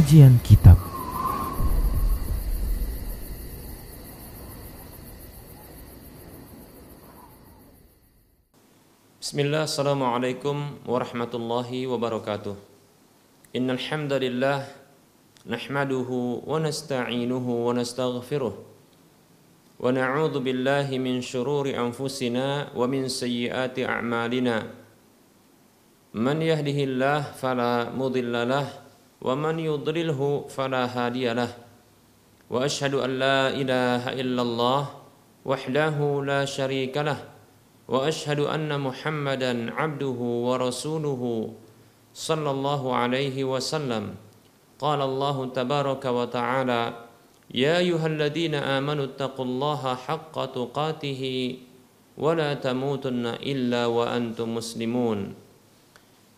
Kajian 0.00 0.40
Kitab. 0.40 0.80
Bismillah, 9.20 9.68
Assalamualaikum 9.68 10.80
warahmatullahi 10.88 11.84
wabarakatuh. 11.84 12.56
Innal 13.52 13.76
hamdalillah 13.76 14.64
nahmaduhu 15.44 16.48
wa 16.48 16.56
nasta'inuhu 16.64 17.68
wa 17.68 17.76
nastaghfiruh. 17.76 18.56
Wa 18.56 19.92
na'udzu 19.92 20.40
billahi 20.40 20.96
min 20.96 21.20
shururi 21.20 21.76
anfusina 21.76 22.72
wa 22.72 22.88
min 22.88 23.04
sayyiati 23.04 23.84
a'malina. 23.84 24.64
Man 26.16 26.40
yahdihillah 26.40 27.36
fala 27.36 27.92
mudilla 27.92 28.48
man 29.22 29.60
yudlilhu 29.60 30.48
fala 30.48 30.88
hadiya 30.88 31.36
lah 31.36 31.52
wa 32.48 32.64
ashhadu 32.64 33.04
an 33.04 33.20
la 33.20 33.52
ilaha 33.52 34.16
illallah 34.16 34.82
wahdahu 35.44 36.24
la 36.24 36.48
syarika 36.48 37.04
lah 37.04 37.20
وأشهد 37.90 38.46
أن 38.46 38.70
محمدا 38.70 39.74
عبده 39.74 40.18
ورسوله 40.46 41.22
صلى 42.14 42.50
الله 42.50 42.82
عليه 42.94 43.36
وسلم. 43.42 44.14
قال 44.78 45.00
الله 45.02 45.36
تبارك 45.50 46.04
وتعالى 46.06 46.82
يا 47.50 47.82
أيها 47.82 48.06
الذين 48.06 48.54
آمنوا 48.54 49.04
اتقوا 49.04 49.44
الله 49.44 49.82
حق 50.06 50.36
تقاته 50.54 51.22
ولا 52.14 52.54
تموتن 52.62 53.42
إلا 53.42 53.90
وأنتم 53.90 54.54
مسلمون. 54.54 55.34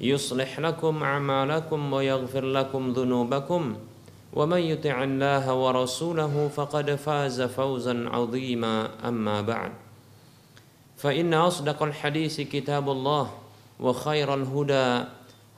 يصلح 0.00 0.60
لكم 0.60 1.02
أعمالكم 1.02 1.92
ويغفر 1.92 2.44
لكم 2.44 2.92
ذنوبكم 2.92 3.76
ومن 4.32 4.58
يطع 4.58 5.02
الله 5.02 5.54
ورسوله 5.54 6.48
فقد 6.48 6.94
فاز 6.94 7.42
فوزا 7.42 8.08
عظيما. 8.08 8.88
أما 9.08 9.40
بعد 9.40 9.72
فإن 10.96 11.34
أصدق 11.34 11.82
الحديث 11.82 12.40
كتاب 12.40 12.90
الله 12.90 13.30
وخير 13.80 14.34
الهدى 14.34 15.04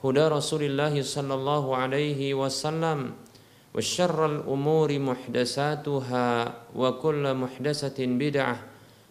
هدى 0.03 0.27
رسول 0.27 0.63
الله 0.63 1.01
صلى 1.01 1.33
الله 1.33 1.75
عليه 1.75 2.33
وسلم 2.33 3.11
وشر 3.75 4.25
الأمور 4.25 4.99
محدثاتها 4.99 6.53
وكل 6.75 7.33
محدثة 7.33 8.05
بدعة 8.05 8.59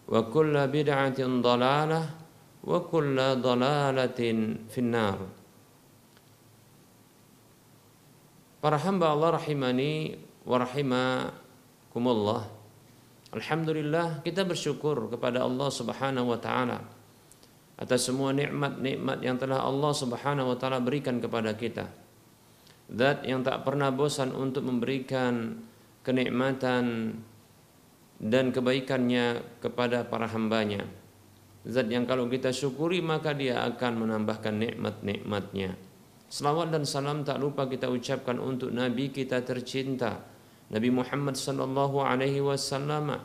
وكل 0.07 0.67
بدعة 0.67 1.19
ضلالة 1.19 2.09
wa 2.63 2.79
kulla 2.87 3.35
dalalatin 3.35 4.67
finnar. 4.71 5.19
Para 8.63 8.79
hamba 8.79 9.11
Allah 9.11 9.35
rahimani 9.35 10.15
wa 10.47 10.55
rahimakumullah. 10.63 12.47
Alhamdulillah 13.35 14.23
kita 14.23 14.47
bersyukur 14.47 15.11
kepada 15.11 15.43
Allah 15.43 15.67
subhanahu 15.67 16.31
wa 16.31 16.39
ta'ala 16.39 16.79
atas 17.75 18.07
semua 18.07 18.31
nikmat-nikmat 18.31 19.19
yang 19.19 19.35
telah 19.35 19.65
Allah 19.65 19.91
subhanahu 19.91 20.55
wa 20.55 20.57
ta'ala 20.57 20.79
berikan 20.79 21.19
kepada 21.19 21.51
kita. 21.57 21.91
Zat 22.93 23.25
yang 23.27 23.43
tak 23.43 23.67
pernah 23.67 23.91
bosan 23.91 24.31
untuk 24.31 24.63
memberikan 24.63 25.59
kenikmatan 26.05 27.17
dan 28.21 28.45
kebaikannya 28.53 29.43
kepada 29.59 30.07
para 30.07 30.29
hambanya. 30.29 31.02
Zat 31.63 31.87
yang 31.87 32.03
kalau 32.03 32.27
kita 32.27 32.51
syukuri 32.51 32.99
maka 32.99 33.31
dia 33.31 33.63
akan 33.63 34.03
menambahkan 34.03 34.51
nikmat-nikmatnya. 34.51 35.79
Selawat 36.27 36.75
dan 36.75 36.83
salam 36.83 37.23
tak 37.23 37.39
lupa 37.39 37.69
kita 37.69 37.87
ucapkan 37.87 38.41
untuk 38.41 38.73
Nabi 38.73 39.13
kita 39.13 39.39
tercinta, 39.45 40.19
Nabi 40.73 40.89
Muhammad 40.91 41.39
sallallahu 41.39 42.03
alaihi 42.03 42.43
wasallam 42.43 43.21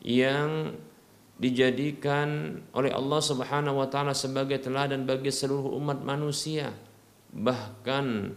yang 0.00 0.72
dijadikan 1.38 2.62
oleh 2.74 2.90
Allah 2.90 3.20
Subhanahu 3.22 3.82
wa 3.82 3.88
taala 3.90 4.14
sebagai 4.14 4.58
teladan 4.58 5.06
bagi 5.06 5.30
seluruh 5.30 5.76
umat 5.78 6.02
manusia 6.02 6.74
bahkan 7.34 8.32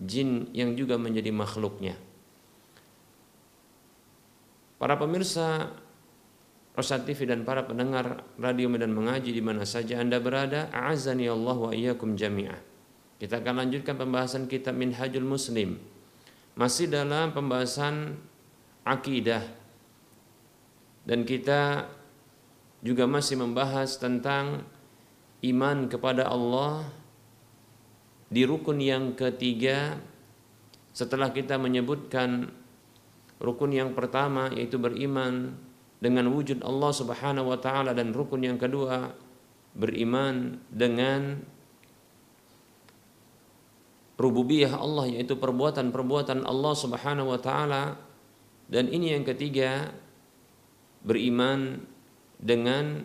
jin 0.00 0.48
yang 0.56 0.72
juga 0.74 0.96
menjadi 0.96 1.28
makhluknya. 1.30 1.94
Para 4.80 4.96
pemirsa 4.96 5.76
Rosa 6.74 7.02
TV 7.02 7.26
dan 7.26 7.42
para 7.42 7.66
pendengar 7.66 8.22
radio 8.38 8.70
Medan 8.70 8.94
Mengaji 8.94 9.34
di 9.34 9.42
mana 9.42 9.66
saja 9.66 9.98
Anda 9.98 10.22
berada, 10.22 10.70
a'azani 10.70 11.26
Allah 11.26 11.56
wa 11.58 11.72
iyyakum 11.74 12.14
jami'ah. 12.14 12.60
Kita 13.20 13.42
akan 13.42 13.66
lanjutkan 13.66 13.98
pembahasan 13.98 14.46
kitab 14.46 14.78
Minhajul 14.78 15.26
Muslim 15.26 15.76
masih 16.60 16.90
dalam 16.90 17.30
pembahasan 17.32 18.18
akidah 18.84 19.40
dan 21.08 21.22
kita 21.24 21.88
juga 22.84 23.08
masih 23.08 23.40
membahas 23.40 23.96
tentang 24.00 24.64
iman 25.40 25.88
kepada 25.88 26.28
Allah 26.28 26.84
di 28.28 28.44
rukun 28.44 28.76
yang 28.82 29.16
ketiga 29.16 29.96
setelah 30.92 31.32
kita 31.32 31.56
menyebutkan 31.56 32.50
rukun 33.40 33.72
yang 33.72 33.96
pertama 33.96 34.52
yaitu 34.52 34.76
beriman 34.76 35.56
dengan 36.00 36.32
wujud 36.32 36.64
Allah 36.64 36.90
Subhanahu 36.96 37.52
wa 37.52 37.58
taala 37.60 37.92
dan 37.92 38.16
rukun 38.16 38.40
yang 38.40 38.56
kedua 38.56 39.12
beriman 39.76 40.58
dengan 40.72 41.44
rububiyah 44.16 44.80
Allah 44.80 45.12
yaitu 45.12 45.36
perbuatan-perbuatan 45.36 46.44
Allah 46.48 46.74
Subhanahu 46.74 47.36
wa 47.36 47.40
taala 47.40 48.00
dan 48.72 48.88
ini 48.88 49.12
yang 49.16 49.24
ketiga 49.28 49.92
beriman 51.04 51.84
dengan 52.40 53.04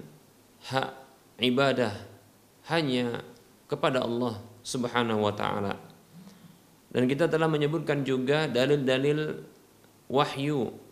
hak 0.72 0.90
ibadah 1.44 1.94
hanya 2.72 3.22
kepada 3.68 4.02
Allah 4.04 4.40
Subhanahu 4.66 5.26
wa 5.26 5.34
taala. 5.36 5.78
Dan 6.96 7.12
kita 7.12 7.28
telah 7.28 7.52
menyebutkan 7.52 8.08
juga 8.08 8.48
dalil-dalil 8.48 9.44
wahyu 10.08 10.85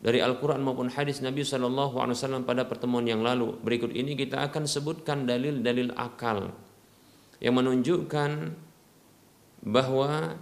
dari 0.00 0.20
Al-Quran 0.20 0.60
maupun 0.60 0.92
hadis 0.92 1.24
Nabi 1.24 1.40
Shallallahu 1.40 1.96
Alaihi 1.96 2.16
Wasallam 2.20 2.44
pada 2.44 2.68
pertemuan 2.68 3.08
yang 3.08 3.24
lalu. 3.24 3.56
Berikut 3.64 3.92
ini 3.96 4.12
kita 4.12 4.44
akan 4.44 4.68
sebutkan 4.68 5.24
dalil-dalil 5.24 5.96
akal 5.96 6.52
yang 7.40 7.56
menunjukkan 7.56 8.52
bahwa 9.64 10.36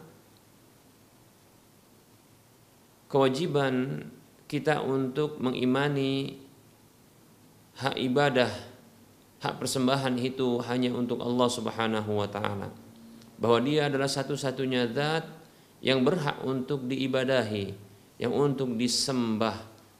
kewajiban 3.11 4.07
kita 4.51 4.83
untuk 4.83 5.39
mengimani 5.39 6.43
hak 7.79 7.95
ibadah, 7.99 8.51
hak 9.43 9.55
persembahan 9.59 10.19
itu 10.19 10.63
hanya 10.67 10.95
untuk 10.95 11.23
Allah 11.23 11.49
Subhanahu 11.51 12.11
wa 12.11 12.29
taala. 12.31 12.71
Bahwa 13.35 13.59
dia 13.63 13.91
adalah 13.91 14.07
satu-satunya 14.07 14.95
zat 14.95 15.27
yang 15.83 16.07
berhak 16.07 16.39
untuk 16.47 16.87
diibadahi, 16.87 17.75
yang 18.25 18.33
untuk 18.33 18.73
disembah 18.81 19.53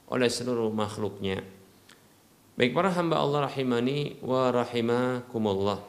oleh 0.09 0.33
seluruh 0.33 0.73
makhluknya. 0.73 1.45
Baik 2.57 2.73
para 2.73 2.89
hamba 2.89 3.21
Allah 3.21 3.53
rahimani 3.53 4.17
wa 4.25 4.49
rahimakumullah. 4.49 5.85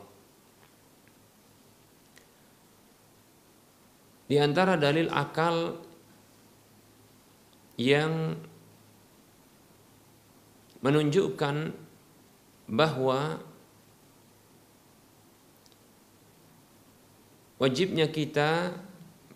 Di 4.28 4.36
antara 4.36 4.76
dalil 4.76 5.08
akal 5.08 5.80
yang 7.80 8.36
menunjukkan 10.84 11.72
bahwa 12.68 13.40
wajibnya 17.62 18.10
kita 18.10 18.76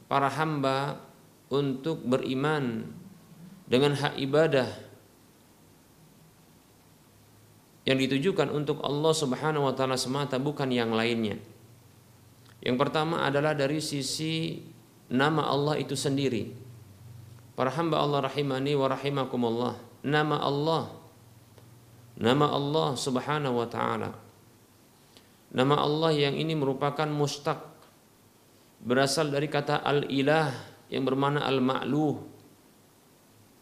para 0.09 0.27
hamba 0.33 1.08
untuk 1.49 2.05
beriman 2.05 2.85
dengan 3.69 3.97
hak 3.97 4.17
ibadah 4.21 4.69
yang 7.89 7.97
ditujukan 7.97 8.53
untuk 8.53 8.81
Allah 8.85 9.13
Subhanahu 9.13 9.65
wa 9.65 9.73
taala 9.73 9.97
semata 9.97 10.37
bukan 10.37 10.69
yang 10.69 10.93
lainnya. 10.93 11.41
Yang 12.61 12.77
pertama 12.77 13.25
adalah 13.25 13.57
dari 13.57 13.81
sisi 13.81 14.61
nama 15.09 15.49
Allah 15.49 15.81
itu 15.81 15.97
sendiri. 15.97 16.53
Para 17.57 17.73
hamba 17.73 17.99
Allah 17.99 18.29
rahimani 18.29 18.77
wa 18.77 18.87
rahimakumullah. 18.87 19.75
Nama 20.05 20.37
Allah 20.37 20.99
nama 22.19 22.51
Allah 22.51 22.89
Subhanahu 22.99 23.63
wa 23.63 23.67
taala. 23.71 24.11
Nama 25.49 25.75
Allah 25.81 26.11
yang 26.13 26.35
ini 26.35 26.53
merupakan 26.53 27.07
mustaq 27.09 27.57
berasal 28.83 29.33
dari 29.33 29.49
kata 29.49 29.81
al-ilah 29.81 30.53
yang 30.89 31.05
bermakna 31.05 31.45
al-ma'luh 31.45 32.17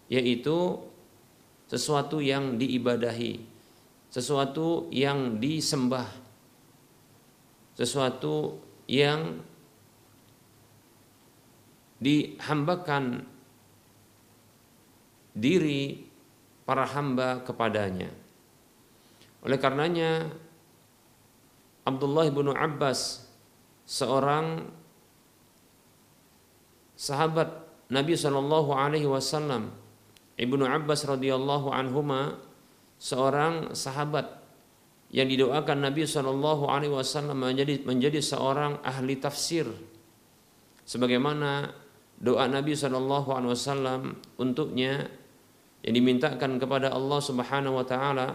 yaitu 0.08 0.80
sesuatu 1.68 2.24
yang 2.24 2.56
diibadahi, 2.56 3.44
sesuatu 4.08 4.88
yang 4.88 5.36
disembah, 5.36 6.08
sesuatu 7.76 8.56
yang 8.88 9.44
dihambakan 12.00 13.28
diri 15.36 16.08
para 16.64 16.88
hamba 16.88 17.44
kepadanya. 17.44 18.10
Oleh 19.44 19.60
karenanya 19.60 20.32
Abdullah 21.84 22.28
bin 22.32 22.52
Abbas 22.52 23.28
seorang 23.88 24.68
sahabat 26.98 27.54
Nabi 27.94 28.18
Shallallahu 28.18 28.74
Alaihi 28.74 29.08
Wasallam 29.08 29.72
Ibnu 30.36 30.66
Abbas 30.66 31.06
radhiyallahu 31.06 31.72
anhuma 31.72 32.42
seorang 32.98 33.78
sahabat 33.78 34.42
yang 35.14 35.32
didoakan 35.32 35.88
Nabi 35.88 36.04
Shallallahu 36.04 36.68
Alaihi 36.68 36.92
Wasallam 36.92 37.40
menjadi 37.40 37.80
menjadi 37.88 38.20
seorang 38.20 38.84
ahli 38.84 39.16
tafsir, 39.16 39.66
sebagaimana 40.84 41.72
doa 42.20 42.44
Nabi 42.52 42.76
Shallallahu 42.76 43.30
Alaihi 43.32 43.54
Wasallam 43.56 44.02
untuknya 44.36 45.08
yang 45.86 45.94
dimintakan 45.96 46.60
kepada 46.60 46.92
Allah 46.92 47.20
Subhanahu 47.24 47.80
Wa 47.80 47.86
Taala. 47.88 48.28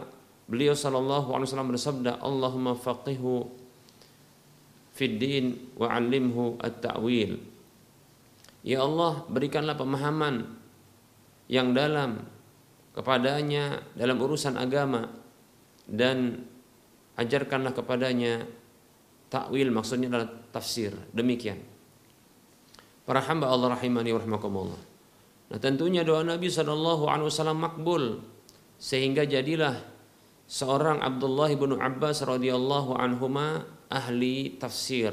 Beliau 0.48 0.72
Shallallahu 0.72 1.36
Alaihi 1.36 1.48
Wasallam 1.52 1.70
bersabda, 1.70 2.18
Allahumma 2.18 2.72
faqihu 2.74 3.46
fid 4.96 5.20
din 5.20 5.70
wa 5.76 5.92
alimhu 5.92 6.56
at-ta'wil. 6.58 7.36
Ya 8.62 8.86
Allah, 8.86 9.26
berikanlah 9.26 9.74
pemahaman 9.74 10.46
yang 11.50 11.74
dalam 11.74 12.22
kepadanya 12.94 13.82
dalam 13.98 14.22
urusan 14.22 14.54
agama 14.54 15.10
dan 15.90 16.46
ajarkanlah 17.18 17.74
kepadanya 17.74 18.46
takwil 19.26 19.68
maksudnya 19.74 20.06
adalah 20.14 20.30
tafsir. 20.54 20.94
Demikian. 21.10 21.58
Para 23.02 23.18
hamba 23.26 23.50
Allah 23.50 23.74
rahimani 23.74 24.14
wa 24.14 24.22
nah 25.52 25.58
tentunya 25.60 26.06
doa 26.06 26.24
Nabi 26.24 26.48
wasallam 26.48 27.60
makbul 27.60 28.22
sehingga 28.78 29.26
jadilah 29.26 29.74
seorang 30.46 31.02
Abdullah 31.02 31.50
bin 31.52 31.76
Abbas 31.76 32.22
radhiyallahu 32.22 32.94
anhuma 32.94 33.66
ahli 33.90 34.54
tafsir. 34.54 35.12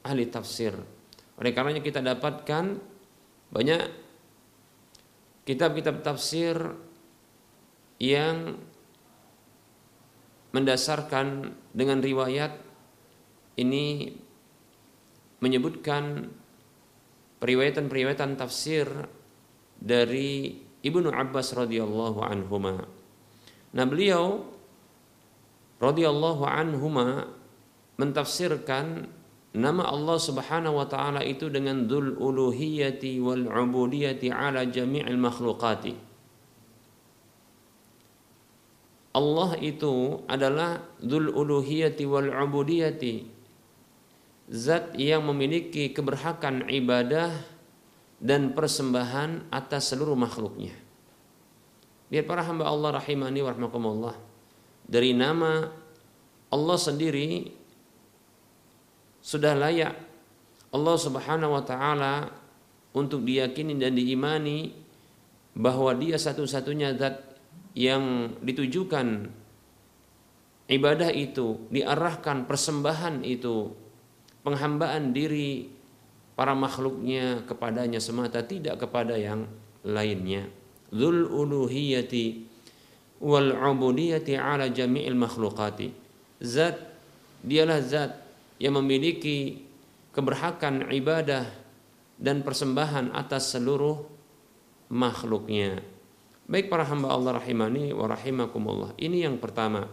Ahli 0.00 0.24
tafsir 0.32 0.74
oleh 1.38 1.50
karenanya 1.50 1.82
kita 1.82 1.98
dapatkan 1.98 2.78
banyak 3.50 3.82
kitab-kitab 5.44 6.00
tafsir 6.00 6.56
yang 7.98 8.58
mendasarkan 10.54 11.50
dengan 11.74 11.98
riwayat 11.98 12.54
ini 13.58 14.14
menyebutkan 15.42 16.30
periwayatan-periwayatan 17.42 18.38
tafsir 18.38 18.86
dari 19.76 20.62
Ibnu 20.84 21.10
Abbas 21.10 21.52
radhiyallahu 21.52 22.22
anhuma. 22.22 22.86
Nah, 23.74 23.84
beliau 23.84 24.46
radhiyallahu 25.82 26.44
anhuma 26.46 27.28
mentafsirkan 27.98 29.10
Nama 29.54 29.86
Allah 29.86 30.18
Subhanahu 30.18 30.82
wa 30.82 30.86
taala 30.90 31.22
itu 31.22 31.46
dengan 31.46 31.86
dzul 31.86 32.18
uluhiyati 32.18 33.22
wal 33.22 33.46
ubudiyati 33.46 34.26
ala 34.34 34.66
jami'il 34.66 35.14
makhluqati. 35.14 35.94
Allah 39.14 39.50
itu 39.62 40.26
adalah 40.26 40.82
dzul 40.98 41.30
uluhiyati 41.30 42.02
wal 42.02 42.34
ubudiyati. 42.34 43.30
Zat 44.50 44.98
yang 44.98 45.22
memiliki 45.22 45.94
keberhakan 45.94 46.66
ibadah 46.66 47.30
dan 48.18 48.58
persembahan 48.58 49.54
atas 49.54 49.94
seluruh 49.94 50.18
makhluknya. 50.18 50.74
Biar 52.10 52.26
para 52.26 52.42
hamba 52.42 52.66
Allah 52.66 52.98
rahimani 52.98 53.38
wa 53.38 53.54
rahmakumullah. 53.54 54.14
Dari 54.84 55.14
nama 55.14 55.70
Allah 56.50 56.78
sendiri 56.78 57.54
sudah 59.24 59.56
layak. 59.56 59.96
Allah 60.68 60.96
Subhanahu 61.00 61.56
wa 61.56 61.64
taala 61.64 62.28
untuk 62.92 63.24
diyakini 63.24 63.80
dan 63.80 63.96
diimani 63.96 64.68
bahwa 65.56 65.96
dia 65.96 66.20
satu-satunya 66.20 66.98
zat 67.00 67.24
yang 67.72 68.36
ditujukan 68.44 69.32
ibadah 70.68 71.10
itu 71.10 71.70
diarahkan 71.72 72.44
persembahan 72.44 73.24
itu 73.24 73.70
penghambaan 74.44 75.16
diri 75.16 75.72
para 76.34 76.52
makhluknya 76.52 77.46
kepadanya 77.46 78.02
semata 78.02 78.42
tidak 78.42 78.82
kepada 78.82 79.14
yang 79.14 79.46
lainnya. 79.86 80.50
Dzul 80.90 81.30
uluhiyati 81.30 82.24
wal 83.22 83.54
ubudiyati 83.54 84.34
ala 84.34 84.68
jami'il 84.68 85.16
makhluqati. 85.16 85.88
Zat 86.42 86.76
dialah 87.46 87.78
zat 87.82 88.23
yang 88.58 88.78
memiliki 88.78 89.62
keberhakan 90.14 90.90
ibadah 90.94 91.46
dan 92.18 92.46
persembahan 92.46 93.10
atas 93.10 93.54
seluruh 93.54 94.06
makhluknya. 94.94 95.82
Baik 96.44 96.68
para 96.68 96.84
hamba 96.84 97.10
Allah 97.10 97.40
rahimani 97.40 97.90
wa 97.96 98.06
rahimakumullah. 98.06 98.94
Ini 99.00 99.26
yang 99.26 99.40
pertama. 99.40 99.88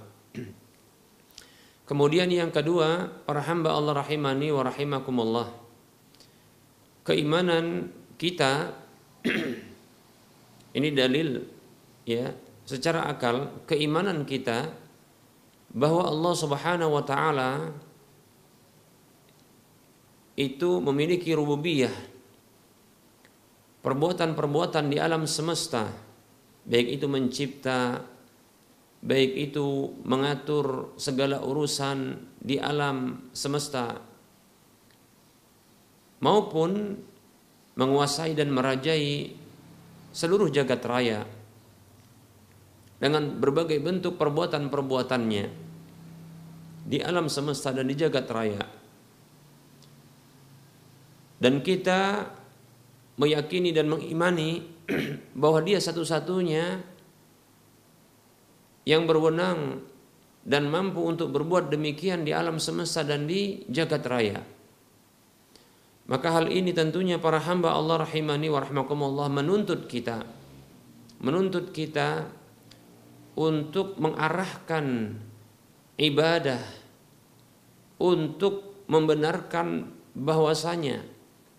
Kemudian 1.87 2.31
yang 2.31 2.51
kedua, 2.53 3.07
para 3.27 3.43
hamba 3.43 3.75
Allah 3.75 4.03
rahimani 4.03 4.47
wa 4.53 4.63
rahimakumullah. 4.63 5.47
Keimanan 7.01 7.89
kita 8.15 8.77
ini 10.77 10.89
dalil 10.93 11.41
ya, 12.05 12.31
secara 12.63 13.09
akal 13.09 13.65
keimanan 13.65 14.23
kita 14.23 14.69
bahwa 15.71 16.07
Allah 16.07 16.33
Subhanahu 16.35 16.91
wa 16.95 17.03
taala 17.03 17.75
itu 20.41 20.81
memiliki 20.81 21.37
rububiyah. 21.37 21.93
Perbuatan-perbuatan 23.81 24.89
di 24.89 24.97
alam 24.97 25.25
semesta 25.25 25.89
baik 26.65 26.87
itu 27.01 27.05
mencipta 27.09 28.05
baik 29.01 29.49
itu 29.49 29.97
mengatur 30.05 30.93
segala 31.01 31.41
urusan 31.41 32.21
di 32.37 32.61
alam 32.61 33.29
semesta 33.33 33.97
maupun 36.21 37.01
menguasai 37.73 38.37
dan 38.37 38.53
merajai 38.53 39.33
seluruh 40.13 40.53
jagat 40.53 40.85
raya 40.85 41.25
dengan 43.01 43.41
berbagai 43.41 43.81
bentuk 43.81 44.21
perbuatan-perbuatannya 44.21 45.45
di 46.85 46.97
alam 47.01 47.25
semesta 47.25 47.73
dan 47.73 47.89
di 47.89 47.97
jagat 47.97 48.29
raya 48.29 48.61
dan 51.41 51.65
kita 51.65 52.29
meyakini 53.17 53.73
dan 53.73 53.89
mengimani 53.89 54.61
bahwa 55.41 55.59
dia 55.65 55.81
satu-satunya 55.81 56.85
yang 58.85 59.09
berwenang 59.09 59.81
dan 60.41 60.69
mampu 60.69 61.01
untuk 61.05 61.33
berbuat 61.33 61.69
demikian 61.69 62.25
di 62.25 62.33
alam 62.33 62.57
semesta 62.57 63.01
dan 63.01 63.25
di 63.25 63.65
jagat 63.69 64.05
raya. 64.05 64.41
Maka 66.05 66.27
hal 66.33 66.49
ini 66.49 66.73
tentunya 66.73 67.17
para 67.17 67.41
hamba 67.41 67.73
Allah 67.73 68.05
rahimani 68.05 68.49
wa 68.49 68.61
rahmakumullah 68.61 69.29
menuntut 69.29 69.85
kita 69.85 70.41
menuntut 71.21 71.69
kita 71.69 72.25
untuk 73.37 73.95
mengarahkan 74.01 75.15
ibadah 75.95 76.61
untuk 78.01 78.83
membenarkan 78.89 79.93
bahwasanya 80.17 81.05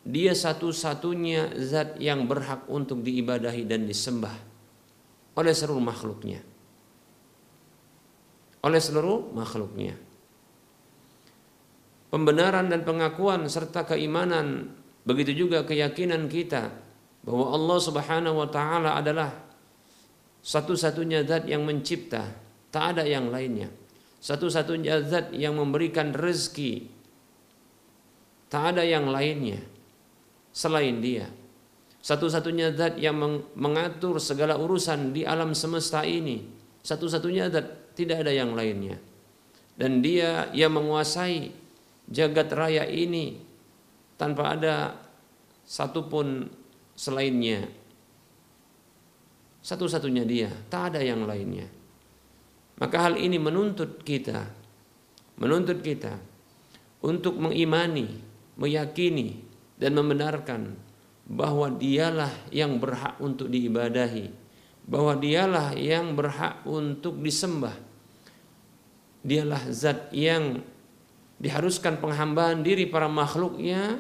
dia 0.03 0.35
satu-satunya 0.35 1.55
zat 1.63 1.99
yang 2.03 2.27
berhak 2.27 2.67
untuk 2.67 3.01
diibadahi 3.07 3.63
dan 3.67 3.87
disembah 3.87 4.35
oleh 5.39 5.55
seluruh 5.55 5.83
makhluknya. 5.83 6.41
Oleh 8.63 8.79
seluruh 8.79 9.35
makhluknya. 9.35 9.99
Pembenaran 12.13 12.69
dan 12.69 12.85
pengakuan 12.85 13.49
serta 13.49 13.89
keimanan 13.89 14.79
Begitu 15.03 15.47
juga 15.47 15.67
keyakinan 15.67 16.31
kita 16.31 16.71
bahwa 17.27 17.55
Allah 17.55 17.79
Subhanahu 17.83 18.37
wa 18.39 18.49
taala 18.51 18.95
adalah 18.95 19.31
satu-satunya 20.43 21.27
zat 21.27 21.47
yang 21.51 21.67
mencipta, 21.67 22.23
tak 22.71 22.99
ada 22.99 23.05
yang 23.07 23.31
lainnya. 23.31 23.71
Satu-satunya 24.23 25.03
zat 25.03 25.35
yang 25.35 25.59
memberikan 25.59 26.15
rezeki, 26.15 26.87
tak 28.47 28.79
ada 28.79 28.87
yang 28.87 29.11
lainnya 29.11 29.59
selain 30.53 31.01
Dia. 31.01 31.27
Satu-satunya 32.03 32.75
zat 32.77 32.99
yang 32.99 33.19
mengatur 33.57 34.19
segala 34.19 34.59
urusan 34.59 35.17
di 35.17 35.25
alam 35.25 35.57
semesta 35.57 36.03
ini, 36.05 36.45
satu-satunya 36.85 37.49
zat, 37.49 37.97
tidak 37.97 38.27
ada 38.27 38.33
yang 38.35 38.53
lainnya. 38.53 39.01
Dan 39.75 40.05
Dia 40.05 40.53
yang 40.53 40.77
menguasai 40.77 41.51
jagat 42.11 42.53
raya 42.53 42.85
ini 42.85 43.41
tanpa 44.21 44.55
ada 44.55 44.75
satupun 45.65 46.47
selainnya. 46.93 47.67
Satu-satunya 49.63 50.27
dia, 50.27 50.51
tak 50.67 50.95
ada 50.95 51.01
yang 51.07 51.23
lainnya. 51.23 51.71
Maka 52.83 52.99
hal 52.99 53.15
ini 53.15 53.39
menuntut 53.39 54.03
kita, 54.03 54.43
menuntut 55.39 55.79
kita 55.87 56.19
untuk 56.99 57.39
mengimani, 57.39 58.11
meyakini 58.59 59.52
dan 59.83 59.99
membenarkan 59.99 60.79
bahwa 61.27 61.75
dialah 61.75 62.31
yang 62.55 62.79
berhak 62.79 63.19
untuk 63.19 63.51
diibadahi, 63.51 64.31
bahwa 64.87 65.19
dialah 65.19 65.75
yang 65.75 66.15
berhak 66.15 66.63
untuk 66.63 67.19
disembah. 67.19 67.75
Dialah 69.23 69.63
zat 69.71 70.15
yang 70.15 70.63
diharuskan 71.43 71.99
penghambaan 71.99 72.63
diri 72.63 72.87
para 72.87 73.11
makhluknya 73.11 73.99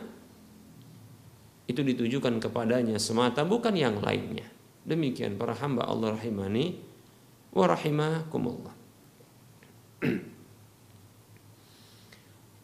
itu 1.66 1.82
ditujukan 1.82 2.38
kepadanya 2.42 2.98
semata 2.98 3.42
bukan 3.42 3.74
yang 3.74 3.98
lainnya. 4.02 4.46
Demikian 4.82 5.38
para 5.38 5.54
hamba 5.54 5.86
Allah 5.86 6.18
rahimani 6.18 6.78
wa 7.54 7.66
rahimakumullah. 7.70 8.81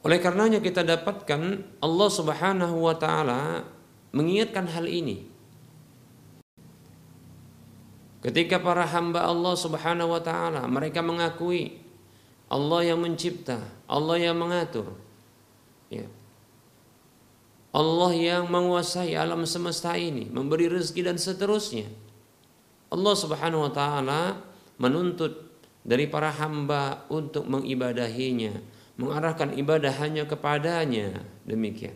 Oleh 0.09 0.25
karenanya 0.25 0.65
kita 0.65 0.81
dapatkan 0.89 1.61
Allah 1.85 2.09
Subhanahu 2.09 2.81
wa 2.81 2.97
taala 2.97 3.69
mengingatkan 4.17 4.65
hal 4.73 4.89
ini. 4.89 5.29
Ketika 8.25 8.57
para 8.57 8.89
hamba 8.89 9.29
Allah 9.29 9.53
Subhanahu 9.53 10.17
wa 10.17 10.23
taala 10.25 10.65
mereka 10.65 11.05
mengakui 11.05 11.77
Allah 12.49 12.89
yang 12.89 13.05
mencipta, 13.05 13.61
Allah 13.85 14.17
yang 14.17 14.41
mengatur. 14.41 14.97
Ya. 15.93 16.09
Allah 17.69 18.13
yang 18.17 18.49
menguasai 18.49 19.13
alam 19.13 19.45
semesta 19.45 19.93
ini, 19.93 20.25
memberi 20.33 20.73
rezeki 20.73 21.05
dan 21.05 21.21
seterusnya. 21.21 21.85
Allah 22.89 23.13
Subhanahu 23.13 23.69
wa 23.69 23.73
taala 23.77 24.41
menuntut 24.81 25.53
dari 25.85 26.09
para 26.09 26.33
hamba 26.33 27.05
untuk 27.13 27.45
mengibadahinya, 27.45 28.57
mengarahkan 28.99 29.55
ibadah 29.55 29.95
hanya 30.03 30.27
kepadanya. 30.27 31.23
Demikian. 31.47 31.95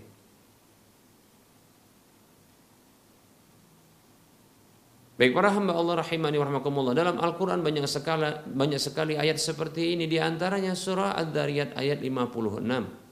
Baik 5.21 5.37
para 5.37 5.53
hamba 5.55 5.77
Allah 5.77 6.03
rahimani 6.03 6.41
wa 6.41 6.47
rahmakumullah. 6.49 6.95
Dalam 6.97 7.21
Al-Qur'an 7.21 7.61
banyak 7.61 7.85
sekali 7.87 8.27
banyak 8.49 8.81
sekali 8.81 9.15
ayat 9.15 9.39
seperti 9.39 9.95
ini 9.95 10.09
di 10.09 10.19
antaranya 10.19 10.73
surah 10.73 11.15
Ad-Dariyat 11.15 11.77
ayat 11.79 12.01
56. 12.01 13.03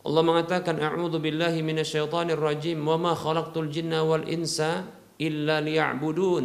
Allah 0.00 0.22
mengatakan 0.24 0.80
a'udzu 0.80 1.20
billahi 1.20 1.60
minasyaitonir 1.60 2.40
rajim 2.40 2.80
wa 2.80 2.96
ma 2.96 3.12
khalaqtul 3.12 3.68
jinna 3.68 4.00
wal 4.00 4.24
insa 4.24 4.88
illa 5.20 5.60
liya'budun 5.60 6.44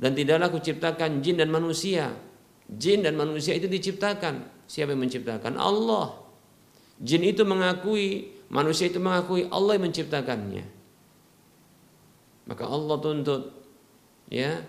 dan 0.00 0.10
tidaklah 0.16 0.48
aku 0.48 0.64
ciptakan 0.64 1.20
jin 1.20 1.36
dan 1.36 1.52
manusia 1.52 2.16
jin 2.64 3.04
dan 3.04 3.12
manusia 3.12 3.52
itu 3.52 3.68
diciptakan 3.68 4.55
siapa 4.66 4.94
yang 4.94 5.02
menciptakan? 5.06 5.58
Allah. 5.58 6.22
Jin 7.00 7.22
itu 7.22 7.42
mengakui 7.42 8.34
manusia 8.48 8.90
itu 8.90 9.02
mengakui 9.02 9.46
Allah 9.50 9.78
yang 9.78 9.84
menciptakannya. 9.90 10.64
Maka 12.46 12.64
Allah 12.66 12.96
tuntut 13.02 13.42
ya. 14.30 14.62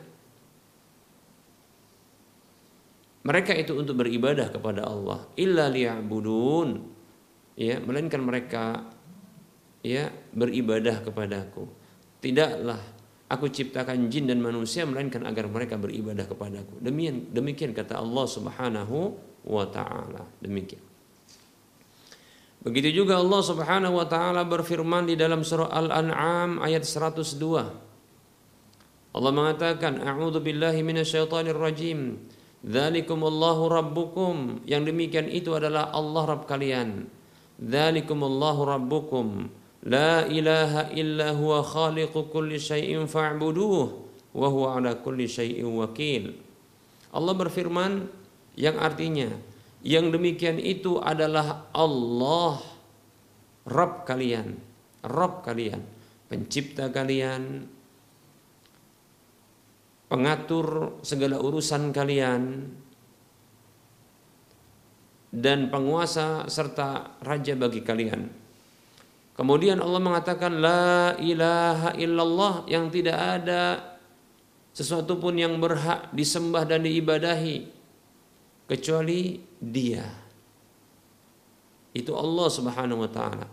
Mereka 3.27 3.53
itu 3.59 3.75
untuk 3.75 3.99
beribadah 3.99 4.47
kepada 4.49 4.87
Allah. 4.87 5.27
Illa 5.35 5.67
liya'budun 5.67 6.69
ya. 7.59 7.77
Melainkan 7.83 8.23
mereka 8.23 8.87
ya 9.83 10.09
beribadah 10.31 11.03
kepadaku. 11.03 11.67
Tidaklah 12.23 12.79
aku 13.27 13.45
ciptakan 13.51 14.07
jin 14.07 14.27
dan 14.31 14.39
manusia 14.39 14.87
melainkan 14.87 15.27
agar 15.27 15.51
mereka 15.51 15.75
beribadah 15.75 16.25
kepadaku. 16.27 16.79
Demikian 16.79 17.31
demikian 17.35 17.71
kata 17.75 17.99
Allah 17.99 18.25
Subhanahu 18.25 18.99
wa 19.47 19.63
taala 19.71 20.27
demikian 20.43 20.83
Begitu 22.67 23.05
juga 23.05 23.15
Allah 23.15 23.41
Subhanahu 23.47 23.95
wa 23.95 24.03
taala 24.11 24.43
berfirman 24.43 25.07
di 25.07 25.15
dalam 25.15 25.39
surah 25.39 25.71
Al-An'am 25.71 26.59
ayat 26.59 26.83
102. 26.83 29.15
Allah 29.15 29.31
mengatakan, 29.31 30.03
"A'udzu 30.03 30.43
billahi 30.43 30.83
minasyaitonir 30.83 31.55
rajim. 31.55 32.19
Dzalikumullahu 32.67 33.71
rabbukum." 33.71 34.67
Yang 34.67 34.91
demikian 34.91 35.31
itu 35.31 35.55
adalah 35.55 35.95
Allah 35.95 36.27
Rabb 36.27 36.43
kalian. 36.43 37.07
Dzalikumullahu 37.55 38.67
rabbukum 38.67 39.47
la 39.87 40.27
ilaha 40.27 40.91
illa 40.91 41.31
huwa 41.33 41.63
khaliqu 41.63 42.27
kulli 42.27 42.59
syai'in 42.59 43.07
fa'buduh 43.07 43.87
wa 44.35 44.47
huwa 44.51 44.75
ala 44.75 44.99
kulli 44.99 45.29
syai'in 45.29 45.71
wakil. 45.71 46.35
Allah 47.15 47.33
berfirman 47.33 48.11
yang 48.57 48.81
artinya 48.81 49.29
yang 49.85 50.09
demikian 50.09 50.57
itu 50.57 50.97
adalah 50.97 51.69
Allah 51.71 52.59
Rabb 53.69 54.09
kalian, 54.09 54.57
Rabb 55.05 55.45
kalian, 55.45 55.79
pencipta 56.25 56.89
kalian, 56.89 57.69
pengatur 60.09 60.97
segala 61.05 61.37
urusan 61.37 61.93
kalian, 61.93 62.73
dan 65.29 65.69
penguasa 65.69 66.49
serta 66.49 67.19
raja 67.21 67.53
bagi 67.53 67.85
kalian. 67.85 68.31
Kemudian 69.37 69.77
Allah 69.77 70.01
mengatakan 70.01 70.57
la 70.57 71.13
ilaha 71.21 71.93
illallah 71.93 72.65
yang 72.65 72.89
tidak 72.89 73.17
ada 73.21 73.93
sesuatu 74.73 75.21
pun 75.21 75.37
yang 75.37 75.61
berhak 75.61 76.09
disembah 76.09 76.65
dan 76.65 76.81
diibadahi 76.81 77.76
kecuali 78.67 79.41
Dia. 79.57 80.05
Itu 81.95 82.13
Allah 82.13 82.47
Subhanahu 82.51 83.01
wa 83.01 83.09
taala. 83.09 83.47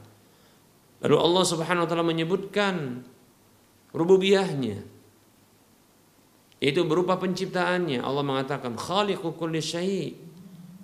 Lalu 1.00 1.16
Allah 1.16 1.44
Subhanahu 1.48 1.84
wa 1.86 1.88
taala 1.88 2.04
menyebutkan 2.04 3.06
rububiyahnya. 3.94 4.84
Itu 6.60 6.84
berupa 6.84 7.16
penciptaannya. 7.16 8.04
Allah 8.04 8.24
mengatakan 8.24 8.76
khaliqu 8.76 9.32
kulli 9.36 9.62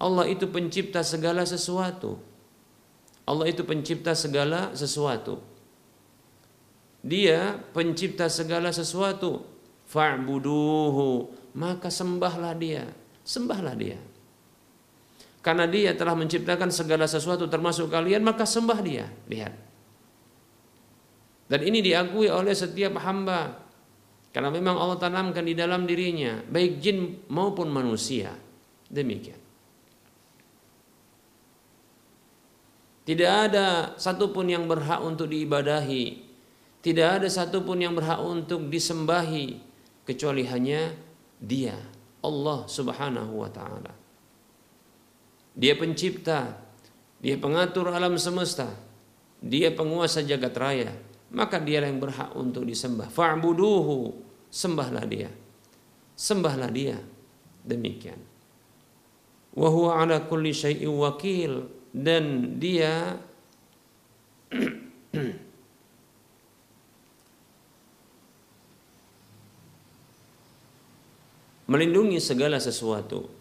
Allah 0.00 0.24
itu 0.24 0.48
pencipta 0.48 1.04
segala 1.04 1.44
sesuatu. 1.44 2.16
Allah 3.28 3.46
itu 3.52 3.62
pencipta 3.62 4.16
segala 4.16 4.72
sesuatu. 4.72 5.44
Dia 7.04 7.60
pencipta 7.72 8.28
segala 8.32 8.72
sesuatu. 8.72 9.44
Fa'buduhu. 9.88 11.32
Maka 11.56 11.92
sembahlah 11.92 12.56
dia. 12.56 12.88
Sembahlah 13.24 13.76
dia. 13.76 14.00
Karena 15.40 15.64
dia 15.64 15.96
telah 15.96 16.12
menciptakan 16.12 16.68
segala 16.68 17.08
sesuatu 17.08 17.48
termasuk 17.48 17.88
kalian, 17.88 18.20
maka 18.20 18.44
sembah 18.44 18.78
dia. 18.84 19.08
Lihat. 19.24 19.54
Dan 21.50 21.60
ini 21.64 21.80
diakui 21.80 22.28
oleh 22.28 22.52
setiap 22.52 23.00
hamba. 23.00 23.56
Karena 24.30 24.52
memang 24.52 24.78
Allah 24.78 25.00
tanamkan 25.00 25.42
di 25.42 25.56
dalam 25.56 25.88
dirinya, 25.88 26.38
baik 26.44 26.72
jin 26.78 27.26
maupun 27.32 27.72
manusia. 27.72 28.30
Demikian. 28.86 29.40
Tidak 33.02 33.32
ada 33.50 33.98
satupun 33.98 34.46
yang 34.46 34.70
berhak 34.70 35.02
untuk 35.02 35.26
diibadahi. 35.26 36.30
Tidak 36.78 37.08
ada 37.18 37.26
satupun 37.26 37.82
yang 37.82 37.96
berhak 37.98 38.22
untuk 38.22 38.70
disembahi. 38.70 39.58
Kecuali 40.06 40.46
hanya 40.46 40.94
dia. 41.42 41.74
Allah 42.22 42.68
subhanahu 42.70 43.40
wa 43.40 43.50
ta'ala. 43.50 43.92
Dia 45.54 45.74
pencipta, 45.74 46.56
dia 47.18 47.36
pengatur 47.36 47.90
alam 47.90 48.16
semesta, 48.16 48.70
dia 49.42 49.74
penguasa 49.74 50.22
jagat 50.22 50.54
raya, 50.56 50.92
maka 51.30 51.58
dia 51.58 51.82
yang 51.82 51.98
berhak 51.98 52.34
untuk 52.34 52.64
disembah. 52.66 53.08
Fa'buduhu, 53.10 54.14
sembahlah 54.50 55.04
dia. 55.06 55.30
Sembahlah 56.14 56.68
dia. 56.68 56.98
Demikian. 57.60 58.18
Wa 59.56 59.68
huwa 59.68 59.98
ala 60.00 60.20
kulli 60.26 60.54
syai'in 60.54 60.90
wakil 60.94 61.66
dan 61.90 62.56
dia 62.62 63.18
melindungi 71.70 72.18
segala 72.22 72.58
sesuatu 72.62 73.39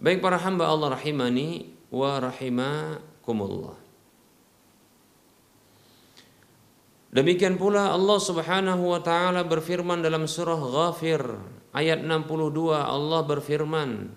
Baik 0.00 0.24
para 0.24 0.40
hamba 0.40 0.64
Allah 0.64 0.96
rahimani 0.96 1.76
wa 1.92 2.16
rahimakumullah. 2.16 3.76
Demikian 7.12 7.60
pula 7.60 7.92
Allah 7.92 8.16
Subhanahu 8.16 8.96
wa 8.96 9.00
taala 9.04 9.44
berfirman 9.44 10.00
dalam 10.00 10.24
surah 10.24 10.56
Ghafir 10.56 11.20
ayat 11.76 12.00
62 12.00 12.72
Allah 12.72 13.20
berfirman 13.28 14.08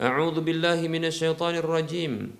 A'udzu 0.00 0.40
billahi 0.40 0.88
minasyaitonir 0.88 1.68
rajim. 1.68 2.32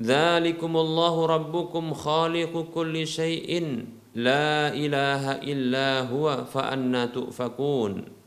Dzalikumullahu 0.00 1.28
rabbukum 1.28 1.92
khaliqu 1.92 2.72
kulli 2.72 3.04
syai'in. 3.04 3.84
La 4.16 4.72
ilaha 4.72 5.44
illa 5.44 6.08
huwa 6.08 6.48
fa 6.48 6.72
anna 6.72 7.12
tu'fakun 7.12 8.17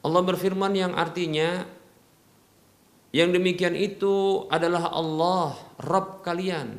Allah 0.00 0.22
berfirman 0.24 0.72
yang 0.72 0.92
artinya 0.96 1.68
yang 3.10 3.34
demikian 3.34 3.74
itu 3.74 4.46
adalah 4.48 4.88
Allah 4.94 5.58
Rabb 5.82 6.22
kalian. 6.22 6.78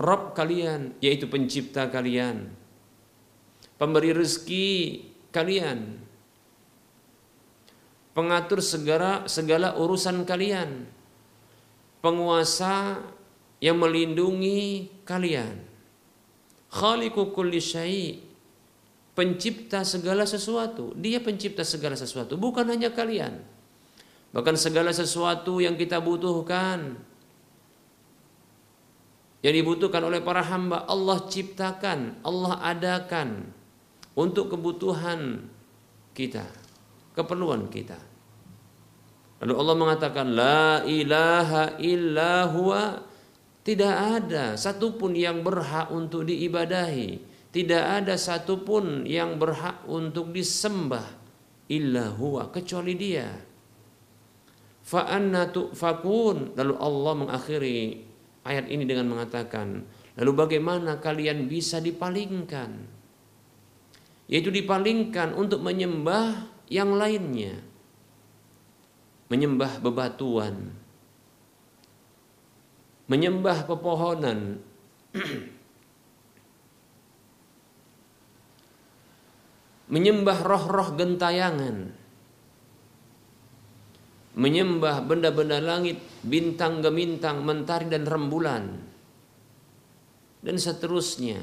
Rabb 0.00 0.32
kalian 0.32 0.96
yaitu 1.04 1.28
pencipta 1.28 1.90
kalian. 1.90 2.48
Pemberi 3.76 4.16
rezeki 4.16 4.68
kalian. 5.34 6.00
Pengatur 8.16 8.64
segala 8.64 9.28
segala 9.28 9.76
urusan 9.76 10.24
kalian. 10.24 10.88
Penguasa 12.00 13.04
yang 13.60 13.76
melindungi 13.76 14.88
kalian. 15.04 15.60
Khaliqu 16.72 17.34
kulli 17.36 17.60
syai' 17.60 18.29
pencipta 19.14 19.82
segala 19.82 20.24
sesuatu. 20.24 20.94
Dia 20.96 21.20
pencipta 21.20 21.66
segala 21.66 21.98
sesuatu, 21.98 22.38
bukan 22.38 22.66
hanya 22.70 22.90
kalian. 22.94 23.42
Bahkan 24.30 24.54
segala 24.54 24.94
sesuatu 24.94 25.58
yang 25.58 25.74
kita 25.74 25.98
butuhkan 25.98 27.10
yang 29.40 29.54
dibutuhkan 29.56 30.04
oleh 30.04 30.20
para 30.20 30.44
hamba 30.44 30.84
Allah 30.84 31.24
ciptakan, 31.24 32.20
Allah 32.20 32.60
adakan 32.60 33.48
untuk 34.12 34.52
kebutuhan 34.52 35.48
kita, 36.12 36.44
keperluan 37.16 37.72
kita. 37.72 37.96
Lalu 39.40 39.54
Allah 39.56 39.76
mengatakan 39.80 40.26
la 40.36 40.84
ilaha 40.84 41.80
illa 41.80 42.44
huwa 42.52 43.00
tidak 43.64 43.94
ada 44.20 44.60
satupun 44.60 45.16
yang 45.16 45.40
berhak 45.40 45.88
untuk 45.88 46.28
diibadahi, 46.28 47.29
tidak 47.50 47.82
ada 47.82 48.14
satupun 48.14 49.02
yang 49.10 49.34
berhak 49.34 49.82
untuk 49.90 50.30
disembah 50.30 51.02
illa 51.66 52.14
huwa 52.14 52.50
kecuali 52.54 52.94
dia. 52.94 53.26
Fa 54.86 55.06
anna 55.06 55.50
lalu 55.50 56.74
Allah 56.78 57.14
mengakhiri 57.14 57.78
ayat 58.46 58.66
ini 58.70 58.86
dengan 58.86 59.10
mengatakan 59.10 59.82
lalu 60.18 60.30
bagaimana 60.34 60.98
kalian 61.02 61.50
bisa 61.50 61.82
dipalingkan? 61.82 62.86
Yaitu 64.30 64.54
dipalingkan 64.54 65.34
untuk 65.34 65.58
menyembah 65.62 66.46
yang 66.70 66.94
lainnya. 66.94 67.58
Menyembah 69.30 69.78
bebatuan, 69.78 70.74
menyembah 73.06 73.62
pepohonan, 73.66 74.58
menyembah 79.90 80.46
roh-roh 80.46 80.94
gentayangan, 80.94 81.90
menyembah 84.38 85.02
benda-benda 85.02 85.58
langit, 85.58 85.98
bintang 86.22 86.78
gemintang, 86.80 87.42
mentari 87.42 87.90
dan 87.90 88.06
rembulan, 88.06 88.64
dan 90.40 90.56
seterusnya 90.56 91.42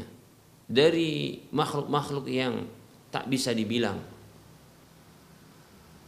dari 0.68 1.44
makhluk-makhluk 1.52 2.26
yang 2.32 2.66
tak 3.12 3.28
bisa 3.28 3.52
dibilang 3.52 4.00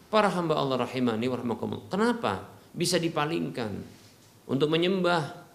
para 0.09 0.27
hamba 0.33 0.57
Allah 0.57 0.83
rahimani 0.83 1.29
warahmatullah. 1.29 1.87
Kenapa 1.87 2.49
bisa 2.73 2.97
dipalingkan 2.97 3.71
untuk 4.49 4.67
menyembah 4.67 5.47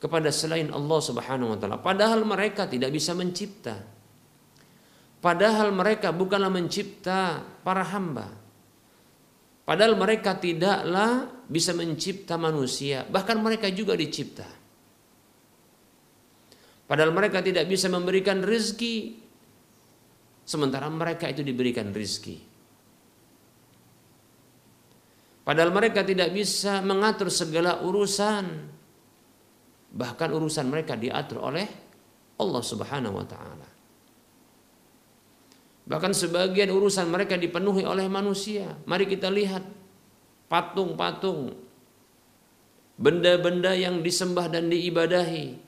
kepada 0.00 0.28
selain 0.32 0.68
Allah 0.72 1.00
Subhanahu 1.00 1.56
wa 1.56 1.58
taala 1.60 1.76
padahal 1.80 2.24
mereka 2.24 2.64
tidak 2.68 2.92
bisa 2.92 3.12
mencipta. 3.12 3.95
Padahal 5.18 5.72
mereka 5.72 6.12
bukanlah 6.12 6.52
mencipta 6.52 7.42
para 7.64 7.82
hamba. 7.82 8.28
Padahal 9.66 9.98
mereka 9.98 10.38
tidaklah 10.38 11.42
bisa 11.50 11.74
mencipta 11.74 12.38
manusia, 12.38 13.02
bahkan 13.10 13.42
mereka 13.42 13.66
juga 13.74 13.98
dicipta. 13.98 14.46
Padahal 16.86 17.10
mereka 17.10 17.42
tidak 17.42 17.66
bisa 17.66 17.90
memberikan 17.90 18.46
rezeki 18.46 19.18
sementara 20.46 20.86
mereka 20.86 21.26
itu 21.26 21.42
diberikan 21.42 21.90
rizki. 21.90 22.38
Padahal 25.42 25.70
mereka 25.74 26.06
tidak 26.06 26.30
bisa 26.30 26.82
mengatur 26.82 27.30
segala 27.30 27.82
urusan. 27.82 28.46
Bahkan 29.90 30.28
urusan 30.30 30.66
mereka 30.70 30.94
diatur 30.94 31.42
oleh 31.42 31.66
Allah 32.38 32.62
Subhanahu 32.62 33.14
wa 33.18 33.26
taala. 33.26 33.75
Bahkan 35.86 36.12
sebagian 36.12 36.70
urusan 36.74 37.06
mereka 37.06 37.38
dipenuhi 37.38 37.86
oleh 37.86 38.10
manusia. 38.10 38.74
Mari 38.90 39.06
kita 39.06 39.30
lihat 39.30 39.62
patung-patung 40.50 41.54
benda-benda 42.98 43.70
yang 43.76 44.02
disembah 44.02 44.50
dan 44.50 44.66
diibadahi 44.66 45.62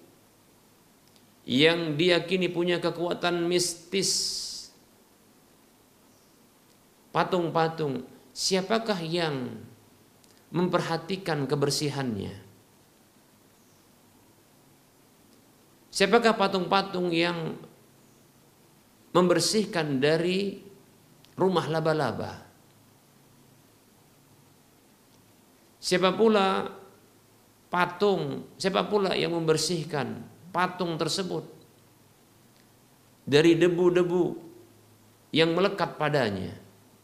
yang 1.48 1.96
diyakini 1.96 2.50
punya 2.52 2.76
kekuatan 2.76 3.48
mistis 3.48 4.38
patung-patung, 7.18 8.04
siapakah 8.30 9.00
yang 9.00 9.58
memperhatikan 10.52 11.48
kebersihannya? 11.48 12.46
Siapakah 15.90 16.38
patung-patung 16.38 17.10
yang 17.10 17.58
membersihkan 19.18 19.98
dari 19.98 20.62
rumah 21.34 21.66
laba-laba? 21.66 22.46
Siapa 25.82 26.14
pula 26.14 26.70
patung, 27.66 28.54
siapa 28.54 28.86
pula 28.86 29.18
yang 29.18 29.34
membersihkan 29.34 30.22
patung 30.54 30.94
tersebut 30.94 31.42
dari 33.26 33.58
debu-debu 33.58 34.38
yang 35.34 35.50
melekat 35.52 35.98
padanya? 35.98 36.54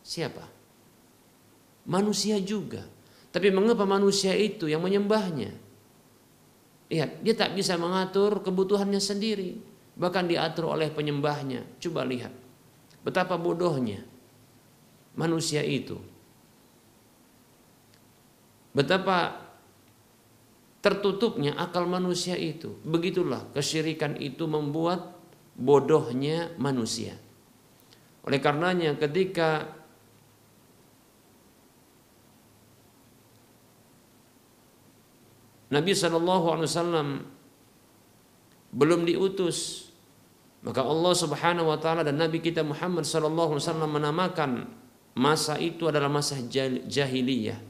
Siapa? 0.04 0.46
Manusia 1.84 2.40
juga. 2.40 2.86
Tapi 3.34 3.50
mengapa 3.50 3.82
manusia 3.82 4.30
itu 4.38 4.70
yang 4.70 4.78
menyembahnya? 4.80 5.50
Lihat, 6.86 7.24
dia 7.26 7.34
tak 7.34 7.58
bisa 7.58 7.74
mengatur 7.74 8.38
kebutuhannya 8.44 9.02
sendiri. 9.02 9.58
Bahkan 9.94 10.26
diatur 10.26 10.74
oleh 10.74 10.90
penyembahnya. 10.90 11.78
Coba 11.78 12.02
lihat. 12.02 12.34
Betapa 13.06 13.38
bodohnya 13.38 14.02
manusia 15.14 15.62
itu. 15.62 16.00
Betapa 18.74 19.38
tertutupnya 20.82 21.54
akal 21.54 21.86
manusia 21.86 22.34
itu. 22.34 22.74
Begitulah 22.82 23.46
kesyirikan 23.54 24.18
itu 24.18 24.44
membuat 24.50 25.14
bodohnya 25.54 26.50
manusia. 26.58 27.14
Oleh 28.26 28.42
karenanya 28.42 28.98
ketika 28.98 29.70
Nabi 35.70 35.90
SAW 35.90 37.33
belum 38.74 39.06
diutus 39.06 39.88
maka 40.64 40.80
Allah 40.80 41.14
Subhanahu 41.14 41.70
wa 41.70 41.78
taala 41.78 42.02
dan 42.02 42.18
Nabi 42.18 42.40
kita 42.40 42.64
Muhammad 42.64 43.04
sallallahu 43.04 43.54
alaihi 43.54 43.64
wasallam 43.68 43.90
menamakan 43.92 44.50
masa 45.14 45.60
itu 45.60 45.86
adalah 45.86 46.08
masa 46.08 46.40
jahiliyah. 46.88 47.60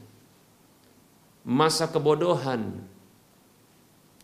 Masa 1.45 1.91
kebodohan. 1.91 2.81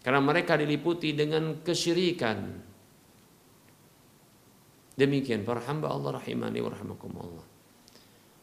Karena 0.01 0.23
mereka 0.23 0.57
diliputi 0.57 1.13
dengan 1.13 1.61
kesyirikan. 1.61 2.63
Demikian 4.95 5.43
para 5.45 5.61
hamba 5.67 5.91
Allah 5.91 6.17
rahimani 6.17 6.63
wa 6.63 6.71
rahimakumullah. 6.71 7.45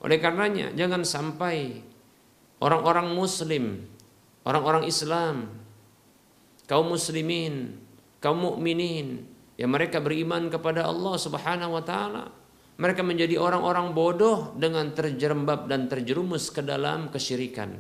Oleh 0.05 0.19
karenanya 0.23 0.71
jangan 0.77 1.03
sampai 1.03 1.83
orang-orang 2.63 3.17
muslim 3.17 3.83
orang-orang 4.49 4.89
Islam, 4.89 5.53
kaum 6.65 6.89
muslimin, 6.89 7.77
kaum 8.19 8.43
mukminin 8.43 9.39
Ya 9.59 9.67
mereka 9.67 9.99
beriman 9.99 10.47
kepada 10.47 10.87
Allah 10.87 11.19
Subhanahu 11.19 11.75
wa 11.75 11.83
taala. 11.83 12.31
Mereka 12.79 13.03
menjadi 13.03 13.43
orang-orang 13.43 13.91
bodoh 13.91 14.55
dengan 14.55 14.95
terjerembab 14.95 15.67
dan 15.67 15.91
terjerumus 15.91 16.55
ke 16.55 16.63
dalam 16.63 17.11
kesyirikan. 17.11 17.75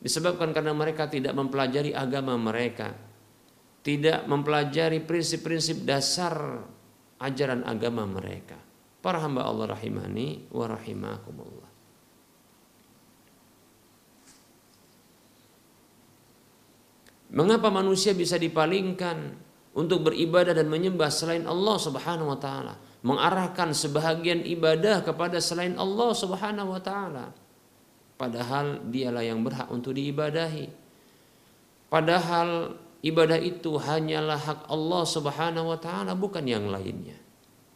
Disebabkan 0.00 0.56
karena 0.56 0.72
mereka 0.72 1.12
tidak 1.12 1.36
mempelajari 1.36 1.92
agama 1.92 2.40
mereka. 2.40 2.96
Tidak 3.84 4.24
mempelajari 4.24 5.04
prinsip-prinsip 5.04 5.84
dasar 5.84 6.64
ajaran 7.20 7.68
agama 7.68 8.08
mereka. 8.08 8.56
Para 9.04 9.20
hamba 9.20 9.44
Allah 9.44 9.76
rahimani 9.76 10.48
wa 10.48 10.64
rahimakumullah. 10.64 11.73
Mengapa 17.34 17.66
manusia 17.66 18.14
bisa 18.14 18.38
dipalingkan 18.38 19.34
untuk 19.74 20.06
beribadah 20.06 20.54
dan 20.54 20.70
menyembah 20.70 21.10
selain 21.10 21.42
Allah 21.50 21.76
Subhanahu 21.82 22.30
wa 22.30 22.38
taala, 22.38 22.78
mengarahkan 23.02 23.74
sebahagian 23.74 24.46
ibadah 24.46 25.02
kepada 25.02 25.42
selain 25.42 25.74
Allah 25.74 26.14
Subhanahu 26.14 26.70
wa 26.70 26.78
taala. 26.78 27.34
Padahal 28.14 28.86
dialah 28.86 29.26
yang 29.26 29.42
berhak 29.42 29.66
untuk 29.74 29.98
diibadahi. 29.98 30.70
Padahal 31.90 32.78
ibadah 33.02 33.42
itu 33.42 33.82
hanyalah 33.82 34.38
hak 34.38 34.60
Allah 34.70 35.02
Subhanahu 35.02 35.74
wa 35.74 35.78
taala 35.82 36.14
bukan 36.14 36.46
yang 36.46 36.70
lainnya. 36.70 37.18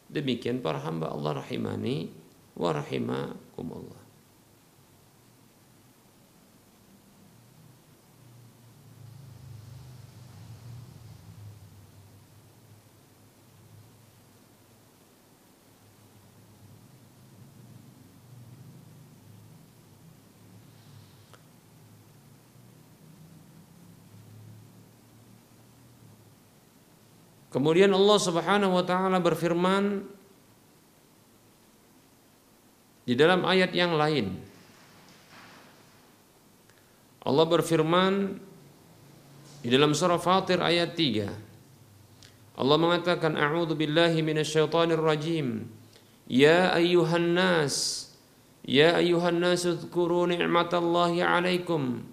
Demikian 0.07 0.63
para 0.63 0.79
hamba 0.79 1.11
Allah 1.11 1.43
rahimani 1.43 2.07
wa 2.55 2.71
rahimakumullah. 2.71 3.98
Kemudian 27.49 27.89
Allah 27.89 28.19
Subhanahu 28.21 28.77
wa 28.77 28.85
taala 28.85 29.17
berfirman 29.17 30.05
di 33.09 33.17
dalam 33.17 33.41
ayat 33.41 33.73
yang 33.73 33.97
lain. 33.97 34.37
Allah 37.25 37.45
berfirman 37.49 38.37
di 39.65 39.69
dalam 39.73 39.97
surah 39.97 40.21
Fatir 40.21 40.61
ayat 40.61 40.93
3. 40.93 42.61
Allah 42.61 42.77
mengatakan 42.77 43.33
a'udzu 43.33 43.73
billahi 43.73 44.21
minasyaitonir 44.21 45.01
rajim. 45.01 45.65
Ya 46.29 46.69
ayyuhan 46.77 47.33
nas, 47.33 48.05
ya 48.61 49.01
ayyuhan 49.01 49.41
nas 49.41 49.65
dzkuru 49.65 50.29
ni'matallahi 50.29 51.25
'alaikum 51.25 52.05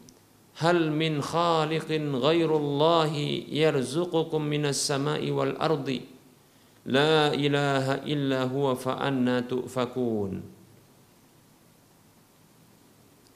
hal 0.57 0.89
min 0.89 1.21
khaliqin 1.21 2.17
ghairullahi 2.17 3.45
yarzuqukum 3.53 4.41
minas 4.41 4.81
sama'i 4.81 5.29
wal 5.29 5.53
ardi. 5.61 6.09
La 6.87 7.35
ilaha 7.35 8.07
illa 8.07 8.47
huwa 8.47 8.79
fa 8.79 8.97
anna 9.03 9.43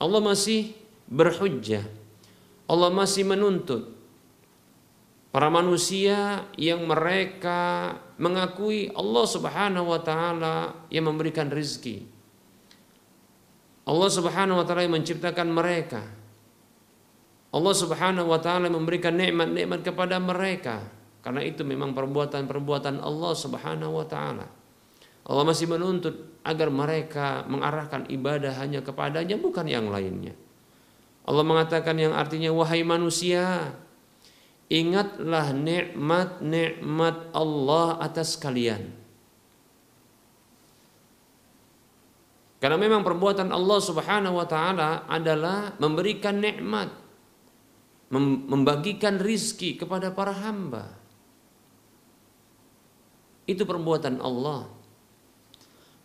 Allah 0.01 0.21
masih 0.23 0.73
berhujjah. 1.11 1.85
Allah 2.71 2.89
masih 2.89 3.27
menuntut 3.27 3.91
para 5.35 5.51
manusia 5.51 6.47
yang 6.55 6.87
mereka 6.87 7.93
mengakui 8.15 8.87
Allah 8.95 9.25
Subhanahu 9.27 9.91
wa 9.91 9.99
taala 9.99 10.87
yang 10.87 11.11
memberikan 11.11 11.51
rizki. 11.51 12.07
Allah 13.83 14.09
Subhanahu 14.09 14.63
wa 14.63 14.65
taala 14.65 14.87
yang 14.87 14.95
menciptakan 14.95 15.51
mereka 15.51 16.20
Allah 17.51 17.75
Subhanahu 17.75 18.31
wa 18.31 18.39
taala 18.39 18.71
memberikan 18.71 19.11
nikmat-nikmat 19.11 19.83
kepada 19.83 20.15
mereka 20.23 20.87
karena 21.21 21.45
itu 21.45 21.61
memang 21.61 21.93
perbuatan-perbuatan 21.93 23.03
Allah 23.03 23.33
Subhanahu 23.37 24.01
wa 24.01 24.05
taala. 24.07 24.47
Allah 25.21 25.43
masih 25.45 25.69
menuntut 25.69 26.41
agar 26.41 26.73
mereka 26.73 27.45
mengarahkan 27.45 28.09
ibadah 28.09 28.57
hanya 28.57 28.81
kepadanya 28.81 29.37
bukan 29.37 29.69
yang 29.69 29.91
lainnya. 29.93 30.33
Allah 31.21 31.45
mengatakan 31.45 31.93
yang 32.01 32.17
artinya 32.17 32.49
wahai 32.49 32.81
manusia 32.81 33.77
ingatlah 34.65 35.53
nikmat-nikmat 35.53 37.35
Allah 37.35 38.01
atas 38.01 38.33
kalian. 38.39 38.89
Karena 42.57 42.77
memang 42.77 43.05
perbuatan 43.05 43.53
Allah 43.53 43.79
Subhanahu 43.83 44.41
wa 44.41 44.47
taala 44.49 45.05
adalah 45.05 45.77
memberikan 45.77 46.41
nikmat 46.41 47.00
membagikan 48.11 49.17
rizki 49.17 49.79
kepada 49.79 50.11
para 50.11 50.35
hamba. 50.35 50.91
Itu 53.47 53.63
perbuatan 53.63 54.19
Allah. 54.19 54.67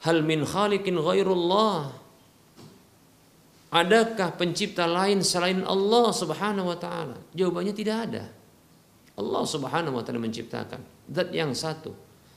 Hal 0.07 0.23
min 0.23 0.47
khaliqin 0.47 0.95
ghairullah. 0.97 2.07
Adakah 3.75 4.39
pencipta 4.39 4.87
lain 4.87 5.21
selain 5.27 5.67
Allah 5.67 6.15
Subhanahu 6.15 6.71
wa 6.71 6.79
taala? 6.79 7.19
Jawabannya 7.35 7.75
tidak 7.75 7.97
ada. 8.09 8.25
Allah 9.19 9.43
Subhanahu 9.43 9.99
wa 9.99 10.03
taala 10.07 10.23
menciptakan 10.23 10.81
zat 11.11 11.35
yang 11.35 11.51
satu, 11.53 11.91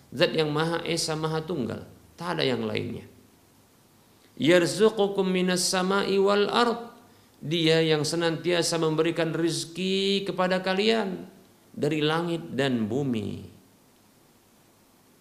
zat 0.10 0.34
yang 0.34 0.50
Maha 0.50 0.82
Esa, 0.82 1.14
Maha 1.14 1.46
Tunggal, 1.46 1.86
tak 2.18 2.40
ada 2.40 2.44
yang 2.44 2.66
lainnya. 2.66 3.06
Yarzuqukum 4.40 5.28
minas 5.28 5.68
sama'i 5.68 6.16
wal 6.16 6.48
ard 6.48 6.89
dia 7.40 7.80
yang 7.80 8.04
senantiasa 8.04 8.76
memberikan 8.76 9.32
rizki 9.32 10.28
kepada 10.28 10.60
kalian 10.60 11.24
dari 11.72 12.04
langit 12.04 12.52
dan 12.52 12.92
bumi. 12.92 13.48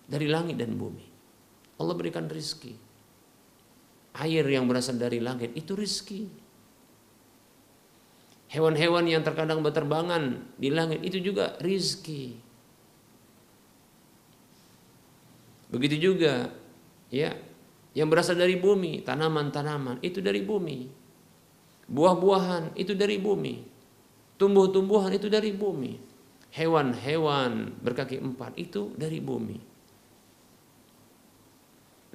Dari 0.08 0.26
langit 0.26 0.58
dan 0.58 0.74
bumi. 0.74 1.06
Allah 1.78 1.94
berikan 1.94 2.26
rizki. 2.26 2.74
Air 4.18 4.42
yang 4.50 4.66
berasal 4.66 4.98
dari 4.98 5.22
langit 5.22 5.54
itu 5.54 5.78
rizki. 5.78 6.26
Hewan-hewan 8.50 9.06
yang 9.06 9.22
terkadang 9.22 9.62
berterbangan 9.62 10.56
di 10.58 10.74
langit 10.74 11.04
itu 11.04 11.22
juga 11.22 11.54
rizki. 11.62 12.34
Begitu 15.68 16.10
juga 16.10 16.48
ya 17.12 17.36
yang 17.92 18.08
berasal 18.08 18.40
dari 18.40 18.56
bumi, 18.56 19.04
tanaman-tanaman 19.04 20.00
itu 20.00 20.24
dari 20.24 20.40
bumi. 20.40 20.97
Buah-buahan 21.88 22.76
itu 22.76 22.92
dari 22.92 23.16
bumi. 23.16 23.64
Tumbuh-tumbuhan 24.36 25.10
itu 25.16 25.32
dari 25.32 25.50
bumi. 25.56 25.96
Hewan-hewan 26.52 27.80
berkaki 27.80 28.20
empat 28.20 28.56
itu 28.60 28.92
dari 28.94 29.18
bumi. 29.24 29.58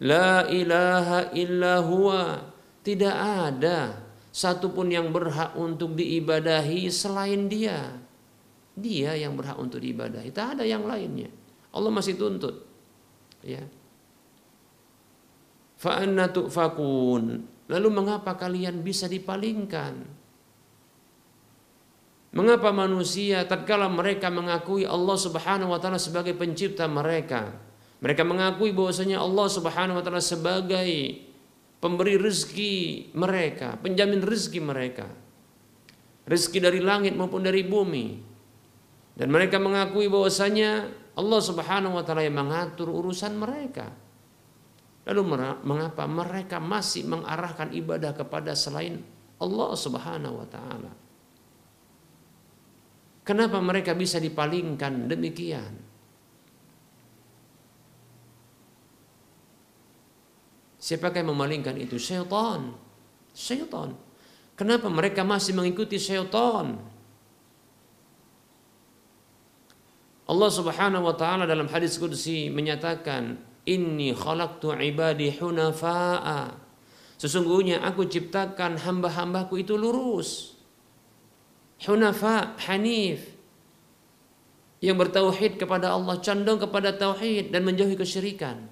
La 0.05 0.45
ilaha 0.49 1.33
illa 1.33 1.81
huwa. 1.81 2.53
Tidak 2.83 3.15
ada 3.15 4.03
satupun 4.33 4.91
yang 4.91 5.09
berhak 5.09 5.55
untuk 5.55 5.95
diibadahi 5.95 6.91
selain 6.91 7.47
dia. 7.47 7.95
Dia 8.73 9.15
yang 9.15 9.37
berhak 9.37 9.55
untuk 9.55 9.79
diibadahi. 9.79 10.33
Tak 10.33 10.59
ada 10.59 10.63
yang 10.65 10.83
lainnya. 10.83 11.29
Allah 11.73 11.91
masih 11.93 12.17
tuntut. 12.17 12.65
Ya. 13.45 13.63
Fa'anna 15.79 16.27
tu'fakun. 16.31 17.52
Lalu 17.71 17.87
mengapa 17.93 18.35
kalian 18.35 18.83
bisa 18.83 19.07
dipalingkan? 19.07 20.23
Mengapa 22.33 22.73
manusia 22.73 23.45
tatkala 23.45 23.85
mereka 23.87 24.33
mengakui 24.33 24.89
Allah 24.89 25.17
Subhanahu 25.21 25.69
wa 25.69 25.77
taala 25.77 26.01
sebagai 26.01 26.33
pencipta 26.33 26.89
mereka, 26.89 27.53
mereka 28.01 28.25
mengakui 28.25 28.73
bahwasanya 28.73 29.21
Allah 29.21 29.47
Subhanahu 29.47 30.01
wa 30.01 30.03
taala 30.03 30.19
sebagai 30.19 31.23
pemberi 31.77 32.17
rezeki 32.17 33.13
mereka, 33.13 33.77
penjamin 33.79 34.19
rezeki 34.25 34.59
mereka. 34.65 35.07
Rezeki 36.25 36.59
dari 36.63 36.81
langit 36.81 37.13
maupun 37.13 37.45
dari 37.45 37.61
bumi. 37.61 38.17
Dan 39.13 39.29
mereka 39.29 39.61
mengakui 39.61 40.09
bahwasanya 40.09 40.89
Allah 41.13 41.39
Subhanahu 41.39 41.95
wa 41.95 42.03
taala 42.03 42.25
yang 42.25 42.33
mengatur 42.33 42.89
urusan 42.89 43.37
mereka. 43.37 43.93
Lalu 45.03 45.21
mengapa 45.67 46.07
mereka 46.07 46.63
masih 46.63 47.03
mengarahkan 47.03 47.75
ibadah 47.75 48.15
kepada 48.15 48.55
selain 48.55 49.03
Allah 49.35 49.71
Subhanahu 49.75 50.39
wa 50.39 50.47
taala? 50.47 50.91
Kenapa 53.23 53.59
mereka 53.59 53.91
bisa 53.95 54.19
dipalingkan 54.19 55.07
demikian? 55.07 55.79
Siapakah 60.83 61.23
yang 61.23 61.31
memalingkan 61.31 61.79
itu? 61.79 61.95
Syaitan. 61.95 62.75
Syaitan. 63.31 63.95
Kenapa 64.59 64.91
mereka 64.91 65.23
masih 65.23 65.55
mengikuti 65.55 65.95
syaitan? 65.95 66.75
Allah 70.27 70.51
Subhanahu 70.51 71.07
wa 71.07 71.15
taala 71.15 71.47
dalam 71.47 71.71
hadis 71.71 71.95
qudsi 71.95 72.51
menyatakan, 72.51 73.39
"Inni 73.63 74.11
khalaqtu 74.11 74.75
ibadi 74.79 75.33
hunafa'a." 75.35 76.63
Sesungguhnya 77.23 77.79
aku 77.87 78.03
ciptakan 78.03 78.83
hamba-hambaku 78.83 79.63
itu 79.63 79.79
lurus. 79.79 80.59
Hunafa, 81.87 82.59
hanif. 82.67 83.31
Yang 84.83 85.07
bertauhid 85.07 85.55
kepada 85.55 85.95
Allah, 85.95 86.19
condong 86.19 86.59
kepada 86.59 86.91
tauhid 86.91 87.55
dan 87.55 87.63
menjauhi 87.63 87.95
kesyirikan. 87.95 88.67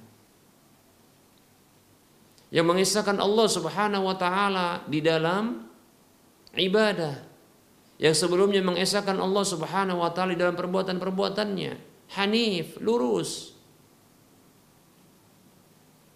Yang 2.51 2.65
mengisahkan 2.67 3.15
Allah 3.15 3.47
Subhanahu 3.47 4.11
wa 4.11 4.15
taala 4.19 4.83
di 4.91 4.99
dalam 4.99 5.71
ibadah 6.51 7.23
yang 8.01 8.17
sebelumnya 8.17 8.59
mengesahkan 8.65 9.15
Allah 9.15 9.45
Subhanahu 9.47 10.03
wa 10.03 10.11
taala 10.11 10.35
dalam 10.35 10.57
perbuatan-perbuatannya, 10.57 11.71
hanif, 12.17 12.81
lurus. 12.83 13.50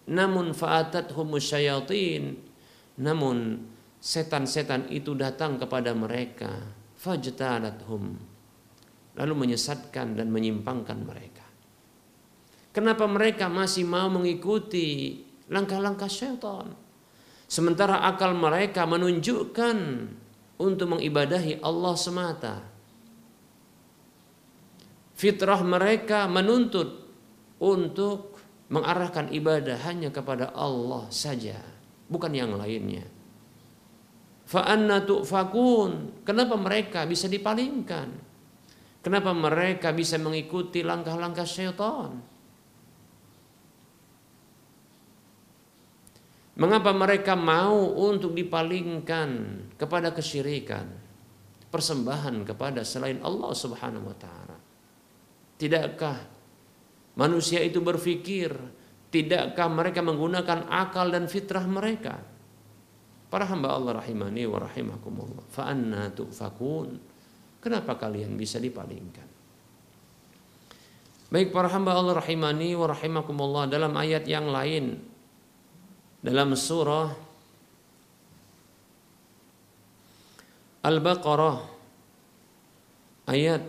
Namun 0.06 0.54
fa'atathum 0.54 1.34
syayatin, 1.38 2.38
namun 3.02 3.66
setan-setan 3.98 4.86
itu 4.94 5.18
datang 5.18 5.58
kepada 5.58 5.90
mereka, 5.98 6.62
fajtalathum. 6.94 8.14
Lalu 9.16 9.34
menyesatkan 9.34 10.14
dan 10.14 10.28
menyimpangkan 10.30 10.98
mereka. 11.02 11.46
Kenapa 12.70 13.08
mereka 13.08 13.48
masih 13.48 13.88
mau 13.88 14.12
mengikuti 14.12 15.24
langkah-langkah 15.48 16.12
syaitan? 16.12 16.76
Sementara 17.48 18.04
akal 18.04 18.36
mereka 18.36 18.84
menunjukkan 18.84 19.78
untuk 20.60 20.86
mengibadahi 20.92 21.64
Allah 21.64 21.94
semata. 21.96 22.56
Fitrah 25.16 25.64
mereka 25.64 26.28
menuntut 26.28 27.08
untuk 27.56 28.35
mengarahkan 28.66 29.30
ibadah 29.30 29.78
hanya 29.86 30.10
kepada 30.10 30.50
Allah 30.50 31.06
saja, 31.14 31.58
bukan 32.10 32.32
yang 32.34 32.54
lainnya. 32.58 33.06
Fa'anna 34.46 35.02
tu'fakun. 35.02 36.22
Kenapa 36.22 36.54
mereka 36.54 37.02
bisa 37.06 37.26
dipalingkan? 37.26 38.08
Kenapa 39.02 39.30
mereka 39.30 39.94
bisa 39.94 40.18
mengikuti 40.18 40.82
langkah-langkah 40.82 41.46
syaitan? 41.46 42.10
Mengapa 46.56 46.90
mereka 46.90 47.36
mau 47.36 47.92
untuk 48.10 48.32
dipalingkan 48.32 49.60
kepada 49.76 50.10
kesyirikan, 50.10 50.88
persembahan 51.68 52.48
kepada 52.48 52.80
selain 52.80 53.20
Allah 53.20 53.52
Subhanahu 53.52 54.08
wa 54.08 54.16
taala? 54.16 54.56
Tidakkah 55.60 56.35
manusia 57.16 57.64
itu 57.64 57.80
berpikir, 57.82 58.52
tidakkah 59.10 59.66
mereka 59.72 60.04
menggunakan 60.04 60.68
akal 60.68 61.08
dan 61.10 61.26
fitrah 61.26 61.64
mereka? 61.64 62.20
Para 63.26 63.48
hamba 63.50 63.74
Allah 63.74 63.98
rahimani 63.98 64.46
wa 64.46 64.62
rahimakumullah. 64.62 65.44
Fa 65.50 65.66
anna 65.66 66.12
tufakun? 66.14 66.94
Kenapa 67.58 67.98
kalian 67.98 68.38
bisa 68.38 68.62
dipalingkan? 68.62 69.26
Baik 71.26 71.50
para 71.50 71.66
hamba 71.66 71.98
Allah 71.98 72.22
rahimani 72.22 72.78
wa 72.78 72.86
rahimakumullah 72.86 73.66
dalam 73.66 73.90
ayat 73.98 74.22
yang 74.30 74.46
lain 74.46 74.94
dalam 76.22 76.54
surah 76.54 77.10
Al-Baqarah 80.86 81.58
ayat 83.26 83.62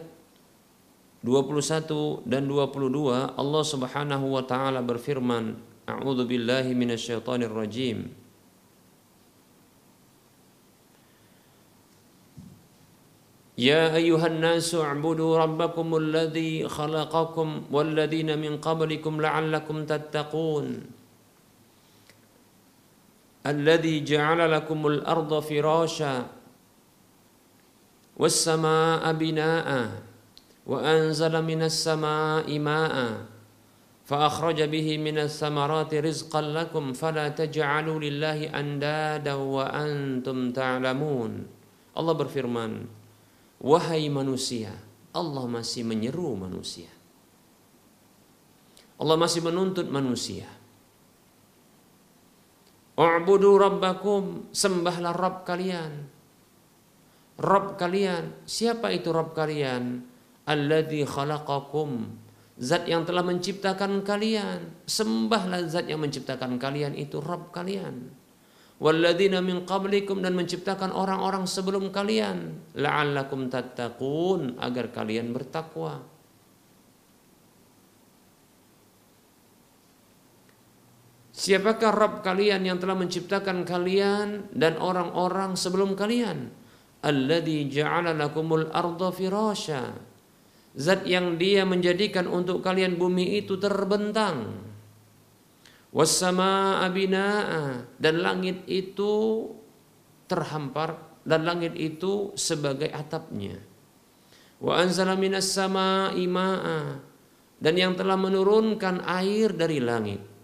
21 1.27 2.27
dan 2.27 2.51
22 2.51 3.39
Allah 3.39 3.63
Subhanahu 3.63 4.27
wa 4.35 4.43
taala 4.43 4.83
berfirman 4.83 5.55
A'udzu 5.87 6.27
billahi 6.27 6.75
minasyaitonir 6.75 7.51
rajim 7.51 8.11
يا 13.59 13.95
أيها 13.95 14.27
الناس 14.27 14.75
اعبدوا 14.75 15.33
ربكم 15.39 15.89
الذي 15.97 16.69
خلقكم 16.69 17.49
والذين 17.71 18.31
من 18.41 18.59
قبلكم 18.59 19.13
لعلكم 19.21 19.77
تتقون 19.87 20.67
الذي 23.47 23.95
جعل 24.05 24.41
لكم 24.53 24.81
الأرض 24.87 25.33
فراشا 25.41 26.27
والسماء 28.17 29.03
بناء 29.13 29.69
وأنزل 30.68 31.34
من 31.42 31.62
السماء 31.64 32.48
ماء 32.60 32.96
فأخرج 34.08 34.60
به 34.68 34.88
من 35.00 35.18
الثمرات 35.18 35.92
رزقا 35.96 36.42
لكم 36.42 36.94
فلا 36.94 37.28
تجعلوا 37.32 37.98
لله 38.00 38.40
وأنتم 39.36 40.38
تعلمون 40.52 41.32
Allah 41.98 42.14
berfirman 42.14 42.86
wahai 43.58 44.06
manusia 44.06 44.70
Allah 45.18 45.50
masih 45.50 45.82
menyeru 45.82 46.38
manusia. 46.38 46.94
Allah 49.02 49.18
masih 49.18 49.42
menuntut 49.42 49.90
manusia. 49.90 50.46
U'budu 52.98 53.58
rabbakum 53.58 54.54
sembahlah 54.54 55.14
Rabb 55.14 55.46
kalian. 55.46 56.06
Rabb 57.38 57.78
kalian 57.82 58.46
siapa 58.46 58.94
itu 58.94 59.10
Rabb 59.10 59.34
kalian? 59.34 60.06
Alladzi 60.48 61.04
khalaqakum, 61.04 62.08
zat 62.56 62.88
yang 62.88 63.04
telah 63.04 63.20
menciptakan 63.20 64.00
kalian. 64.08 64.88
Sembahlah 64.88 65.68
zat 65.68 65.92
yang 65.92 66.00
menciptakan 66.00 66.56
kalian 66.56 66.96
itu 66.96 67.20
Rabb 67.20 67.52
kalian. 67.52 68.16
Walladzina 68.78 69.44
min 69.44 69.68
qablikum 69.68 70.24
dan 70.24 70.38
menciptakan 70.40 70.96
orang-orang 70.96 71.50
sebelum 71.50 71.92
kalian. 71.92 72.64
La'allakum 72.80 73.52
tattaqun, 73.52 74.56
agar 74.62 74.96
kalian 74.96 75.36
bertakwa. 75.36 76.06
Siapakah 81.38 81.94
Rabb 81.94 82.16
kalian 82.26 82.66
yang 82.66 82.82
telah 82.82 82.98
menciptakan 82.98 83.62
kalian 83.62 84.50
dan 84.56 84.80
orang-orang 84.82 85.54
sebelum 85.54 85.94
kalian? 85.94 86.50
Alladhi 87.06 87.70
ja'ala 87.70 88.18
lakumul 88.18 88.74
arda 88.74 89.14
firasha. 89.14 90.17
Zat 90.78 91.10
yang 91.10 91.42
dia 91.42 91.66
menjadikan 91.66 92.30
untuk 92.30 92.62
kalian 92.62 93.02
bumi 93.02 93.42
itu 93.42 93.58
terbentang. 93.58 94.62
Wassama 95.90 96.86
abina'a. 96.86 97.98
Dan 97.98 98.22
langit 98.22 98.62
itu 98.70 99.46
terhampar. 100.30 101.02
Dan 101.26 101.44
langit 101.44 101.74
itu 101.74 102.38
sebagai 102.38 102.94
atapnya. 102.94 103.58
Wa 104.62 104.86
anzala 104.86 105.18
sama. 105.42 106.14
Dan 107.58 107.74
yang 107.74 107.98
telah 107.98 108.16
menurunkan 108.16 109.02
air 109.02 109.50
dari 109.58 109.82
langit 109.82 110.38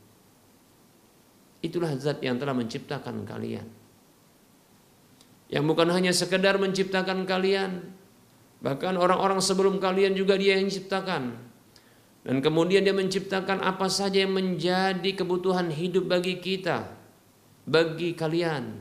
Itulah 1.64 1.96
zat 1.96 2.20
yang 2.20 2.36
telah 2.36 2.52
menciptakan 2.52 3.24
kalian. 3.24 3.64
Yang 5.48 5.64
bukan 5.64 5.88
hanya 5.96 6.12
sekedar 6.12 6.60
menciptakan 6.60 7.24
kalian, 7.24 7.88
bahkan 8.64 8.96
orang-orang 8.96 9.44
sebelum 9.44 9.78
kalian 9.78 10.16
juga 10.16 10.40
dia 10.40 10.56
yang 10.56 10.72
menciptakan. 10.72 11.52
Dan 12.24 12.40
kemudian 12.40 12.88
dia 12.88 12.96
menciptakan 12.96 13.60
apa 13.60 13.92
saja 13.92 14.24
yang 14.24 14.32
menjadi 14.32 15.12
kebutuhan 15.12 15.68
hidup 15.68 16.08
bagi 16.08 16.40
kita, 16.40 16.88
bagi 17.68 18.16
kalian. 18.16 18.80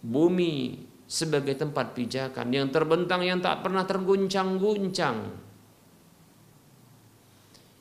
Bumi 0.00 0.80
sebagai 1.04 1.52
tempat 1.60 1.92
pijakan 1.92 2.48
yang 2.48 2.72
terbentang 2.72 3.20
yang 3.20 3.44
tak 3.44 3.60
pernah 3.60 3.84
terguncang-guncang. 3.84 5.44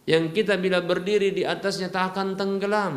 Yang 0.03 0.23
kita 0.35 0.59
bila 0.59 0.83
berdiri 0.83 1.31
di 1.31 1.47
atasnya 1.47 1.87
tak 1.87 2.11
akan 2.11 2.35
tenggelam 2.35 2.95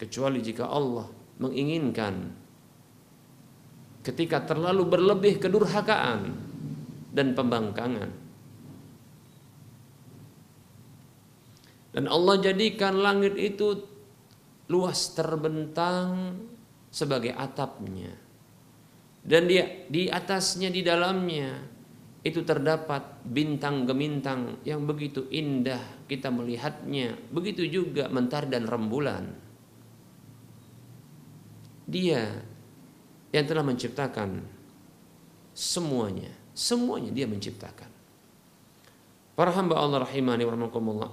kecuali 0.00 0.40
jika 0.40 0.72
Allah 0.72 1.04
menginginkan 1.36 2.47
ketika 4.08 4.40
terlalu 4.48 4.88
berlebih 4.88 5.36
kedurhakaan 5.36 6.32
dan 7.12 7.36
pembangkangan. 7.36 8.08
Dan 11.92 12.04
Allah 12.08 12.36
jadikan 12.40 12.96
langit 13.04 13.36
itu 13.36 13.84
luas 14.72 15.12
terbentang 15.12 16.40
sebagai 16.88 17.36
atapnya. 17.36 18.16
Dan 19.20 19.44
di 19.44 19.60
di 19.92 20.08
atasnya 20.08 20.72
di 20.72 20.80
dalamnya 20.80 21.60
itu 22.24 22.40
terdapat 22.48 23.20
bintang 23.28 23.84
gemintang 23.84 24.64
yang 24.64 24.88
begitu 24.88 25.28
indah 25.28 25.80
kita 26.08 26.32
melihatnya 26.32 27.14
begitu 27.28 27.68
juga 27.68 28.08
mentari 28.08 28.48
dan 28.48 28.64
rembulan. 28.64 29.24
Dia 31.88 32.47
yang 33.32 33.44
telah 33.44 33.64
menciptakan 33.64 34.40
semuanya 35.52 36.38
Semuanya 36.58 37.14
dia 37.14 37.30
menciptakan. 37.30 37.86
Para 39.38 39.54
hamba 39.54 39.78
Allah 39.78 40.02
rahimani 40.02 40.42
wa 40.42 41.06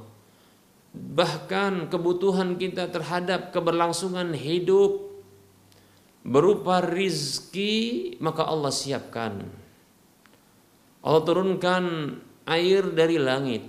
Bahkan 0.95 1.93
kebutuhan 1.93 2.57
kita 2.57 2.89
terhadap 2.89 3.53
keberlangsungan 3.53 4.33
hidup 4.33 5.21
berupa 6.25 6.81
rizki 6.81 8.17
maka 8.17 8.49
Allah 8.49 8.73
siapkan. 8.73 9.45
Allah 11.05 11.21
turunkan 11.21 11.83
air 12.49 12.89
dari 12.89 13.21
langit. 13.21 13.61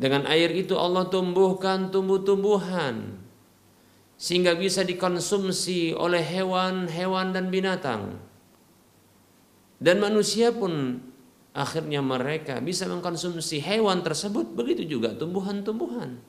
Dengan 0.00 0.24
air 0.32 0.48
itu 0.56 0.80
Allah 0.80 1.12
tumbuhkan 1.12 1.92
tumbuh-tumbuhan 1.92 3.20
sehingga 4.22 4.54
bisa 4.54 4.86
dikonsumsi 4.86 5.98
oleh 5.98 6.22
hewan-hewan 6.22 7.34
dan 7.34 7.50
binatang. 7.50 8.22
Dan 9.82 9.98
manusia 9.98 10.54
pun 10.54 11.02
akhirnya 11.50 11.98
mereka 11.98 12.62
bisa 12.62 12.86
mengkonsumsi 12.86 13.58
hewan 13.58 14.06
tersebut, 14.06 14.54
begitu 14.54 14.86
juga 14.86 15.10
tumbuhan-tumbuhan. 15.18 16.22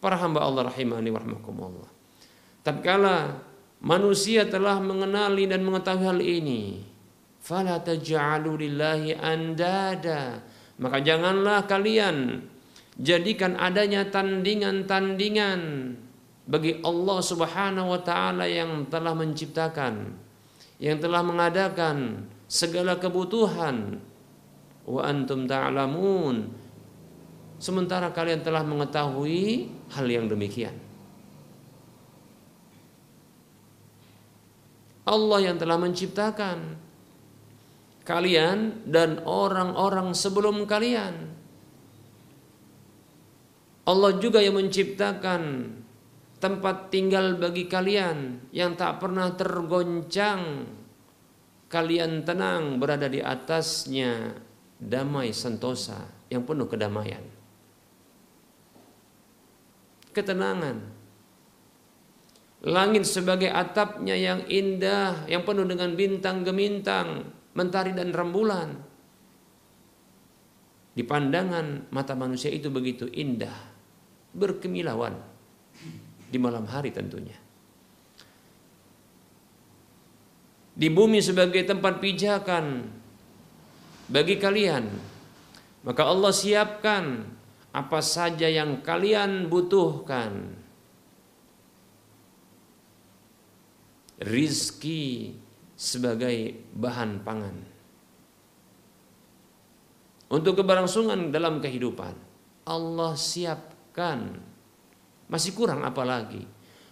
Para 0.00 0.16
hamba 0.16 0.40
Allah 0.48 0.72
rahimani 0.72 1.12
warahmatullah. 1.12 1.92
Tatkala 2.64 3.36
manusia 3.84 4.48
telah 4.48 4.80
mengenali 4.80 5.44
dan 5.44 5.60
mengetahui 5.60 6.08
hal 6.08 6.20
ini, 6.24 6.80
fala 7.44 7.84
taj'alu 7.84 8.64
lillahi 8.64 9.12
andada. 9.12 10.40
Maka 10.80 11.04
janganlah 11.04 11.68
kalian 11.68 12.48
jadikan 12.96 13.56
adanya 13.60 14.08
tandingan-tandingan 14.08 15.60
bagi 16.48 16.80
Allah 16.80 17.18
Subhanahu 17.20 17.92
wa 17.92 18.00
taala 18.00 18.48
yang 18.48 18.88
telah 18.88 19.12
menciptakan, 19.12 20.14
yang 20.80 20.96
telah 21.00 21.20
mengadakan 21.20 22.28
segala 22.48 22.96
kebutuhan. 22.96 24.00
Wa 24.86 25.02
antum 25.10 25.50
ta'lamun. 25.50 26.46
Sementara 27.58 28.14
kalian 28.14 28.46
telah 28.46 28.62
mengetahui 28.62 29.66
hal 29.90 30.06
yang 30.06 30.30
demikian. 30.30 30.78
Allah 35.06 35.38
yang 35.50 35.56
telah 35.58 35.78
menciptakan 35.78 36.78
kalian 38.06 38.86
dan 38.86 39.22
orang-orang 39.26 40.14
sebelum 40.14 40.66
kalian 40.66 41.34
Allah 43.86 44.18
juga 44.18 44.42
yang 44.42 44.58
menciptakan 44.58 45.70
tempat 46.42 46.90
tinggal 46.90 47.38
bagi 47.38 47.70
kalian 47.70 48.50
yang 48.50 48.74
tak 48.74 48.98
pernah 48.98 49.30
tergoncang. 49.38 50.66
Kalian 51.66 52.22
tenang 52.22 52.78
berada 52.78 53.10
di 53.10 53.22
atasnya 53.22 54.34
damai 54.78 55.30
sentosa 55.30 56.02
yang 56.30 56.42
penuh 56.42 56.66
kedamaian. 56.66 57.22
Ketenangan. 60.10 60.94
Langit 62.66 63.06
sebagai 63.06 63.50
atapnya 63.50 64.18
yang 64.18 64.46
indah, 64.50 65.26
yang 65.30 65.46
penuh 65.46 65.66
dengan 65.66 65.94
bintang 65.94 66.42
gemintang, 66.42 67.30
mentari 67.54 67.94
dan 67.94 68.10
rembulan. 68.10 68.82
Di 70.96 71.06
pandangan 71.06 71.90
mata 71.92 72.16
manusia 72.18 72.48
itu 72.48 72.72
begitu 72.72 73.06
indah 73.10 73.75
berkemilauan 74.36 75.16
di 76.28 76.36
malam 76.36 76.68
hari 76.68 76.92
tentunya. 76.92 77.36
Di 80.76 80.92
bumi 80.92 81.24
sebagai 81.24 81.64
tempat 81.64 82.04
pijakan 82.04 82.84
bagi 84.12 84.36
kalian, 84.36 84.84
maka 85.88 86.04
Allah 86.04 86.36
siapkan 86.36 87.24
apa 87.72 88.00
saja 88.04 88.44
yang 88.44 88.84
kalian 88.84 89.48
butuhkan. 89.48 90.52
Rizki 94.20 95.36
sebagai 95.76 96.56
bahan 96.72 97.20
pangan. 97.20 97.56
Untuk 100.32 100.60
keberlangsungan 100.60 101.30
dalam 101.30 101.60
kehidupan. 101.60 102.16
Allah 102.66 103.12
siap 103.14 103.75
kan 103.96 104.36
masih 105.32 105.56
kurang 105.56 105.80
apalagi. 105.88 106.44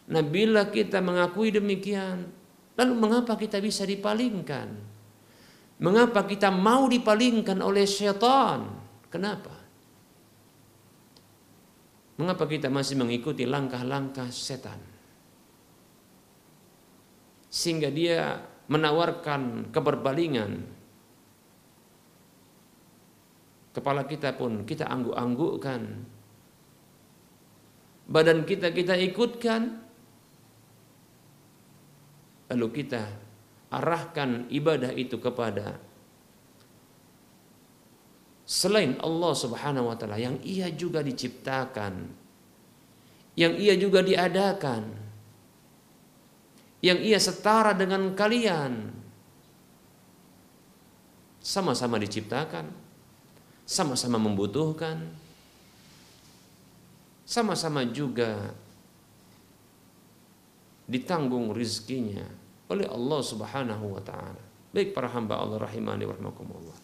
Nah 0.09 0.25
bila 0.25 0.73
kita 0.73 1.05
mengakui 1.05 1.53
demikian 1.53 2.25
lalu 2.81 2.93
mengapa 2.97 3.37
kita 3.37 3.61
bisa 3.61 3.85
dipalingkan? 3.85 4.73
Mengapa 5.85 6.25
kita 6.25 6.49
mau 6.49 6.89
dipalingkan 6.89 7.61
oleh 7.61 7.85
syaitan? 7.85 8.65
Kenapa? 9.13 9.53
Mengapa 12.15 12.47
kita 12.47 12.71
masih 12.71 12.95
mengikuti 12.95 13.43
langkah-langkah 13.43 14.31
setan? 14.31 14.79
Sehingga 17.51 17.91
dia 17.91 18.39
menawarkan 18.71 19.71
keberbalingan. 19.75 20.53
Kepala 23.75 24.07
kita 24.07 24.39
pun 24.39 24.63
kita 24.63 24.87
angguk-anggukkan 24.87 26.14
badan 28.09 28.45
kita 28.45 28.71
kita 28.71 28.95
ikutkan. 29.13 29.83
Lalu 32.53 32.85
kita 32.85 33.03
arahkan 33.73 34.47
ibadah 34.53 34.93
itu 34.95 35.19
kepada 35.19 35.81
selain 38.45 39.01
Allah 39.01 39.33
Subhanahu 39.33 39.89
wa 39.89 39.97
taala 39.97 40.21
yang 40.21 40.37
ia 40.45 40.69
juga 40.71 41.01
diciptakan 41.01 42.13
yang 43.35 43.57
ia 43.57 43.75
juga 43.75 44.05
diadakan 44.05 45.05
yang 46.85 47.01
ia 47.01 47.17
setara 47.17 47.73
dengan 47.73 48.13
kalian. 48.13 48.93
Sama-sama 51.41 51.97
diciptakan 52.01 52.69
sama-sama 53.65 54.21
membutuhkan 54.21 55.24
sama-sama 57.25 57.89
juga 57.89 58.53
ditanggung 60.85 61.57
rizkinya 61.57 62.29
oleh 62.69 62.85
Allah 62.89 63.21
Subhanahu 63.25 63.97
wa 63.97 64.03
taala. 64.05 64.43
Baik 64.73 64.93
para 64.93 65.09
hamba 65.09 65.41
Allah 65.41 65.65
rahimani 65.65 66.05
warahmatullah. 66.05 66.79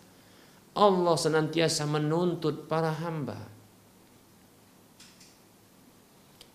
Allah 0.80 1.14
senantiasa 1.18 1.84
menuntut 1.84 2.64
para 2.70 2.94
hamba 2.94 3.36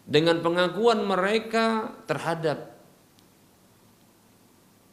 dengan 0.06 0.40
pengakuan 0.40 1.04
mereka 1.04 1.92
terhadap 2.06 2.78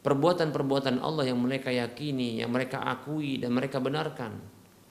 perbuatan-perbuatan 0.03 0.99
Allah 0.99 1.31
yang 1.31 1.39
mereka 1.39 1.71
yakini, 1.71 2.43
yang 2.43 2.51
mereka 2.51 2.83
akui 2.83 3.39
dan 3.39 3.55
mereka 3.55 3.79
benarkan. 3.79 4.35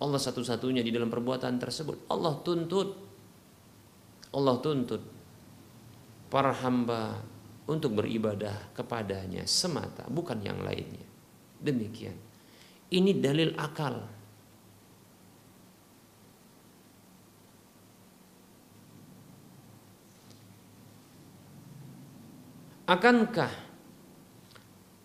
Allah 0.02 0.18
satu-satunya 0.18 0.80
di 0.80 0.90
dalam 0.90 1.12
perbuatan 1.12 1.60
tersebut. 1.60 2.08
Allah 2.08 2.40
tuntut 2.40 3.11
Allah 4.32 4.56
tuntut 4.64 5.02
para 6.32 6.56
hamba 6.64 7.20
untuk 7.68 8.00
beribadah 8.00 8.72
kepadanya 8.72 9.44
semata, 9.44 10.08
bukan 10.08 10.40
yang 10.40 10.58
lainnya. 10.64 11.04
Demikian. 11.62 12.16
Ini 12.90 13.12
dalil 13.20 13.54
akal. 13.54 14.02
Akankah 22.82 23.52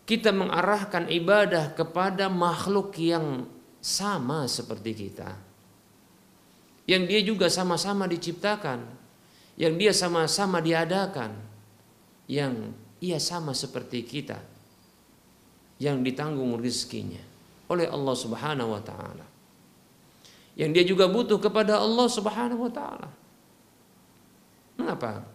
kita 0.03 0.33
mengarahkan 0.33 1.07
ibadah 1.07 1.77
kepada 1.77 2.27
makhluk 2.27 2.95
yang 2.99 3.47
sama 3.79 4.49
seperti 4.49 4.91
kita? 4.91 5.29
Yang 6.89 7.03
dia 7.05 7.21
juga 7.21 7.47
sama-sama 7.47 8.09
diciptakan 8.09 8.96
yang 9.57 9.73
dia 9.75 9.89
sama-sama 9.89 10.61
diadakan, 10.61 11.33
yang 12.29 12.71
ia 13.01 13.17
sama 13.17 13.57
seperti 13.57 14.05
kita, 14.05 14.37
yang 15.81 16.05
ditanggung 16.05 16.61
rizkinya 16.61 17.21
oleh 17.67 17.89
Allah 17.89 18.15
Subhanahu 18.15 18.69
wa 18.77 18.81
taala. 18.85 19.25
Yang 20.57 20.71
dia 20.73 20.85
juga 20.93 21.05
butuh 21.09 21.41
kepada 21.41 21.81
Allah 21.81 22.07
Subhanahu 22.09 22.69
wa 22.69 22.71
taala. 22.71 23.09
Mengapa? 24.77 25.25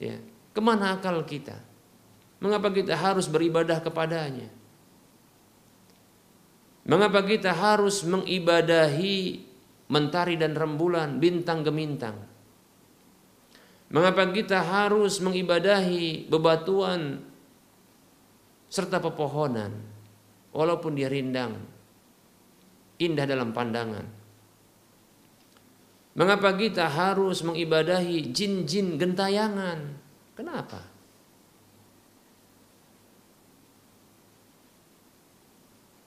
Ya, 0.00 0.16
ke 0.56 0.60
mana 0.60 0.96
akal 0.96 1.20
kita? 1.28 1.60
Mengapa 2.40 2.68
kita 2.72 2.96
harus 2.96 3.28
beribadah 3.28 3.80
kepadanya? 3.80 4.48
Mengapa 6.84 7.24
kita 7.24 7.52
harus 7.52 8.04
mengibadahi 8.04 9.42
mentari 9.88 10.36
dan 10.36 10.52
rembulan, 10.52 11.16
bintang 11.16 11.64
gemintang? 11.64 12.35
Mengapa 13.86 14.26
kita 14.34 14.60
harus 14.60 15.22
mengibadahi 15.22 16.26
bebatuan 16.26 17.22
serta 18.66 18.98
pepohonan? 18.98 19.96
walaupun 20.56 20.96
dia 20.96 21.12
rindang, 21.12 21.60
indah 22.96 23.28
dalam 23.28 23.52
pandangan. 23.52 24.08
Mengapa 26.16 26.56
kita 26.56 26.88
harus 26.88 27.44
mengibadahi 27.44 28.32
jin-jin 28.32 28.96
gentayangan? 28.96 30.00
Kenapa? 30.32 30.80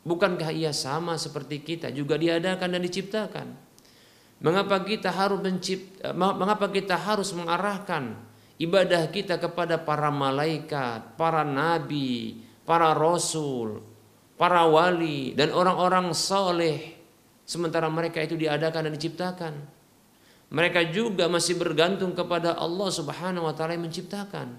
Bukankah 0.02 0.50
ia 0.50 0.74
sama 0.74 1.14
seperti 1.22 1.62
kita 1.62 1.94
juga 1.94 2.18
diadakan 2.18 2.74
dan 2.74 2.82
diciptakan? 2.82 3.69
Mengapa 4.40 4.80
kita 4.88 5.12
harus 5.12 5.40
mencipta, 5.44 6.16
mengapa 6.16 6.72
kita 6.72 6.96
harus 6.96 7.36
mengarahkan 7.36 8.16
ibadah 8.56 9.08
kita 9.12 9.36
kepada 9.36 9.76
para 9.76 10.08
malaikat, 10.08 11.20
para 11.20 11.44
nabi, 11.44 12.40
para 12.64 12.96
rasul, 12.96 13.84
para 14.40 14.64
wali 14.64 15.36
dan 15.36 15.52
orang-orang 15.52 16.16
soleh 16.16 16.96
sementara 17.44 17.92
mereka 17.92 18.24
itu 18.24 18.40
diadakan 18.40 18.88
dan 18.88 18.94
diciptakan. 18.96 19.54
Mereka 20.50 20.96
juga 20.96 21.28
masih 21.30 21.60
bergantung 21.60 22.16
kepada 22.16 22.56
Allah 22.56 22.90
Subhanahu 22.90 23.46
wa 23.46 23.54
taala 23.54 23.76
yang 23.76 23.86
menciptakan. 23.86 24.56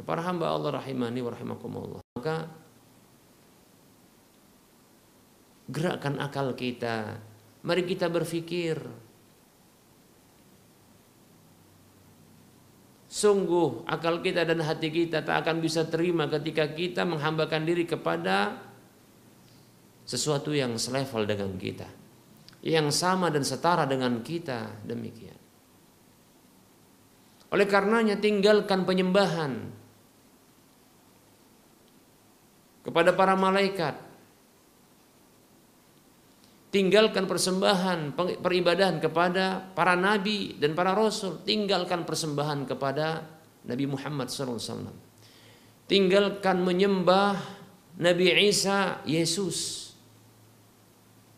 Para 0.00 0.24
hamba 0.24 0.48
Allah 0.48 0.80
rahimani 0.80 1.20
wa 1.20 1.30
rahimakumullah. 1.30 2.00
Maka 2.16 2.48
gerakkan 5.70 6.18
akal 6.18 6.56
kita. 6.56 7.29
Mari 7.60 7.82
kita 7.84 8.08
berpikir. 8.08 8.80
Sungguh 13.10 13.84
akal 13.90 14.22
kita 14.24 14.46
dan 14.46 14.62
hati 14.64 14.88
kita 14.88 15.20
tak 15.20 15.44
akan 15.44 15.60
bisa 15.60 15.84
terima 15.84 16.30
ketika 16.30 16.70
kita 16.72 17.02
menghambakan 17.04 17.66
diri 17.66 17.84
kepada 17.84 18.56
sesuatu 20.06 20.54
yang 20.56 20.78
selevel 20.80 21.26
dengan 21.28 21.52
kita. 21.58 21.88
Yang 22.64 22.96
sama 22.96 23.28
dan 23.28 23.44
setara 23.44 23.84
dengan 23.84 24.22
kita 24.24 24.84
demikian. 24.86 25.36
Oleh 27.50 27.66
karenanya 27.66 28.14
tinggalkan 28.14 28.86
penyembahan 28.86 29.74
kepada 32.86 33.10
para 33.12 33.34
malaikat, 33.34 33.98
Tinggalkan 36.70 37.26
persembahan 37.26 38.14
peribadahan 38.14 39.02
kepada 39.02 39.58
para 39.74 39.98
nabi 39.98 40.54
dan 40.54 40.78
para 40.78 40.94
rasul. 40.94 41.42
Tinggalkan 41.42 42.06
persembahan 42.06 42.62
kepada 42.62 43.26
Nabi 43.66 43.90
Muhammad 43.90 44.30
SAW. 44.30 44.94
Tinggalkan 45.90 46.62
menyembah 46.62 47.34
Nabi 47.98 48.30
Isa, 48.46 49.02
Yesus, 49.02 49.90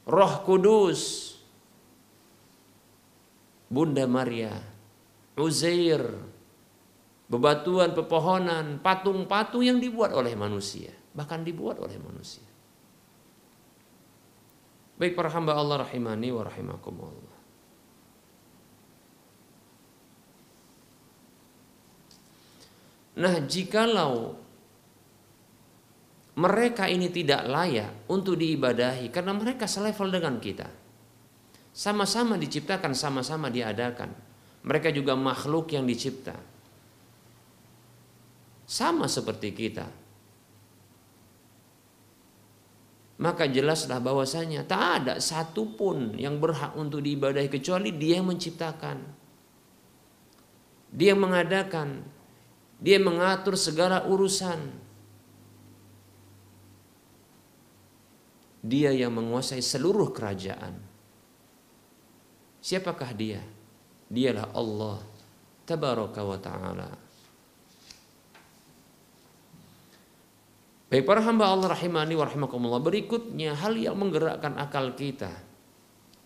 Roh 0.04 0.44
Kudus, 0.44 1.32
Bunda 3.72 4.04
Maria, 4.04 4.52
Uzair, 5.40 6.04
bebatuan, 7.32 7.96
pepohonan, 7.96 8.84
patung-patung 8.84 9.64
yang 9.64 9.80
dibuat 9.80 10.12
oleh 10.12 10.36
manusia, 10.36 10.92
bahkan 11.16 11.40
dibuat 11.40 11.80
oleh 11.80 11.96
manusia. 11.96 12.51
Baik 15.02 15.18
para 15.18 15.34
hamba 15.34 15.58
Allah 15.58 15.82
rahimani 15.82 16.30
wa 16.30 16.46
rahimakumullah. 16.46 17.36
Nah, 23.18 23.34
jikalau 23.42 24.38
mereka 26.38 26.86
ini 26.86 27.10
tidak 27.10 27.50
layak 27.50 28.06
untuk 28.14 28.38
diibadahi 28.38 29.10
karena 29.10 29.34
mereka 29.34 29.66
selevel 29.66 30.06
dengan 30.06 30.38
kita. 30.38 30.70
Sama-sama 31.74 32.38
diciptakan, 32.38 32.94
sama-sama 32.94 33.50
diadakan. 33.50 34.14
Mereka 34.62 34.94
juga 34.94 35.18
makhluk 35.18 35.74
yang 35.74 35.82
dicipta. 35.82 36.38
Sama 38.70 39.10
seperti 39.10 39.50
kita. 39.50 40.01
Maka 43.22 43.46
jelaslah 43.46 44.02
bahwasanya 44.02 44.66
tak 44.66 44.82
ada 45.06 45.14
satupun 45.22 46.18
yang 46.18 46.42
berhak 46.42 46.74
untuk 46.74 46.98
diibadahi 47.06 47.46
kecuali 47.46 47.94
dia 47.94 48.18
yang 48.18 48.26
menciptakan. 48.26 48.98
Dia 50.90 51.14
yang 51.14 51.22
mengadakan, 51.22 52.02
dia 52.82 52.98
yang 52.98 53.14
mengatur 53.14 53.54
segala 53.54 54.10
urusan. 54.10 54.82
Dia 58.66 58.90
yang 58.90 59.14
menguasai 59.14 59.62
seluruh 59.62 60.10
kerajaan. 60.10 60.82
Siapakah 62.58 63.10
dia? 63.14 63.42
Dialah 64.10 64.50
Allah 64.50 64.98
tabaraka 65.62 66.20
wa 66.26 66.38
taala. 66.42 66.90
Baik 70.92 71.08
para 71.08 71.24
hamba 71.24 71.48
Allah 71.48 71.72
rahimani 71.72 72.12
wa 72.12 72.28
rahimakumullah. 72.28 72.84
Berikutnya 72.84 73.56
hal 73.56 73.80
yang 73.80 73.96
menggerakkan 73.96 74.60
akal 74.60 74.92
kita 74.92 75.32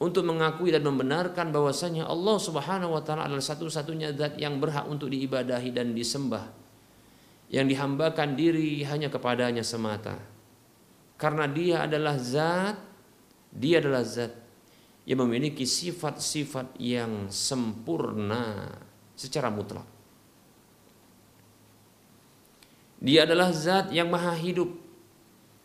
untuk 0.03 0.27
mengakui 0.27 0.75
dan 0.75 0.83
membenarkan 0.83 1.55
bahwasanya 1.55 2.11
Allah 2.11 2.35
Subhanahu 2.35 2.99
wa 2.99 3.03
taala 3.07 3.31
adalah 3.31 3.47
satu-satunya 3.47 4.19
zat 4.19 4.35
yang 4.43 4.59
berhak 4.59 4.91
untuk 4.91 5.07
diibadahi 5.14 5.71
dan 5.71 5.95
disembah. 5.95 6.51
Yang 7.47 7.79
dihambakan 7.79 8.35
diri 8.35 8.83
hanya 8.91 9.07
kepadanya 9.07 9.62
semata. 9.62 10.19
Karena 11.14 11.47
dia 11.47 11.87
adalah 11.87 12.19
zat, 12.19 12.75
dia 13.55 13.79
adalah 13.79 14.03
zat 14.03 14.35
yang 15.07 15.23
memiliki 15.23 15.62
sifat-sifat 15.62 16.75
yang 16.83 17.31
sempurna 17.31 18.75
secara 19.14 19.47
mutlak. 19.47 19.95
Dia 23.07 23.23
adalah 23.23 23.55
zat 23.55 23.95
yang 23.95 24.11
maha 24.11 24.35
hidup. 24.35 24.67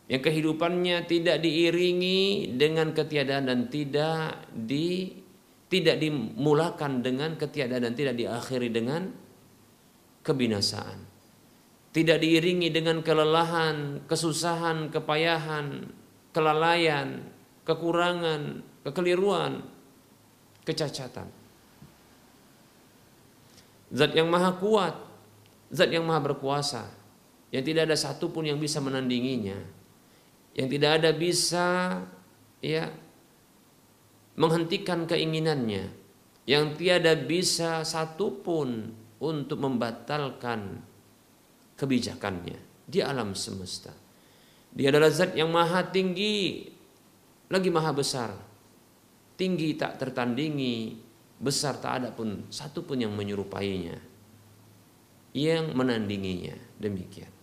Yang 0.06 0.30
kehidupannya 0.30 1.10
tidak 1.10 1.42
diiringi 1.42 2.54
dengan 2.54 2.94
ketiadaan 2.94 3.50
dan 3.50 3.60
tidak 3.74 4.46
di 4.54 5.18
tidak 5.72 5.98
dimulakan 6.04 7.02
dengan 7.02 7.34
ketiadaan 7.39 7.89
dan 7.89 7.96
tidak 7.98 8.20
diakhiri 8.20 8.70
dengan 8.70 9.10
kebinasaan. 10.22 11.00
Tidak 11.96 12.18
diiringi 12.22 12.70
dengan 12.70 13.02
kelelahan, 13.02 14.06
kesusahan, 14.06 14.94
kepayahan, 14.94 15.89
kelalaian, 16.36 17.26
kekurangan, 17.66 18.62
kekeliruan, 18.86 19.66
kecacatan. 20.68 21.28
Zat 23.92 24.12
yang 24.14 24.28
maha 24.28 24.56
kuat, 24.60 24.96
zat 25.72 25.92
yang 25.92 26.04
maha 26.04 26.32
berkuasa, 26.32 27.01
yang 27.52 27.64
tidak 27.68 27.91
ada 27.91 27.97
satupun 27.99 28.47
yang 28.47 28.58
bisa 28.58 28.80
menandinginya, 28.80 29.60
yang 30.56 30.68
tidak 30.72 31.04
ada 31.04 31.12
bisa 31.12 31.99
ya 32.64 32.88
menghentikan 34.39 35.04
keinginannya, 35.04 35.91
yang 36.47 36.74
tiada 36.80 37.14
bisa 37.20 37.84
satupun 37.84 38.95
untuk 39.20 39.60
membatalkan 39.60 40.80
kebijakannya 41.76 42.58
di 42.88 43.04
alam 43.04 43.36
semesta. 43.36 43.91
Dia 44.72 44.88
adalah 44.88 45.12
zat 45.12 45.36
yang 45.36 45.52
maha 45.52 45.84
tinggi, 45.91 46.72
lagi 47.52 47.68
maha 47.68 47.91
besar. 47.91 48.32
Tinggi 49.36 49.76
tak 49.76 49.99
tertandingi, 49.99 50.95
besar 51.36 51.76
tak 51.82 51.93
ada 51.99 52.10
pun 52.16 52.47
satu 52.47 52.88
pun 52.88 52.95
yang 52.95 53.12
menyerupainya, 53.12 53.99
yang 55.36 55.76
menandinginya. 55.76 56.56
Demikian. 56.80 57.41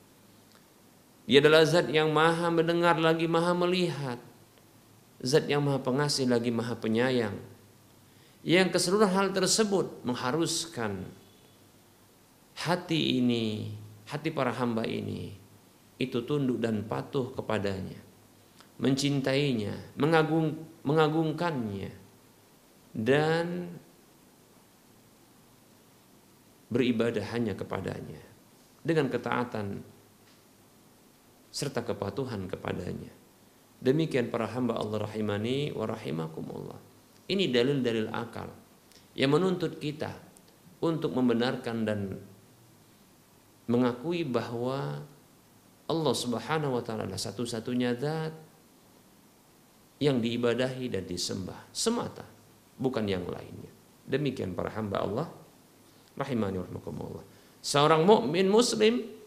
Dia 1.28 1.44
adalah 1.44 1.60
zat 1.68 1.92
yang 1.92 2.08
maha 2.08 2.48
mendengar 2.48 2.96
lagi 2.96 3.28
maha 3.28 3.52
melihat. 3.52 4.16
Zat 5.20 5.44
yang 5.44 5.60
maha 5.60 5.76
pengasih 5.84 6.24
lagi 6.24 6.48
maha 6.48 6.72
penyayang. 6.72 7.36
Yang 8.40 8.80
keseluruhan 8.80 9.12
hal 9.12 9.28
tersebut 9.36 10.00
mengharuskan 10.08 11.04
hati 12.56 13.20
ini, 13.20 13.76
hati 14.08 14.32
para 14.32 14.56
hamba 14.56 14.88
ini 14.88 15.36
itu 16.00 16.24
tunduk 16.24 16.64
dan 16.64 16.88
patuh 16.88 17.28
kepadanya. 17.36 18.00
Mencintainya, 18.80 19.74
mengagung, 20.00 20.64
mengagungkannya 20.80 21.92
dan 22.96 23.68
beribadah 26.72 27.26
hanya 27.36 27.52
kepadanya 27.52 28.22
dengan 28.80 29.12
ketaatan 29.12 29.82
serta 31.48 31.84
kepatuhan 31.84 32.46
kepadanya. 32.48 33.12
Demikian 33.78 34.28
para 34.28 34.50
hamba 34.50 34.74
Allah 34.74 35.06
rahimani 35.06 35.70
wa 35.70 35.86
rahimakumullah. 35.86 36.80
Ini 37.28 37.52
dalil-dalil 37.52 38.10
akal 38.10 38.50
yang 39.14 39.34
menuntut 39.34 39.78
kita 39.78 40.10
untuk 40.82 41.14
membenarkan 41.14 41.76
dan 41.86 42.00
mengakui 43.68 44.24
bahwa 44.24 45.04
Allah 45.88 46.14
Subhanahu 46.14 46.80
wa 46.80 46.82
taala 46.82 47.04
adalah 47.08 47.20
satu-satunya 47.20 47.96
zat 47.96 48.34
yang 49.98 50.22
diibadahi 50.22 50.88
dan 50.88 51.04
disembah 51.04 51.68
semata, 51.74 52.24
bukan 52.78 53.04
yang 53.06 53.26
lainnya. 53.26 53.72
Demikian 54.08 54.56
para 54.56 54.72
hamba 54.72 55.04
Allah 55.04 55.26
rahimani 56.16 56.58
warahmatullah. 56.62 57.24
Seorang 57.60 58.06
mukmin 58.06 58.46
muslim 58.48 59.17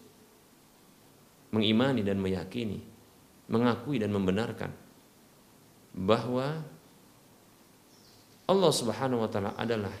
mengimani 1.52 2.00
dan 2.02 2.18
meyakini, 2.18 2.80
mengakui 3.52 4.00
dan 4.00 4.10
membenarkan 4.10 4.72
bahwa 5.92 6.64
Allah 8.48 8.72
Subhanahu 8.72 9.22
wa 9.22 9.30
taala 9.30 9.52
adalah 9.54 9.92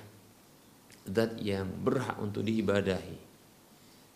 zat 1.04 1.36
yang 1.38 1.68
berhak 1.68 2.16
untuk 2.18 2.42
diibadahi 2.42 3.32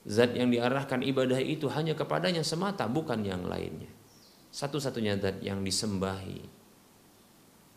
Zat 0.06 0.38
yang 0.38 0.54
diarahkan 0.54 1.02
ibadah 1.02 1.42
itu 1.42 1.66
hanya 1.66 1.98
kepadanya 1.98 2.46
semata, 2.46 2.86
bukan 2.86 3.26
yang 3.26 3.42
lainnya. 3.42 3.90
Satu-satunya 4.54 5.18
zat 5.18 5.42
yang 5.42 5.66
disembahi, 5.66 6.38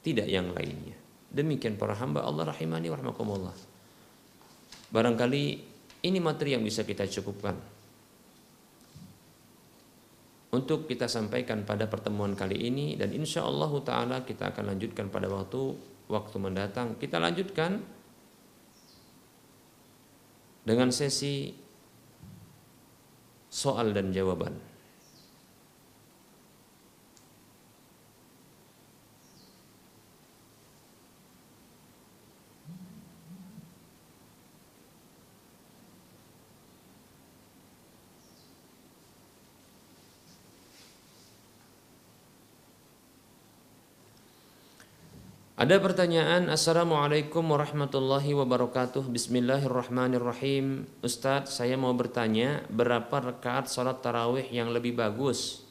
tidak 0.05 0.29
yang 0.29 0.53
lainnya. 0.53 0.93
Demikian 1.33 1.73
para 1.81 1.97
hamba 1.97 2.21
Allah 2.21 2.53
rahimani 2.53 2.93
warahmatullah. 2.93 3.57
Barangkali 4.93 5.43
ini 6.05 6.19
materi 6.21 6.53
yang 6.53 6.61
bisa 6.61 6.85
kita 6.85 7.09
cukupkan 7.09 7.57
untuk 10.49 10.89
kita 10.89 11.05
sampaikan 11.05 11.61
pada 11.61 11.85
pertemuan 11.85 12.33
kali 12.33 12.57
ini 12.57 12.97
dan 12.97 13.13
insya 13.13 13.45
Allah 13.45 13.69
taala 13.85 14.17
kita 14.25 14.49
akan 14.49 14.73
lanjutkan 14.73 15.13
pada 15.13 15.29
waktu 15.29 15.77
waktu 16.09 16.37
mendatang 16.41 16.97
kita 16.97 17.21
lanjutkan 17.21 17.85
dengan 20.65 20.89
sesi 20.89 21.53
soal 23.49 23.93
dan 23.93 24.13
jawaban. 24.13 24.68
Ada 45.59 45.75
pertanyaan 45.75 46.47
Assalamualaikum 46.47 47.43
warahmatullahi 47.43 48.31
wabarakatuh. 48.31 49.11
Bismillahirrahmanirrahim. 49.11 50.87
Ustadz 51.03 51.51
saya 51.51 51.75
mau 51.75 51.91
bertanya 51.91 52.63
Berapa 52.71 53.19
rakaat 53.19 53.67
sholat 53.67 53.99
tarawih 53.99 54.47
yang 54.55 54.71
lebih 54.71 54.95
bagus? 54.95 55.67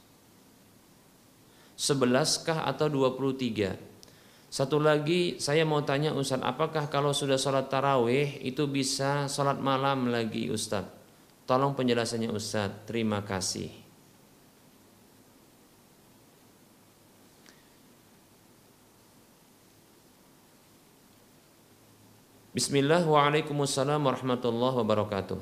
11 1.81 2.05
kah 2.45 2.69
atau 2.69 2.93
23 2.93 4.53
Satu 4.53 4.77
lagi 4.77 5.41
saya 5.41 5.65
mau 5.65 5.81
tanya 5.81 6.13
Ustadz 6.13 6.45
Apakah 6.45 6.93
kalau 6.93 7.17
sudah 7.17 7.41
sholat 7.41 7.73
tarawih 7.73 8.45
Itu 8.45 8.69
bisa 8.69 9.25
sholat 9.25 9.57
malam 9.57 10.13
lagi 10.13 10.53
Ustadz 10.53 10.93
Tolong 11.49 11.73
penjelasannya 11.73 12.29
Ustadz 12.29 12.85
Terima 12.85 13.25
kasih 13.25 13.88
Bismillah 22.59 23.07
Waalaikumsalam 23.07 24.03
warahmatullahi 24.03 24.83
wabarakatuh 24.83 25.39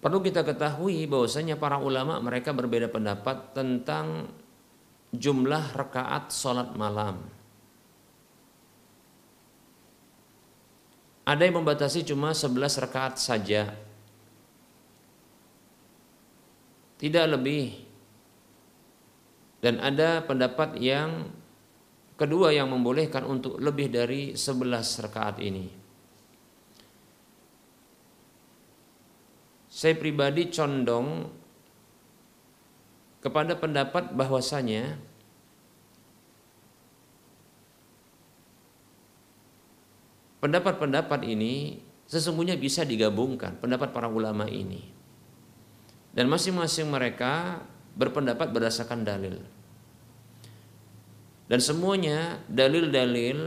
Perlu 0.00 0.18
kita 0.24 0.48
ketahui 0.48 1.04
bahwasanya 1.04 1.60
para 1.60 1.76
ulama 1.76 2.16
mereka 2.24 2.56
berbeda 2.56 2.88
pendapat 2.88 3.52
tentang 3.52 4.32
jumlah 5.12 5.76
rakaat 5.76 6.32
sholat 6.32 6.72
malam. 6.72 7.20
Ada 11.28 11.42
yang 11.44 11.60
membatasi 11.60 12.08
cuma 12.08 12.32
11 12.32 12.80
rakaat 12.88 13.20
saja. 13.20 13.76
Tidak 16.96 17.26
lebih 17.28 17.87
dan 19.58 19.82
ada 19.82 20.22
pendapat 20.22 20.78
yang 20.78 21.34
kedua 22.18 22.50
yang 22.50 22.70
membolehkan 22.70 23.22
untuk 23.26 23.58
lebih 23.62 23.90
dari 23.90 24.34
11 24.34 25.02
rakaat 25.06 25.38
ini. 25.38 25.70
Saya 29.70 29.94
pribadi 29.94 30.50
condong 30.50 31.30
kepada 33.22 33.54
pendapat 33.54 34.10
bahwasanya 34.10 34.98
pendapat-pendapat 40.42 41.22
ini 41.26 41.82
sesungguhnya 42.10 42.58
bisa 42.58 42.82
digabungkan 42.82 43.58
pendapat 43.62 43.94
para 43.94 44.10
ulama 44.10 44.50
ini. 44.50 44.90
Dan 46.10 46.26
masing-masing 46.26 46.90
mereka 46.90 47.62
berpendapat 47.98 48.54
berdasarkan 48.54 49.02
dalil. 49.02 49.36
Dan 51.50 51.58
semuanya 51.58 52.38
dalil-dalil 52.46 53.38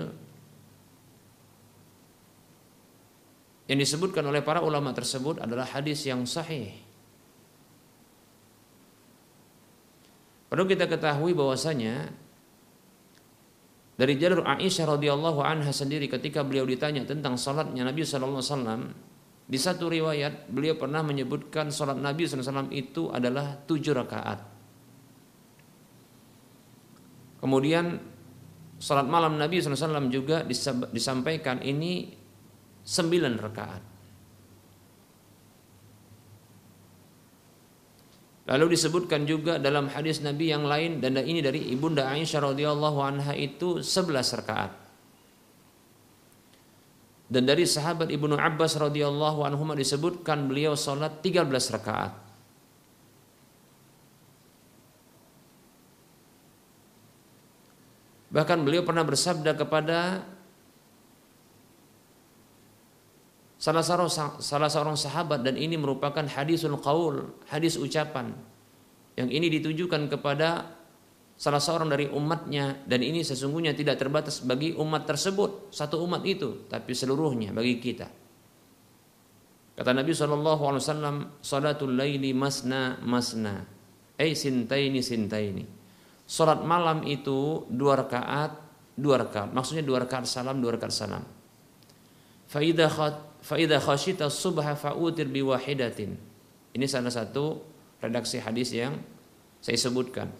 yang 3.72 3.80
disebutkan 3.80 4.28
oleh 4.28 4.43
para 4.43 4.60
ulama 4.60 4.91
tersebut 4.91 5.39
adalah 5.39 5.64
hadis 5.64 6.04
yang 6.04 6.28
sahih. 6.28 6.76
Perlu 10.52 10.68
kita 10.68 10.91
ketahui 10.91 11.32
bahwasanya 11.32 12.12
dari 13.95 14.20
jalur 14.20 14.43
Aisyah 14.43 14.99
radhiyallahu 14.99 15.39
anha 15.39 15.72
sendiri 15.72 16.12
ketika 16.12 16.43
beliau 16.43 16.68
ditanya 16.68 17.08
tentang 17.08 17.39
salatnya 17.39 17.88
Nabi 17.88 18.04
sallallahu 18.04 18.43
alaihi 18.43 18.52
wasallam 18.52 18.82
di 19.52 19.60
satu 19.60 19.91
riwayat 19.91 20.47
beliau 20.47 20.80
pernah 20.80 21.04
menyebutkan 21.04 21.76
sholat 21.76 21.99
Nabi 21.99 22.24
SAW 22.24 22.72
itu 22.72 23.12
adalah 23.12 23.60
tujuh 23.68 23.91
rakaat. 23.91 24.39
Kemudian 27.43 27.99
sholat 28.80 29.12
malam 29.12 29.36
Nabi 29.36 29.60
SAW 29.60 30.08
juga 30.08 30.47
disampaikan 30.95 31.60
ini 31.60 32.16
sembilan 32.80 33.34
rakaat. 33.36 33.84
Lalu 38.56 38.66
disebutkan 38.72 39.28
juga 39.28 39.60
dalam 39.60 39.91
hadis 39.91 40.24
Nabi 40.24 40.47
yang 40.47 40.64
lain 40.64 41.04
dan 41.04 41.20
ini 41.20 41.43
dari 41.43 41.76
ibunda 41.76 42.08
Aisyah 42.08 42.56
radhiyallahu 42.56 42.99
anha 43.04 43.36
itu 43.36 43.84
sebelas 43.84 44.32
rakaat. 44.32 44.80
Dan 47.32 47.47
dari 47.47 47.63
sahabat 47.63 48.11
Ibnu 48.11 48.36
Abbas 48.36 48.75
radhiyallahu 48.75 49.47
anhu 49.47 49.63
disebutkan 49.71 50.51
beliau 50.51 50.75
sholat 50.75 51.23
13 51.23 51.47
rakaat. 51.47 52.11
Bahkan 58.36 58.59
beliau 58.67 58.84
pernah 58.84 59.07
bersabda 59.07 59.55
kepada 59.55 60.27
salah 63.55 63.84
seorang 63.84 64.11
salah 64.39 64.67
seorang 64.71 64.99
sahabat 64.99 65.43
dan 65.43 65.55
ini 65.55 65.79
merupakan 65.79 66.23
hadisul 66.27 66.79
qaul, 66.84 67.32
hadis 67.47 67.79
ucapan 67.79 68.36
yang 69.15 69.32
ini 69.32 69.51
ditujukan 69.51 70.07
kepada 70.11 70.80
salah 71.42 71.58
seorang 71.58 71.89
dari 71.89 72.06
umatnya. 72.14 72.86
Dan 72.86 73.02
ini 73.02 73.26
sesungguhnya 73.26 73.74
tidak 73.74 73.98
terbatas 73.98 74.46
bagi 74.46 74.78
umat 74.78 75.10
tersebut. 75.10 75.74
Satu 75.74 76.06
umat 76.06 76.22
itu 76.22 76.70
tapi 76.70 76.94
seluruhnya 76.94 77.50
bagi 77.50 77.82
kita. 77.82 78.06
Kata 79.74 79.98
Nabi 79.98 80.14
Wasallam 80.14 81.42
salatul 81.42 81.98
laili 81.98 82.38
masna 82.38 83.02
masna. 83.02 83.66
Eh 84.14 84.38
sintaini 84.38 85.02
sintaini. 85.02 85.66
Salat 86.30 86.62
malam 86.62 87.02
itu 87.10 87.66
dua 87.66 87.98
rakaat 87.98 88.54
dua 88.94 89.26
rakaat. 89.26 89.50
Maksudnya 89.50 89.82
dua 89.82 90.06
rakaat 90.06 90.30
salam 90.30 90.62
dua 90.62 90.78
rakaat 90.78 90.94
salam. 90.94 91.26
Faida 92.46 92.86
faida 93.42 93.82
khashita 93.82 94.30
subha 94.30 94.78
fa'utir 94.78 95.26
biwahidatin 95.26 96.32
ini 96.72 96.86
salah 96.88 97.12
satu 97.12 97.60
redaksi 98.00 98.39
hadis 98.39 98.72
yang 98.72 98.96
saya 99.60 99.78
sebutkan 99.78 100.32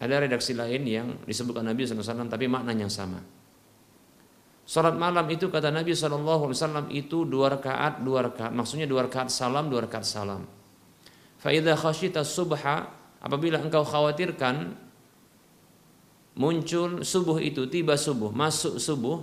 ada 0.00 0.14
redaksi 0.16 0.56
lain 0.56 0.82
yang 0.88 1.06
disebutkan 1.28 1.60
Nabi 1.60 1.84
SAW 1.84 2.24
tapi 2.32 2.48
maknanya 2.48 2.88
sama. 2.88 3.20
Salat 4.64 4.96
malam 4.96 5.28
itu 5.28 5.52
kata 5.52 5.68
Nabi 5.68 5.92
SAW 5.92 6.88
itu 6.88 7.28
dua 7.28 7.52
rakaat, 7.52 8.00
dua 8.00 8.32
rakaat. 8.32 8.54
Maksudnya 8.56 8.88
dua 8.88 9.04
rakaat 9.04 9.28
salam, 9.28 9.68
dua 9.68 9.84
rakaat 9.84 10.08
salam. 10.08 10.48
Faidah 11.36 11.76
khasyita 11.76 12.24
subha 12.24 12.88
apabila 13.20 13.60
engkau 13.60 13.84
khawatirkan 13.84 14.72
muncul 16.40 17.04
subuh 17.04 17.36
itu 17.42 17.68
tiba 17.68 17.98
subuh 18.00 18.32
masuk 18.32 18.80
subuh 18.80 19.20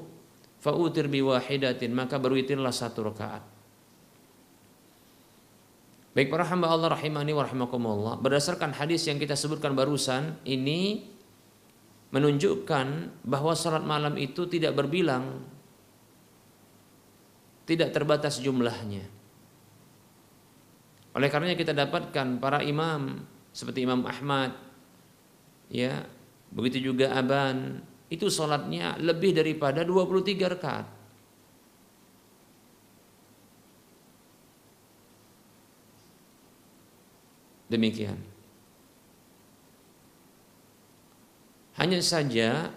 fa'utir 0.62 1.10
biwahidatin 1.10 1.90
maka 1.90 2.22
berwitirlah 2.22 2.76
satu 2.76 3.10
rakaat. 3.10 3.57
Baik 6.18 6.34
para 6.34 6.50
hamba 6.50 6.74
Allah 6.74 6.98
rahimani 6.98 7.30
wa 7.30 7.46
rahimakumullah, 7.46 8.18
berdasarkan 8.18 8.74
hadis 8.74 9.06
yang 9.06 9.22
kita 9.22 9.38
sebutkan 9.38 9.78
barusan 9.78 10.42
ini 10.50 11.06
menunjukkan 12.10 13.22
bahwa 13.22 13.54
salat 13.54 13.86
malam 13.86 14.18
itu 14.18 14.50
tidak 14.50 14.74
berbilang 14.74 15.46
tidak 17.70 17.94
terbatas 17.94 18.42
jumlahnya. 18.42 19.06
Oleh 21.14 21.30
karenanya 21.30 21.54
kita 21.54 21.78
dapatkan 21.78 22.42
para 22.42 22.66
imam 22.66 23.22
seperti 23.54 23.86
Imam 23.86 24.02
Ahmad 24.10 24.58
ya, 25.70 26.02
begitu 26.50 26.82
juga 26.90 27.14
Aban 27.14 27.86
itu 28.10 28.26
salatnya 28.34 28.98
lebih 28.98 29.38
daripada 29.38 29.86
23 29.86 30.34
rakaat. 30.58 30.97
Demikian. 37.68 38.20
Hanya 41.78 42.02
saja 42.02 42.74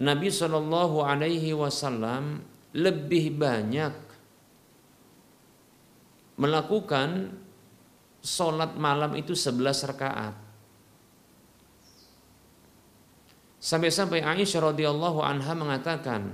Nabi 0.00 0.32
Shallallahu 0.32 1.04
Alaihi 1.04 1.52
Wasallam 1.52 2.40
lebih 2.72 3.36
banyak 3.36 3.92
melakukan 6.40 7.36
sholat 8.24 8.72
malam 8.80 9.12
itu 9.18 9.36
11 9.36 9.90
rakaat. 9.92 10.34
Sampai-sampai 13.60 14.24
Aisyah 14.24 14.72
radhiyallahu 14.72 15.20
anha 15.20 15.52
mengatakan, 15.52 16.32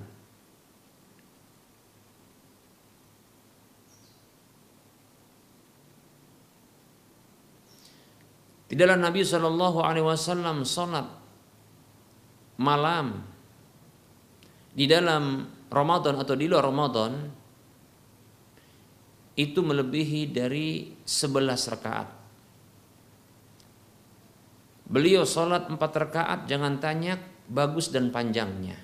Tidaklah 8.67 8.99
Nabi 8.99 9.23
Shallallahu 9.23 9.79
Alaihi 9.79 10.07
Wasallam 10.07 10.67
sholat 10.67 11.07
malam 12.59 13.23
di 14.75 14.91
dalam 14.91 15.47
Ramadan 15.71 16.19
atau 16.19 16.35
di 16.35 16.51
luar 16.51 16.67
Ramadan 16.67 17.13
itu 19.39 19.61
melebihi 19.63 20.35
dari 20.35 20.99
11 21.07 21.73
rakaat. 21.79 22.09
Beliau 24.87 25.23
sholat 25.23 25.71
4 25.71 25.79
rakaat 25.79 26.51
jangan 26.51 26.83
tanya 26.83 27.23
bagus 27.47 27.95
dan 27.95 28.11
panjangnya. 28.11 28.83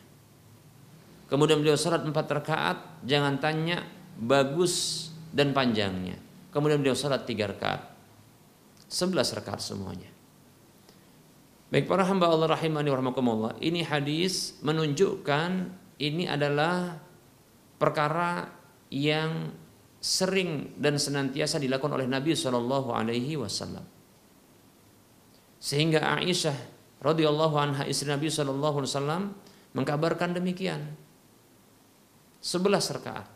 Kemudian 1.27 1.59
beliau 1.59 1.75
sholat 1.75 2.07
4 2.07 2.15
rakaat 2.15 3.03
jangan 3.03 3.41
tanya 3.43 3.83
bagus 4.15 5.09
dan 5.35 5.51
panjangnya. 5.51 6.23
Kemudian 6.55 6.79
beliau 6.79 6.95
sholat 6.95 7.27
3 7.27 7.51
rakaat 7.51 7.92
11 8.93 9.41
rakaat 9.41 9.65
semuanya. 9.65 10.13
Baik 11.73 11.89
para 11.89 12.05
hamba 12.05 12.29
Allah 12.29 12.53
rahimani 12.53 12.93
wa 12.93 13.57
Ini 13.57 13.89
hadis 13.89 14.61
menunjukkan 14.61 15.73
ini 15.97 16.29
adalah 16.29 17.01
perkara 17.81 18.53
yang 18.93 19.57
sering 19.97 20.77
dan 20.77 21.01
senantiasa 21.01 21.57
dilakukan 21.57 21.97
oleh 21.97 22.05
Nabi 22.05 22.37
Shallallahu 22.37 22.93
Alaihi 22.93 23.41
Wasallam. 23.41 23.89
Sehingga 25.57 26.21
Aisyah 26.21 26.59
radhiyallahu 27.01 27.57
anha 27.57 27.89
istri 27.89 28.13
Nabi 28.13 28.29
Shallallahu 28.29 28.85
Alaihi 28.85 28.93
Wasallam 28.93 29.23
mengkabarkan 29.73 30.37
demikian. 30.37 30.85
Sebelas 32.45 32.93
rakaat. 32.93 33.33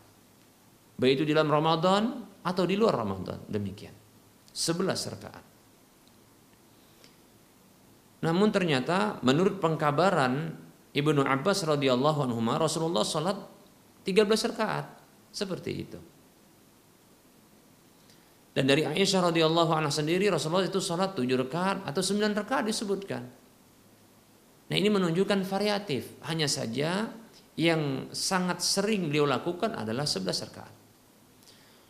Baik 1.01 1.23
itu 1.23 1.25
di 1.25 1.33
dalam 1.33 1.49
Ramadan 1.49 2.29
atau 2.45 2.69
di 2.69 2.77
luar 2.77 3.01
Ramadan 3.01 3.49
demikian. 3.49 4.06
Sebelas 4.57 5.05
rakaat. 5.05 5.45
Namun 8.25 8.49
ternyata 8.49 9.21
menurut 9.21 9.61
pengkabaran 9.61 10.57
Ibnu 10.97 11.21
Abbas 11.21 11.69
radhiyallahu 11.69 12.25
anhu 12.25 12.41
Rasulullah 12.57 13.05
salat 13.05 13.37
13 14.09 14.25
rakaat 14.57 14.87
seperti 15.29 15.71
itu. 15.77 16.01
Dan 18.57 18.65
dari 18.65 18.89
Aisyah 18.89 19.29
radhiyallahu 19.29 19.77
anha 19.77 19.93
sendiri 19.93 20.33
Rasulullah 20.33 20.65
itu 20.65 20.81
salat 20.81 21.13
7 21.13 21.29
rakaat 21.29 21.85
atau 21.85 22.01
9 22.01 22.33
rakaat 22.33 22.65
disebutkan. 22.65 23.23
Nah, 24.67 24.75
ini 24.81 24.89
menunjukkan 24.89 25.45
variatif. 25.45 26.17
Hanya 26.25 26.49
saja 26.49 27.13
yang 27.61 28.09
sangat 28.17 28.65
sering 28.65 29.13
beliau 29.13 29.29
lakukan 29.29 29.77
adalah 29.77 30.09
11 30.09 30.49
rakaat. 30.49 30.76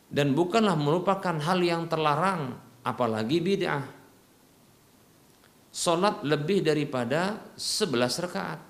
Dan 0.07 0.39
bukanlah 0.39 0.79
merupakan 0.79 1.35
hal 1.35 1.59
yang 1.61 1.91
terlarang 1.91 2.55
apalagi 2.87 3.43
bid'ah 3.43 3.97
sholat 5.77 6.25
lebih 6.25 6.65
daripada 6.65 7.53
11 7.53 8.25
rakaat. 8.25 8.61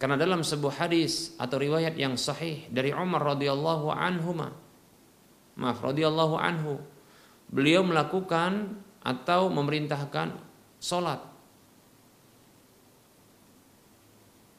Karena 0.00 0.16
dalam 0.16 0.40
sebuah 0.40 0.88
hadis 0.88 1.36
atau 1.36 1.60
riwayat 1.60 1.94
yang 1.94 2.16
sahih 2.16 2.66
dari 2.72 2.90
Umar 2.90 3.36
radhiyallahu 3.36 3.92
anhu 3.92 4.32
maaf 5.60 5.78
radhiyallahu 5.84 6.40
anhu 6.40 6.80
beliau 7.52 7.84
melakukan 7.84 8.80
atau 9.04 9.52
memerintahkan 9.52 10.40
sholat 10.80 11.20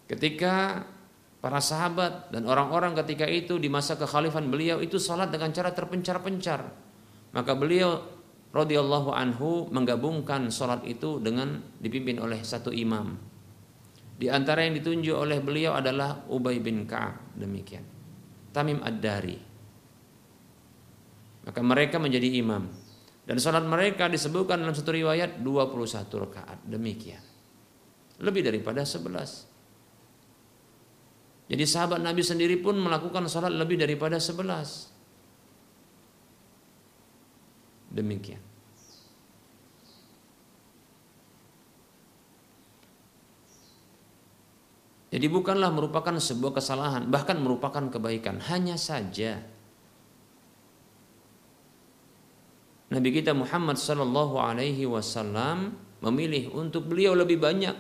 ketika 0.06 0.86
para 1.42 1.58
sahabat 1.58 2.30
dan 2.30 2.46
orang-orang 2.46 2.94
ketika 3.02 3.26
itu 3.26 3.58
di 3.58 3.68
masa 3.68 3.98
kekhalifan 3.98 4.54
beliau 4.54 4.78
itu 4.78 5.02
sholat 5.02 5.34
dengan 5.34 5.50
cara 5.50 5.74
terpencar-pencar 5.74 6.92
maka 7.32 7.52
beliau 7.56 8.04
radhiyallahu 8.52 9.16
anhu 9.16 9.72
menggabungkan 9.72 10.52
sholat 10.52 10.84
itu 10.84 11.24
dengan 11.24 11.64
dipimpin 11.80 12.20
oleh 12.20 12.44
satu 12.44 12.70
imam. 12.76 13.16
Di 14.22 14.30
antara 14.30 14.68
yang 14.68 14.78
ditunjuk 14.78 15.18
oleh 15.18 15.42
beliau 15.42 15.74
adalah 15.74 16.28
Ubay 16.30 16.62
bin 16.62 16.86
Ka'ab 16.86 17.34
demikian. 17.34 17.82
Tamim 18.54 18.84
Ad-Dari. 18.84 19.40
Maka 21.48 21.62
mereka 21.66 21.98
menjadi 21.98 22.30
imam. 22.38 22.70
Dan 23.26 23.40
sholat 23.40 23.66
mereka 23.66 24.12
disebutkan 24.12 24.62
dalam 24.62 24.76
satu 24.76 24.94
riwayat 24.94 25.42
21 25.42 26.22
rakaat 26.28 26.60
demikian. 26.68 27.24
Lebih 28.22 28.46
daripada 28.46 28.86
11. 28.86 29.51
Jadi 31.52 31.68
sahabat 31.68 32.00
Nabi 32.00 32.24
sendiri 32.24 32.56
pun 32.64 32.80
melakukan 32.80 33.28
sholat 33.28 33.52
lebih 33.52 33.76
daripada 33.76 34.16
11. 34.16 34.88
Demikian. 37.92 38.40
Jadi 45.12 45.28
bukanlah 45.28 45.76
merupakan 45.76 46.16
sebuah 46.16 46.56
kesalahan, 46.56 47.12
bahkan 47.12 47.36
merupakan 47.36 47.84
kebaikan. 47.92 48.40
Hanya 48.48 48.80
saja 48.80 49.44
Nabi 52.96 53.10
kita 53.12 53.36
Muhammad 53.36 53.76
Sallallahu 53.76 54.40
Alaihi 54.40 54.88
Wasallam 54.88 55.76
memilih 56.00 56.56
untuk 56.56 56.88
beliau 56.88 57.12
lebih 57.12 57.44
banyak 57.44 57.76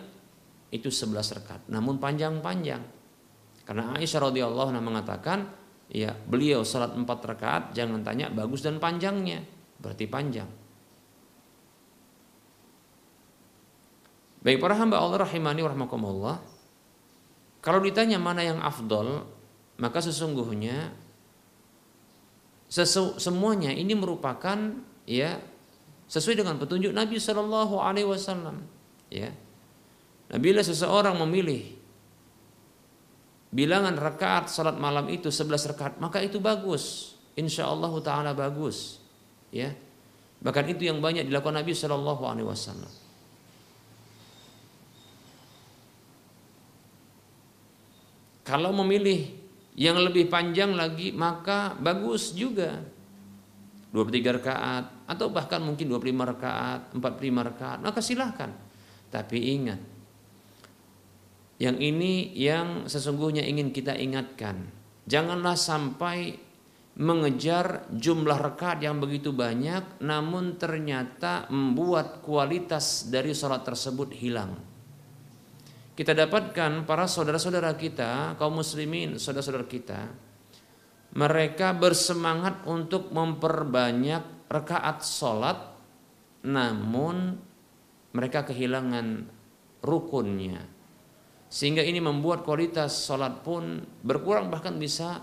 itu 0.75 0.91
11 0.91 1.39
rekat, 1.39 1.61
namun 1.71 2.03
panjang-panjang. 2.03 3.00
Karena 3.63 3.95
Aisyah 3.95 4.31
radhiyallahu 4.31 4.69
anha 4.73 4.83
mengatakan, 4.83 5.47
ya 5.91 6.13
beliau 6.13 6.65
salat 6.65 6.93
4 6.93 7.05
rakaat, 7.05 7.63
jangan 7.77 8.01
tanya 8.01 8.31
bagus 8.31 8.63
dan 8.65 8.81
panjangnya 8.81 9.43
berarti 9.81 10.05
panjang. 10.05 10.49
Baik 14.41 14.57
para 14.57 14.73
hamba 14.73 14.97
Allah 14.97 15.21
rahimani 15.21 15.61
warahmatullah. 15.61 16.41
Kalau 17.61 17.77
ditanya 17.77 18.17
mana 18.17 18.41
yang 18.41 18.57
afdol, 18.57 19.29
maka 19.77 20.01
sesungguhnya 20.01 20.89
sesu, 22.65 23.21
semuanya 23.21 23.69
ini 23.69 23.93
merupakan 23.93 24.57
ya 25.05 25.37
sesuai 26.09 26.41
dengan 26.41 26.57
petunjuk 26.57 26.89
Nabi 26.89 27.21
Shallallahu. 27.21 27.77
Ya, 29.13 29.29
bila 30.41 30.65
seseorang 30.65 31.21
memilih 31.21 31.77
bilangan 33.51 33.99
rakaat 33.99 34.47
salat 34.47 34.79
malam 34.79 35.11
itu 35.11 35.27
11 35.27 35.75
rakaat, 35.75 35.93
maka 35.99 36.23
itu 36.23 36.39
bagus. 36.39 37.15
Insya 37.35 37.67
Allah 37.67 37.91
Taala 38.03 38.31
bagus 38.35 38.99
ya 39.51 39.71
bahkan 40.41 40.65
itu 40.67 40.87
yang 40.87 41.03
banyak 41.03 41.27
dilakukan 41.27 41.59
Nabi 41.59 41.75
Shallallahu 41.75 42.23
Alaihi 42.27 42.47
Wasallam 42.47 42.91
kalau 48.47 48.71
memilih 48.83 49.31
yang 49.79 49.95
lebih 50.01 50.27
panjang 50.27 50.75
lagi 50.75 51.15
maka 51.15 51.77
bagus 51.77 52.35
juga 52.35 52.83
23 53.91 54.39
rakaat 54.39 54.85
atau 55.03 55.27
bahkan 55.35 55.59
mungkin 55.59 55.91
25 55.91 56.31
rakaat, 56.31 56.95
45 56.95 57.49
rakaat, 57.51 57.79
maka 57.83 57.99
silahkan. 57.99 58.55
Tapi 59.11 59.51
ingat, 59.51 59.83
Yang 61.61 61.77
ini 61.77 62.33
yang 62.33 62.89
sesungguhnya 62.89 63.45
ingin 63.45 63.69
kita 63.69 63.93
ingatkan. 63.93 64.65
Janganlah 65.05 65.53
sampai 65.53 66.33
mengejar 66.97 67.85
jumlah 67.93 68.41
rakaat 68.41 68.81
yang 68.81 68.97
begitu 68.97 69.29
banyak 69.29 70.01
namun 70.01 70.57
ternyata 70.57 71.45
membuat 71.53 72.25
kualitas 72.25 73.13
dari 73.13 73.37
sholat 73.37 73.61
tersebut 73.61 74.09
hilang. 74.09 74.57
Kita 75.93 76.17
dapatkan 76.17 76.81
para 76.89 77.05
saudara-saudara 77.05 77.77
kita, 77.77 78.33
kaum 78.41 78.57
muslimin, 78.57 79.21
saudara-saudara 79.21 79.69
kita, 79.69 80.09
mereka 81.13 81.77
bersemangat 81.77 82.65
untuk 82.65 83.13
memperbanyak 83.13 84.49
rakaat 84.49 85.05
sholat 85.05 85.61
namun 86.41 87.37
mereka 88.17 88.49
kehilangan 88.49 89.29
rukunnya 89.85 90.70
sehingga 91.51 91.83
ini 91.83 91.99
membuat 91.99 92.47
kualitas 92.47 93.03
sholat 93.03 93.43
pun 93.43 93.83
berkurang 94.07 94.47
bahkan 94.47 94.79
bisa 94.79 95.19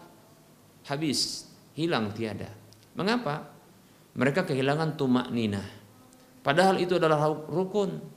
habis 0.85 1.49
hilang 1.73 2.13
tiada. 2.13 2.53
Mengapa? 2.93 3.49
Mereka 4.13 4.45
kehilangan 4.45 5.01
tumak 5.01 5.33
nina 5.33 5.79
padahal 6.49 6.81
itu 6.81 6.97
adalah 6.97 7.29
rukun. 7.29 8.17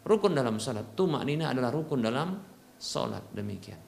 Rukun 0.00 0.32
dalam 0.32 0.56
sholat 0.56 0.96
tumak 0.96 1.24
nina 1.28 1.52
adalah 1.52 1.68
rukun 1.68 2.00
dalam 2.00 2.40
sholat 2.80 3.20
demikian. 3.36 3.80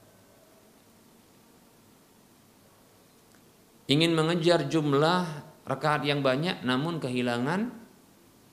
Ingin 3.89 4.13
mengejar 4.15 4.69
jumlah 4.69 5.25
rakaat 5.65 6.07
yang 6.07 6.23
banyak 6.23 6.61
namun 6.63 7.01
kehilangan 7.01 7.73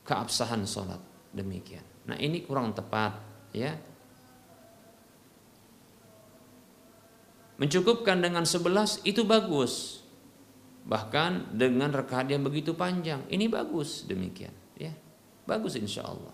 keabsahan 0.09 0.65
sholat 0.65 0.99
demikian. 1.37 1.85
Nah 2.09 2.17
ini 2.17 2.43
kurang 2.43 2.73
tepat 2.73 3.21
ya. 3.53 3.77
Mencukupkan 7.61 8.25
dengan 8.25 8.49
sebelas 8.49 9.05
itu 9.05 9.23
bagus. 9.29 10.01
Bahkan 10.89 11.61
dengan 11.61 11.93
rakaat 11.93 12.33
yang 12.33 12.41
begitu 12.41 12.73
panjang 12.73 13.21
ini 13.29 13.47
bagus 13.53 14.09
demikian 14.09 14.53
ya. 14.81 14.97
Bagus 15.45 15.77
insya 15.77 16.09
Allah. 16.09 16.33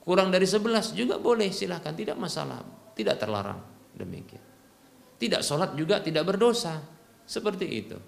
Kurang 0.00 0.32
dari 0.32 0.48
sebelas 0.48 0.96
juga 0.96 1.20
boleh 1.20 1.52
silahkan 1.52 1.92
tidak 1.92 2.16
masalah 2.16 2.64
tidak 2.96 3.20
terlarang 3.20 3.60
demikian. 3.92 4.40
Tidak 5.20 5.44
sholat 5.44 5.76
juga 5.76 6.00
tidak 6.00 6.24
berdosa 6.24 6.94
seperti 7.24 7.66
itu 7.68 7.98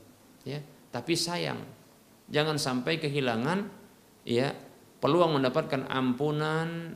ya 0.46 0.60
tapi 0.92 1.16
sayang 1.16 1.58
jangan 2.28 2.60
sampai 2.60 3.00
kehilangan 3.00 3.66
ya 4.28 4.52
peluang 5.00 5.40
mendapatkan 5.40 5.88
ampunan 5.88 6.94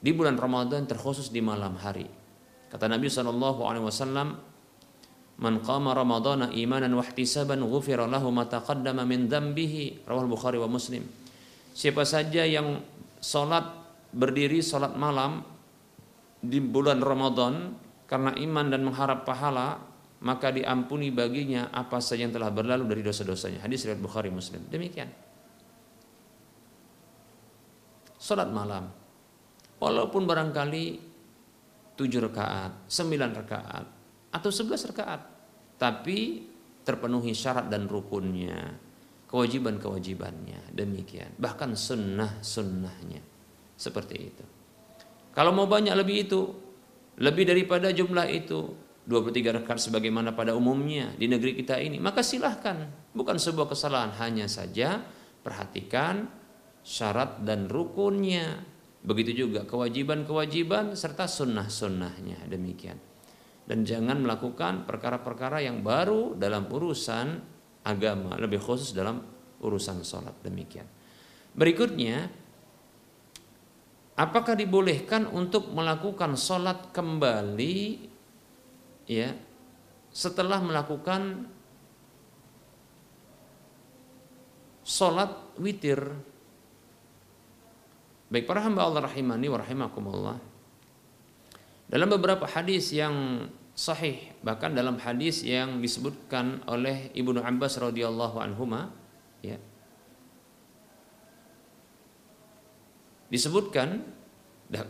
di 0.00 0.10
bulan 0.14 0.38
Ramadan 0.38 0.86
terkhusus 0.86 1.34
di 1.34 1.42
malam 1.42 1.76
hari 1.76 2.06
kata 2.72 2.90
Nabi 2.90 3.06
Shallallahu 3.10 3.60
alaihi 3.66 3.86
wasallam 3.86 4.28
Man 5.36 5.60
qama 5.60 5.92
ramadana 5.92 6.48
imanan 6.48 6.96
wa 6.96 7.04
ihtisaban 7.04 7.60
ghufira 7.60 8.08
lahu 8.08 8.32
ma 8.32 8.48
taqaddama 8.48 9.04
min 9.04 9.28
dhanbihi 9.28 10.08
rawal 10.08 10.24
Bukhari 10.32 10.56
wa 10.56 10.64
Muslim 10.64 11.04
Siapa 11.76 12.08
saja 12.08 12.48
yang 12.48 12.80
salat 13.20 13.68
berdiri 14.16 14.64
salat 14.64 14.96
malam 14.96 15.44
di 16.40 16.56
bulan 16.56 17.04
Ramadan 17.04 17.76
karena 18.08 18.32
iman 18.32 18.66
dan 18.72 18.80
mengharap 18.80 19.28
pahala 19.28 19.76
maka 20.24 20.48
diampuni 20.48 21.12
baginya 21.12 21.68
apa 21.68 22.00
saja 22.00 22.24
yang 22.24 22.32
telah 22.32 22.48
berlalu 22.48 22.88
dari 22.88 23.04
dosa-dosanya. 23.04 23.60
Hadis 23.60 23.84
riwayat 23.84 24.00
Bukhari 24.00 24.32
Muslim. 24.32 24.64
Demikian. 24.72 25.12
Salat 28.16 28.48
malam. 28.48 28.88
Walaupun 29.76 30.24
barangkali 30.24 30.84
tujuh 31.96 32.20
rakaat, 32.20 32.86
sembilan 32.86 33.30
rakaat, 33.32 33.86
atau 34.36 34.50
sebelas 34.52 34.84
rakaat, 34.84 35.20
tapi 35.80 36.44
terpenuhi 36.84 37.32
syarat 37.32 37.66
dan 37.72 37.88
rukunnya, 37.88 38.76
kewajiban-kewajibannya, 39.26 40.70
demikian. 40.76 41.34
Bahkan 41.40 41.74
sunnah-sunnahnya, 41.74 43.20
seperti 43.74 44.16
itu. 44.20 44.44
Kalau 45.32 45.52
mau 45.52 45.66
banyak 45.66 45.92
lebih 45.96 46.16
itu, 46.28 46.40
lebih 47.20 47.48
daripada 47.48 47.90
jumlah 47.90 48.28
itu, 48.28 48.60
23 49.06 49.62
rakaat 49.62 49.78
sebagaimana 49.78 50.34
pada 50.34 50.52
umumnya 50.58 51.14
di 51.14 51.30
negeri 51.30 51.54
kita 51.54 51.78
ini, 51.78 52.02
maka 52.02 52.26
silahkan. 52.26 52.90
Bukan 53.14 53.38
sebuah 53.38 53.70
kesalahan, 53.70 54.12
hanya 54.18 54.50
saja 54.50 55.00
perhatikan 55.46 56.26
syarat 56.82 57.42
dan 57.46 57.70
rukunnya. 57.70 58.75
Begitu 59.06 59.46
juga 59.46 59.62
kewajiban-kewajiban 59.62 60.98
serta 60.98 61.30
sunnah-sunnahnya 61.30 62.50
demikian. 62.50 62.98
Dan 63.66 63.86
jangan 63.86 64.18
melakukan 64.18 64.82
perkara-perkara 64.86 65.62
yang 65.62 65.86
baru 65.86 66.34
dalam 66.34 66.66
urusan 66.66 67.26
agama, 67.86 68.34
lebih 68.34 68.58
khusus 68.58 68.90
dalam 68.90 69.22
urusan 69.62 70.02
sholat 70.02 70.34
demikian. 70.42 70.86
Berikutnya, 71.54 72.26
apakah 74.18 74.58
dibolehkan 74.58 75.30
untuk 75.30 75.70
melakukan 75.70 76.34
sholat 76.34 76.90
kembali 76.90 78.10
ya 79.06 79.30
setelah 80.10 80.58
melakukan 80.62 81.46
sholat 84.82 85.30
witir 85.58 86.00
baik 88.30 88.44
para 88.46 88.62
hamba 88.62 88.82
Allah 88.86 89.06
rahimani 89.06 89.46
wa 89.46 89.58
rahimakumullah. 89.60 90.36
Dalam 91.86 92.08
beberapa 92.10 92.50
hadis 92.50 92.90
yang 92.90 93.46
sahih 93.76 94.32
bahkan 94.40 94.72
dalam 94.72 94.96
hadis 94.96 95.44
yang 95.44 95.78
disebutkan 95.84 96.64
oleh 96.66 97.12
Ibnu 97.12 97.38
Abbas 97.44 97.76
radhiyallahu 97.76 98.40
anhuma 98.40 98.88
ya 99.44 99.60
disebutkan 103.28 104.02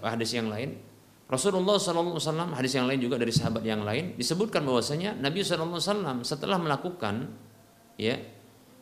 hadis 0.01 0.33
yang 0.33 0.49
lain. 0.49 0.79
Rasulullah 1.27 1.75
SAW 1.75 2.23
hadis 2.55 2.79
yang 2.79 2.87
lain 2.87 3.03
juga 3.03 3.19
dari 3.19 3.35
sahabat 3.35 3.67
yang 3.67 3.83
lain 3.83 4.15
disebutkan 4.15 4.63
bahwasanya 4.63 5.19
Nabi 5.19 5.43
SAW 5.43 6.23
setelah 6.23 6.55
melakukan 6.55 7.35
ya 7.99 8.15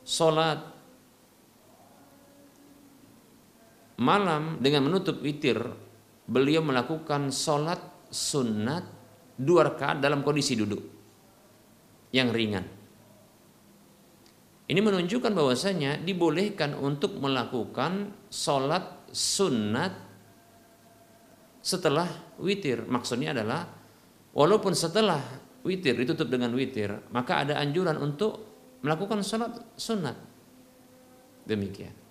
sholat 0.05 0.74
malam 4.01 4.59
dengan 4.59 4.90
menutup 4.90 5.22
witir 5.22 5.59
beliau 6.24 6.64
melakukan 6.64 7.30
sholat 7.30 7.78
sunat 8.09 8.84
dua 9.36 9.74
rakaat 9.74 10.01
dalam 10.01 10.22
kondisi 10.22 10.55
duduk 10.55 10.82
yang 12.14 12.30
ringan. 12.30 12.64
Ini 14.64 14.80
menunjukkan 14.80 15.36
bahwasanya 15.36 16.01
dibolehkan 16.01 16.72
untuk 16.72 17.20
melakukan 17.20 18.16
sholat 18.32 19.05
sunat 19.12 19.92
setelah 21.61 22.09
witir. 22.40 22.88
Maksudnya 22.88 23.36
adalah 23.36 23.68
walaupun 24.32 24.72
setelah 24.72 25.20
witir 25.68 26.01
ditutup 26.01 26.32
dengan 26.32 26.57
witir, 26.57 26.97
maka 27.12 27.45
ada 27.45 27.61
anjuran 27.61 28.01
untuk 28.01 28.40
melakukan 28.80 29.20
sholat 29.20 29.53
sunat. 29.76 30.16
Demikian. 31.45 32.03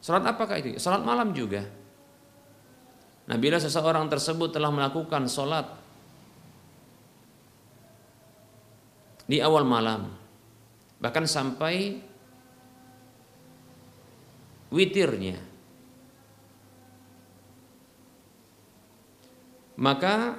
Sholat 0.00 0.24
apakah 0.24 0.56
itu? 0.60 0.80
Sholat 0.80 1.04
malam 1.04 1.36
juga. 1.36 1.64
Nah 3.28 3.36
bila 3.36 3.60
seseorang 3.60 4.08
tersebut 4.10 4.50
telah 4.50 4.72
melakukan 4.72 5.28
sholat 5.30 5.68
di 9.30 9.38
awal 9.38 9.62
malam, 9.62 10.10
bahkan 10.98 11.28
sampai 11.28 12.00
witirnya, 14.74 15.50
Maka 19.80 20.36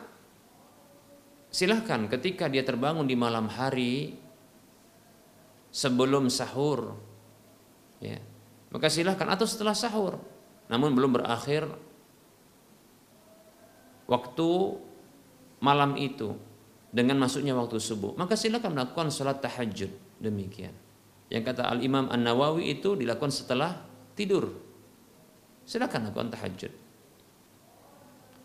silahkan 1.49 2.05
ketika 2.05 2.45
dia 2.45 2.61
terbangun 2.61 3.09
di 3.09 3.17
malam 3.17 3.49
hari 3.49 4.13
sebelum 5.73 6.29
sahur 6.29 6.93
ya 7.97 8.21
maka 8.71 8.87
silahkan 8.87 9.27
atau 9.29 9.45
setelah 9.45 9.75
sahur 9.75 10.17
namun 10.71 10.95
belum 10.95 11.19
berakhir 11.19 11.67
waktu 14.07 14.49
malam 15.61 15.99
itu 15.99 16.35
dengan 16.91 17.19
masuknya 17.19 17.55
waktu 17.55 17.79
subuh 17.79 18.15
maka 18.15 18.39
silahkan 18.39 18.71
melakukan 18.71 19.11
sholat 19.11 19.39
tahajud 19.43 19.91
demikian 20.19 20.73
yang 21.31 21.43
kata 21.47 21.67
Al 21.67 21.79
Imam 21.79 22.11
An 22.11 22.23
Nawawi 22.23 22.75
itu 22.75 22.95
dilakukan 22.95 23.31
setelah 23.31 23.79
tidur 24.15 24.51
silahkan 25.63 26.03
lakukan 26.03 26.31
tahajud 26.31 26.71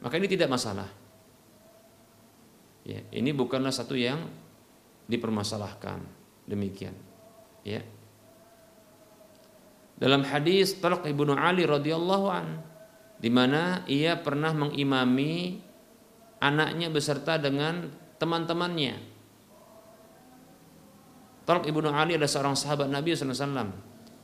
maka 0.07 0.15
ini 0.21 0.29
tidak 0.29 0.53
masalah. 0.53 0.89
Ya, 2.87 3.03
ini 3.11 3.35
bukanlah 3.35 3.75
satu 3.75 3.99
yang 3.99 4.23
dipermasalahkan. 5.11 5.99
Demikian. 6.47 6.95
Ya. 7.67 7.83
Dalam 9.97 10.29
hadis 10.29 10.77
Talq 10.77 11.09
ibnu 11.09 11.33
Ali 11.33 11.65
radhiyallahu 11.65 12.27
an 12.29 12.61
di 13.17 13.33
mana 13.33 13.81
ia 13.89 14.21
pernah 14.21 14.53
mengimami 14.53 15.57
anaknya 16.37 16.93
beserta 16.93 17.41
dengan 17.41 17.89
teman-temannya. 18.21 19.01
Talq 21.49 21.65
ibnu 21.65 21.89
Ali 21.89 22.21
adalah 22.21 22.29
seorang 22.29 22.57
sahabat 22.59 22.93
Nabi 22.93 23.17
SAW 23.17 23.73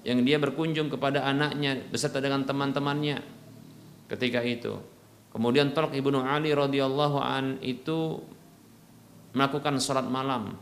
yang 0.05 0.21
dia 0.27 0.37
berkunjung 0.37 0.93
kepada 0.93 1.25
anaknya 1.25 1.81
beserta 1.89 2.21
dengan 2.21 2.45
teman-temannya 2.45 3.25
ketika 4.13 4.45
itu. 4.45 4.77
Kemudian 5.33 5.73
Talq 5.73 5.97
ibnu 5.97 6.21
Ali 6.21 6.53
radhiyallahu 6.53 7.17
an 7.17 7.57
itu 7.65 8.21
melakukan 9.33 9.81
sholat 9.81 10.05
malam 10.05 10.53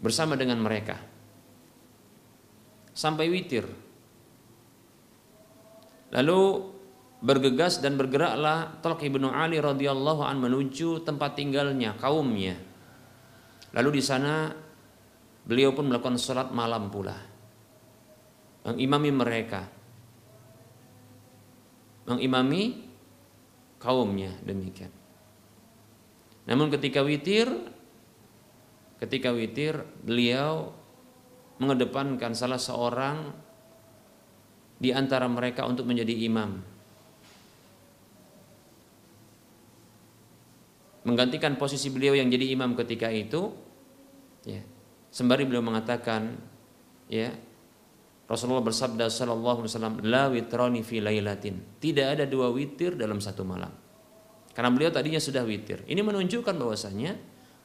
bersama 0.00 0.32
dengan 0.40 0.64
mereka 0.64 1.09
sampai 3.00 3.32
witir. 3.32 3.64
Lalu 6.12 6.40
bergegas 7.24 7.80
dan 7.80 7.96
bergeraklah 7.96 8.84
Talq 8.84 9.00
ibnu 9.08 9.32
Ali 9.32 9.56
radhiyallahu 9.56 10.20
an 10.20 10.36
menuju 10.36 11.00
tempat 11.08 11.40
tinggalnya 11.40 11.96
kaumnya. 11.96 12.60
Lalu 13.72 13.88
di 13.96 14.02
sana 14.04 14.52
beliau 15.46 15.72
pun 15.72 15.88
melakukan 15.88 16.20
sholat 16.20 16.52
malam 16.52 16.92
pula, 16.92 17.16
mengimami 18.66 19.10
mereka, 19.14 19.62
mengimami 22.04 22.84
kaumnya 23.80 24.34
demikian. 24.42 24.92
Namun 26.50 26.66
ketika 26.74 27.06
witir, 27.06 27.46
ketika 28.98 29.30
witir 29.30 29.86
beliau 30.02 30.79
mengedepankan 31.60 32.32
salah 32.32 32.56
seorang 32.56 33.36
di 34.80 34.96
antara 34.96 35.28
mereka 35.28 35.68
untuk 35.68 35.84
menjadi 35.84 36.16
imam. 36.24 36.56
Menggantikan 41.04 41.60
posisi 41.60 41.92
beliau 41.92 42.16
yang 42.16 42.32
jadi 42.32 42.48
imam 42.56 42.72
ketika 42.76 43.12
itu 43.12 43.52
ya 44.44 44.60
sembari 45.12 45.44
beliau 45.44 45.60
mengatakan 45.60 46.40
ya 47.12 47.28
Rasulullah 48.24 48.64
bersabda 48.64 49.12
sallallahu 49.12 49.64
alaihi 49.64 49.72
wasallam 49.74 49.96
tidak 51.82 52.06
ada 52.16 52.24
dua 52.24 52.48
witir 52.48 52.96
dalam 52.96 53.20
satu 53.20 53.44
malam. 53.44 53.72
Karena 54.54 54.70
beliau 54.70 54.90
tadinya 54.92 55.18
sudah 55.18 55.42
witir. 55.44 55.82
Ini 55.88 56.00
menunjukkan 56.00 56.54
bahwasanya 56.56 57.16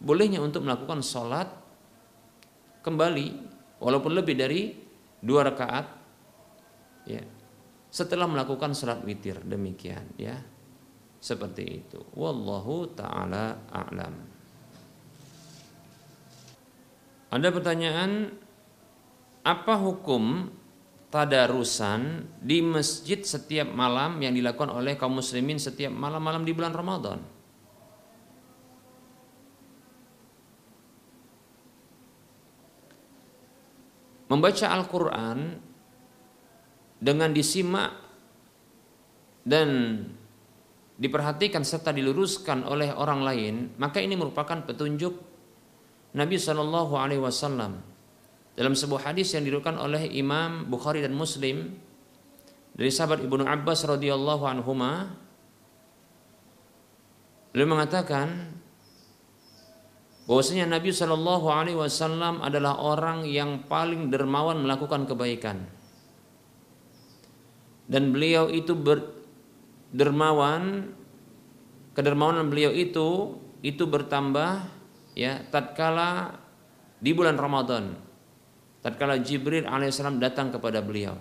bolehnya 0.02 0.42
untuk 0.42 0.66
melakukan 0.66 1.06
sholat 1.06 1.48
kembali 2.82 3.55
walaupun 3.80 4.12
lebih 4.16 4.36
dari 4.38 4.62
dua 5.20 5.48
rakaat 5.48 5.86
ya 7.08 7.22
setelah 7.90 8.28
melakukan 8.28 8.76
sholat 8.76 9.02
witir 9.08 9.40
demikian 9.46 10.04
ya 10.20 10.36
seperti 11.26 11.64
itu. 11.82 12.00
Wallahu 12.14 12.94
taala 12.94 13.66
a'lam. 13.74 14.14
Ada 17.34 17.50
pertanyaan 17.50 18.30
apa 19.42 19.74
hukum 19.82 20.54
tadarusan 21.10 22.30
di 22.44 22.62
masjid 22.62 23.18
setiap 23.26 23.66
malam 23.74 24.22
yang 24.22 24.38
dilakukan 24.38 24.70
oleh 24.70 24.94
kaum 24.96 25.18
muslimin 25.18 25.58
setiap 25.58 25.90
malam-malam 25.90 26.46
di 26.46 26.54
bulan 26.54 26.72
Ramadan? 26.72 27.35
Membaca 34.26 34.66
Al-Qur'an 34.74 35.62
dengan 36.98 37.30
disimak 37.30 37.94
dan 39.46 40.02
diperhatikan 40.98 41.62
serta 41.62 41.94
diluruskan 41.94 42.66
oleh 42.66 42.90
orang 42.90 43.22
lain, 43.22 43.56
maka 43.78 44.02
ini 44.02 44.18
merupakan 44.18 44.66
petunjuk 44.66 45.14
Nabi 46.16 46.40
Shallallahu 46.40 46.94
Alaihi 46.96 47.22
Wasallam. 47.22 47.84
Dalam 48.56 48.72
sebuah 48.72 49.12
hadis 49.12 49.36
yang 49.36 49.44
diriwayatkan 49.44 49.76
oleh 49.76 50.08
Imam 50.16 50.72
Bukhari 50.72 51.04
dan 51.04 51.12
Muslim 51.12 51.76
dari 52.72 52.88
sahabat 52.88 53.20
Ibnu 53.20 53.44
Abbas 53.44 53.84
radhiyallahu 53.84 54.44
anhuma 54.48 55.12
beliau 57.52 57.76
mengatakan 57.76 58.56
bahwasanya 60.26 60.66
Nabi 60.70 60.90
Shallallahu 60.90 61.48
Alaihi 61.50 61.78
Wasallam 61.78 62.42
adalah 62.42 62.82
orang 62.82 63.30
yang 63.30 63.66
paling 63.70 64.10
dermawan 64.10 64.66
melakukan 64.66 65.06
kebaikan. 65.06 65.66
Dan 67.86 68.10
beliau 68.10 68.50
itu 68.50 68.74
ber, 68.74 69.06
dermawan 69.94 70.90
kedermawanan 71.94 72.50
beliau 72.50 72.74
itu 72.74 73.38
itu 73.62 73.86
bertambah 73.86 74.66
ya 75.14 75.46
tatkala 75.54 76.34
di 76.98 77.14
bulan 77.14 77.38
Ramadan 77.38 77.94
tatkala 78.82 79.22
Jibril 79.22 79.70
alaihissalam 79.70 80.18
datang 80.18 80.50
kepada 80.50 80.82
beliau. 80.82 81.14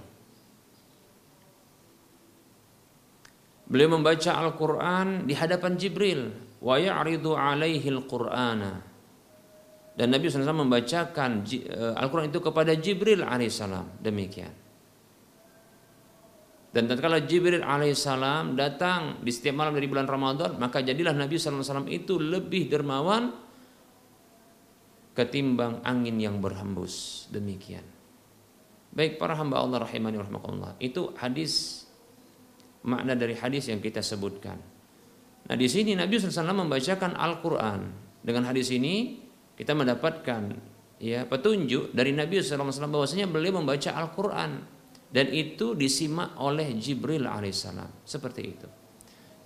Beliau 3.64 3.96
membaca 3.96 4.36
Al-Qur'an 4.36 5.24
di 5.24 5.32
hadapan 5.32 5.80
Jibril. 5.80 6.28
Wa 6.60 6.76
ya'ridu 6.80 7.32
alaihi 7.36 7.92
al-Qur'ana 7.92 8.93
dan 9.94 10.10
Nabi 10.10 10.26
SAW 10.26 10.66
membacakan 10.66 11.46
eh, 11.46 11.94
Al-Quran 11.94 12.30
itu 12.30 12.42
kepada 12.42 12.74
Jibril 12.74 13.22
alaihissalam 13.22 14.02
demikian 14.02 14.64
dan 16.74 16.90
tatkala 16.90 17.22
Jibril 17.22 17.62
alaihissalam 17.62 18.58
datang 18.58 19.22
di 19.22 19.30
setiap 19.30 19.62
malam 19.62 19.78
dari 19.78 19.86
bulan 19.86 20.10
Ramadan, 20.10 20.58
maka 20.58 20.82
jadilah 20.82 21.14
Nabi 21.14 21.38
SAW 21.38 21.86
itu 21.86 22.18
lebih 22.18 22.66
dermawan 22.66 23.30
ketimbang 25.14 25.86
angin 25.86 26.18
yang 26.18 26.42
berhembus. 26.42 27.26
Demikian. 27.30 27.86
Baik 28.90 29.22
para 29.22 29.38
hamba 29.38 29.62
Allah 29.62 29.86
rahimani 29.86 30.18
rahmatullah. 30.18 30.74
Itu 30.82 31.14
hadis 31.14 31.86
makna 32.82 33.14
dari 33.14 33.38
hadis 33.38 33.70
yang 33.70 33.78
kita 33.78 34.02
sebutkan. 34.02 34.58
Nah 35.46 35.54
di 35.54 35.70
sini 35.70 35.94
Nabi 35.94 36.18
SAW 36.18 36.66
membacakan 36.66 37.14
Al-Quran. 37.14 38.02
Dengan 38.18 38.50
hadis 38.50 38.74
ini 38.74 39.22
kita 39.54 39.72
mendapatkan 39.74 40.42
ya 40.98 41.26
petunjuk 41.26 41.94
dari 41.94 42.10
Nabi 42.10 42.42
SAW 42.42 42.90
bahwasanya 42.90 43.30
beliau 43.30 43.58
membaca 43.62 43.94
Al-Quran 43.94 44.50
dan 45.14 45.26
itu 45.30 45.78
disimak 45.78 46.34
oleh 46.42 46.74
Jibril 46.74 47.30
alaihissalam 47.30 48.02
seperti 48.02 48.42
itu. 48.42 48.68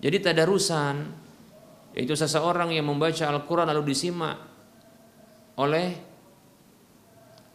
Jadi 0.00 0.16
tadarusan 0.22 0.96
yaitu 1.92 2.14
seseorang 2.16 2.72
yang 2.72 2.88
membaca 2.88 3.28
Al-Quran 3.28 3.68
lalu 3.68 3.92
disimak 3.92 4.36
oleh 5.58 5.88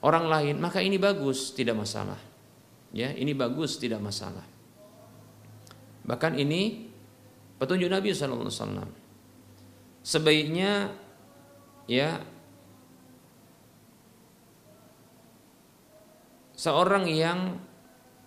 orang 0.04 0.26
lain 0.30 0.56
maka 0.62 0.84
ini 0.84 1.02
bagus 1.02 1.58
tidak 1.58 1.80
masalah. 1.80 2.20
Ya 2.94 3.10
ini 3.18 3.34
bagus 3.34 3.82
tidak 3.82 3.98
masalah. 4.04 4.46
Bahkan 6.06 6.38
ini 6.38 6.92
petunjuk 7.58 7.90
Nabi 7.90 8.14
SAW 8.14 8.86
sebaiknya 10.04 10.92
ya 11.88 12.20
seorang 16.64 17.12
yang 17.12 17.60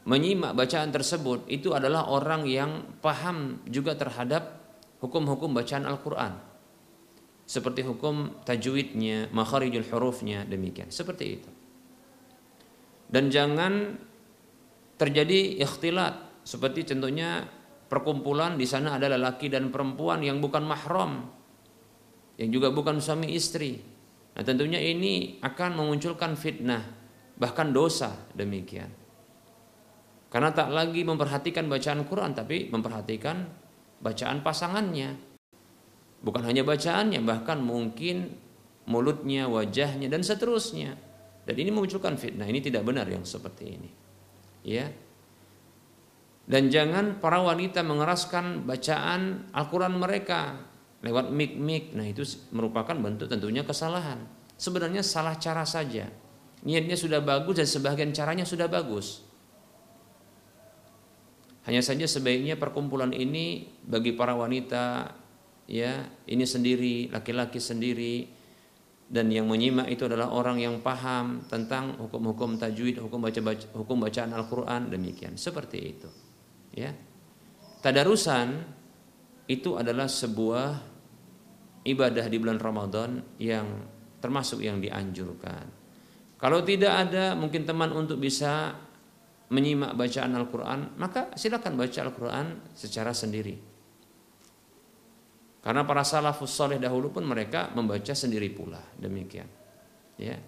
menyimak 0.04 0.52
bacaan 0.52 0.92
tersebut 0.92 1.48
itu 1.48 1.72
adalah 1.72 2.12
orang 2.12 2.44
yang 2.44 3.00
paham 3.00 3.64
juga 3.64 3.96
terhadap 3.96 4.60
hukum-hukum 5.00 5.56
bacaan 5.56 5.88
Al-Quran. 5.88 6.36
Seperti 7.46 7.80
hukum 7.86 8.42
tajwidnya, 8.44 9.32
makharijul 9.32 9.88
hurufnya 9.88 10.44
demikian. 10.44 10.92
Seperti 10.92 11.24
itu. 11.24 11.50
Dan 13.08 13.32
jangan 13.32 13.96
terjadi 15.00 15.62
ikhtilat. 15.62 16.44
Seperti 16.46 16.86
contohnya 16.86 17.46
perkumpulan 17.90 18.58
di 18.58 18.66
sana 18.66 18.98
ada 18.98 19.10
laki 19.14 19.50
dan 19.50 19.70
perempuan 19.74 20.22
yang 20.22 20.38
bukan 20.38 20.62
mahram 20.62 21.26
yang 22.36 22.50
juga 22.52 22.70
bukan 22.70 23.02
suami 23.02 23.34
istri. 23.34 23.80
Nah 24.36 24.42
tentunya 24.44 24.78
ini 24.78 25.40
akan 25.42 25.80
memunculkan 25.80 26.36
fitnah 26.38 27.05
bahkan 27.36 27.72
dosa 27.72 28.16
demikian 28.32 28.88
karena 30.26 30.50
tak 30.52 30.68
lagi 30.74 31.00
memperhatikan 31.06 31.70
bacaan 31.70 32.04
Quran 32.04 32.34
tapi 32.34 32.68
memperhatikan 32.68 33.46
bacaan 34.04 34.44
pasangannya. 34.44 35.16
Bukan 36.20 36.42
hanya 36.42 36.66
bacaannya 36.66 37.22
bahkan 37.22 37.62
mungkin 37.62 38.34
mulutnya, 38.90 39.46
wajahnya 39.46 40.10
dan 40.10 40.26
seterusnya. 40.26 40.98
Dan 41.46 41.54
ini 41.56 41.70
memunculkan 41.70 42.18
fitnah. 42.18 42.44
Ini 42.44 42.58
tidak 42.58 42.82
benar 42.82 43.06
yang 43.06 43.22
seperti 43.22 43.64
ini. 43.64 43.90
Ya. 44.66 44.90
Dan 46.46 46.68
jangan 46.68 47.22
para 47.22 47.40
wanita 47.42 47.86
mengeraskan 47.86 48.66
bacaan 48.66 49.50
Al-Quran 49.54 49.94
mereka 49.94 50.58
lewat 51.06 51.30
mik-mik. 51.30 51.94
Nah 51.94 52.06
itu 52.06 52.26
merupakan 52.50 52.98
bentuk 52.98 53.30
tentunya 53.30 53.62
kesalahan. 53.62 54.26
Sebenarnya 54.58 55.06
salah 55.06 55.38
cara 55.38 55.62
saja. 55.62 56.25
Niatnya 56.66 56.98
sudah 56.98 57.22
bagus 57.22 57.62
dan 57.62 57.68
sebagian 57.70 58.10
caranya 58.10 58.42
sudah 58.42 58.66
bagus. 58.66 59.22
Hanya 61.66 61.82
saja 61.82 62.06
sebaiknya 62.06 62.58
perkumpulan 62.58 63.14
ini 63.14 63.70
bagi 63.86 64.14
para 64.14 64.34
wanita 64.34 65.14
ya 65.66 66.06
ini 66.26 66.46
sendiri, 66.46 67.10
laki-laki 67.10 67.58
sendiri 67.58 68.26
dan 69.06 69.30
yang 69.30 69.46
menyimak 69.46 69.86
itu 69.86 70.06
adalah 70.06 70.34
orang 70.34 70.58
yang 70.58 70.82
paham 70.82 71.46
tentang 71.46 71.94
hukum-hukum 72.02 72.58
tajwid, 72.58 72.98
hukum 72.98 73.22
baca, 73.22 73.38
hukum 73.74 74.02
bacaan 74.02 74.34
Al-Qur'an 74.34 74.90
demikian. 74.90 75.38
Seperti 75.38 75.78
itu. 75.78 76.10
Ya. 76.74 76.90
Tadarusan 77.82 78.66
itu 79.46 79.78
adalah 79.78 80.10
sebuah 80.10 80.82
ibadah 81.86 82.26
di 82.26 82.36
bulan 82.42 82.58
Ramadan 82.58 83.22
yang 83.38 83.86
termasuk 84.18 84.58
yang 84.58 84.82
dianjurkan. 84.82 85.75
Kalau 86.46 86.62
tidak 86.62 86.94
ada 86.94 87.34
mungkin 87.34 87.66
teman 87.66 87.90
untuk 87.90 88.22
bisa 88.22 88.70
menyimak 89.50 89.98
bacaan 89.98 90.30
Al-Quran, 90.30 90.94
maka 90.94 91.34
silakan 91.34 91.74
baca 91.74 91.98
Al-Quran 92.06 92.70
secara 92.70 93.10
sendiri. 93.10 93.58
Karena 95.58 95.82
para 95.82 96.06
salafus 96.06 96.54
soleh 96.54 96.78
dahulu 96.78 97.10
pun 97.10 97.26
mereka 97.26 97.74
membaca 97.74 98.14
sendiri 98.14 98.54
pula. 98.54 98.78
Demikian. 98.94 99.50
Ya. 100.22 100.38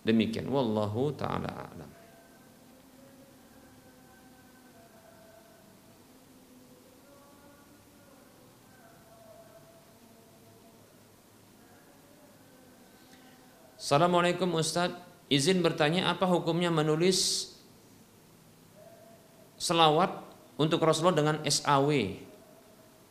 Demikian. 0.00 0.48
Wallahu 0.48 1.12
ta'ala 1.12 1.52
a'lam. 1.68 1.93
Assalamualaikum 13.84 14.56
Ustadz 14.56 14.96
izin 15.28 15.60
bertanya 15.60 16.08
apa 16.08 16.24
hukumnya 16.24 16.72
menulis 16.72 17.52
selawat 19.60 20.24
untuk 20.56 20.80
Rasulullah 20.80 21.20
dengan 21.20 21.36
SAW 21.44 22.16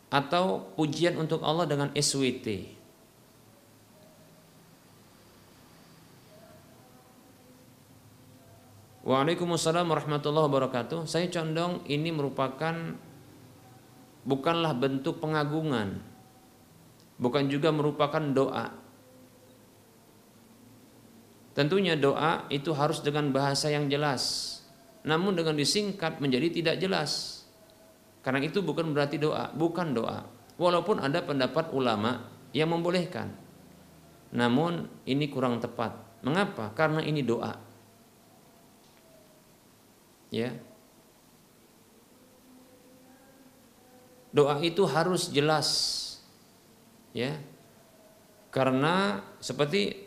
atau 0.10 0.74
pujian 0.74 1.14
untuk 1.22 1.46
Allah 1.46 1.70
dengan 1.70 1.94
SWT. 1.94 2.74
Waalaikumsalam 9.06 9.86
warahmatullahi 9.86 10.50
wabarakatuh. 10.50 11.06
Saya 11.06 11.30
condong 11.30 11.86
ini 11.86 12.10
merupakan 12.10 12.98
bukanlah 14.26 14.74
bentuk 14.74 15.22
pengagungan, 15.22 16.02
bukan 17.22 17.46
juga 17.46 17.70
merupakan 17.70 18.26
doa, 18.34 18.82
Tentunya 21.54 21.94
doa 21.94 22.50
itu 22.50 22.74
harus 22.74 23.06
dengan 23.06 23.30
bahasa 23.30 23.70
yang 23.70 23.86
jelas. 23.86 24.58
Namun 25.06 25.38
dengan 25.38 25.54
disingkat 25.54 26.18
menjadi 26.18 26.50
tidak 26.50 26.76
jelas. 26.82 27.44
Karena 28.26 28.42
itu 28.42 28.66
bukan 28.66 28.90
berarti 28.90 29.22
doa, 29.22 29.54
bukan 29.54 29.94
doa. 29.94 30.26
Walaupun 30.58 30.98
ada 30.98 31.22
pendapat 31.22 31.70
ulama 31.70 32.26
yang 32.56 32.74
membolehkan. 32.74 33.30
Namun 34.34 34.90
ini 35.06 35.30
kurang 35.30 35.62
tepat. 35.62 35.94
Mengapa? 36.26 36.74
Karena 36.74 37.06
ini 37.06 37.22
doa. 37.22 37.54
Ya. 40.34 40.58
Doa 44.34 44.58
itu 44.66 44.82
harus 44.90 45.30
jelas. 45.30 45.70
Ya. 47.14 47.38
Karena 48.50 49.22
seperti 49.38 50.03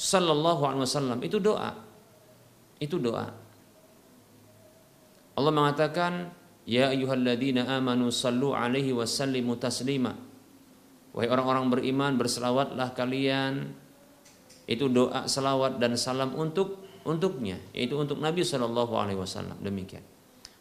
sallallahu 0.00 0.64
alaihi 0.64 0.82
wasallam 0.88 1.20
itu 1.20 1.36
doa. 1.36 1.76
Itu 2.80 2.96
doa. 2.96 3.28
Allah 5.36 5.52
mengatakan, 5.52 6.32
"Ya 6.64 6.88
ayyuhalladzina 6.88 7.68
amanu 7.68 8.08
sallu 8.08 8.56
alaihi 8.56 8.96
wasallimu 8.96 9.60
taslima." 9.60 10.16
Wahai 11.12 11.28
orang-orang 11.28 11.68
beriman, 11.68 12.16
berselawatlah 12.16 12.96
kalian. 12.96 13.76
Itu 14.64 14.86
doa 14.86 15.26
selawat 15.26 15.82
dan 15.82 15.98
salam 15.98 16.32
untuk 16.38 16.78
untuknya, 17.02 17.58
yaitu 17.74 17.98
untuk 17.98 18.22
Nabi 18.22 18.46
Shallallahu 18.46 18.94
alaihi 18.94 19.18
wasallam. 19.18 19.58
Demikian. 19.58 20.06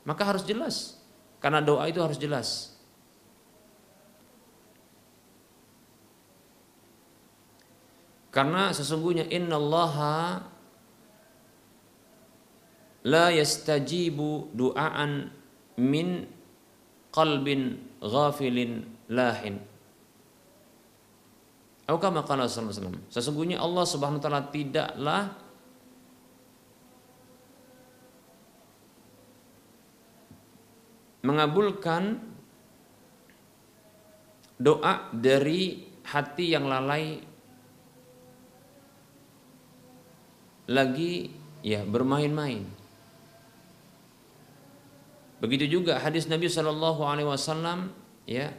Maka 0.09 0.25
harus 0.25 0.43
jelas. 0.49 0.97
Karena 1.37 1.61
doa 1.61 1.85
itu 1.85 2.01
harus 2.01 2.17
jelas. 2.17 2.78
Karena 8.30 8.69
sesungguhnya 8.69 9.25
innallaha 9.25 10.45
la 13.09 13.34
yastajibu 13.34 14.53
du'aan 14.53 15.34
min 15.82 16.30
qalbin 17.09 17.82
ghafilin 18.03 18.86
lahin. 19.09 19.57
Atau 21.89 21.97
Sesungguhnya 23.09 23.57
Allah 23.57 23.86
Subhanahu 23.89 24.21
wa 24.21 24.23
taala 24.30 24.45
tidaklah 24.53 25.34
mengabulkan 31.25 32.21
doa 34.61 35.09
dari 35.17 35.88
hati 36.05 36.53
yang 36.53 36.69
lalai 36.69 37.28
lagi 40.70 41.34
ya 41.65 41.82
bermain-main. 41.82 42.61
Begitu 45.41 45.80
juga 45.80 45.97
hadis 45.97 46.30
Nabi 46.30 46.45
Shallallahu 46.45 47.01
Alaihi 47.01 47.26
Wasallam 47.28 47.89
ya. 48.30 48.53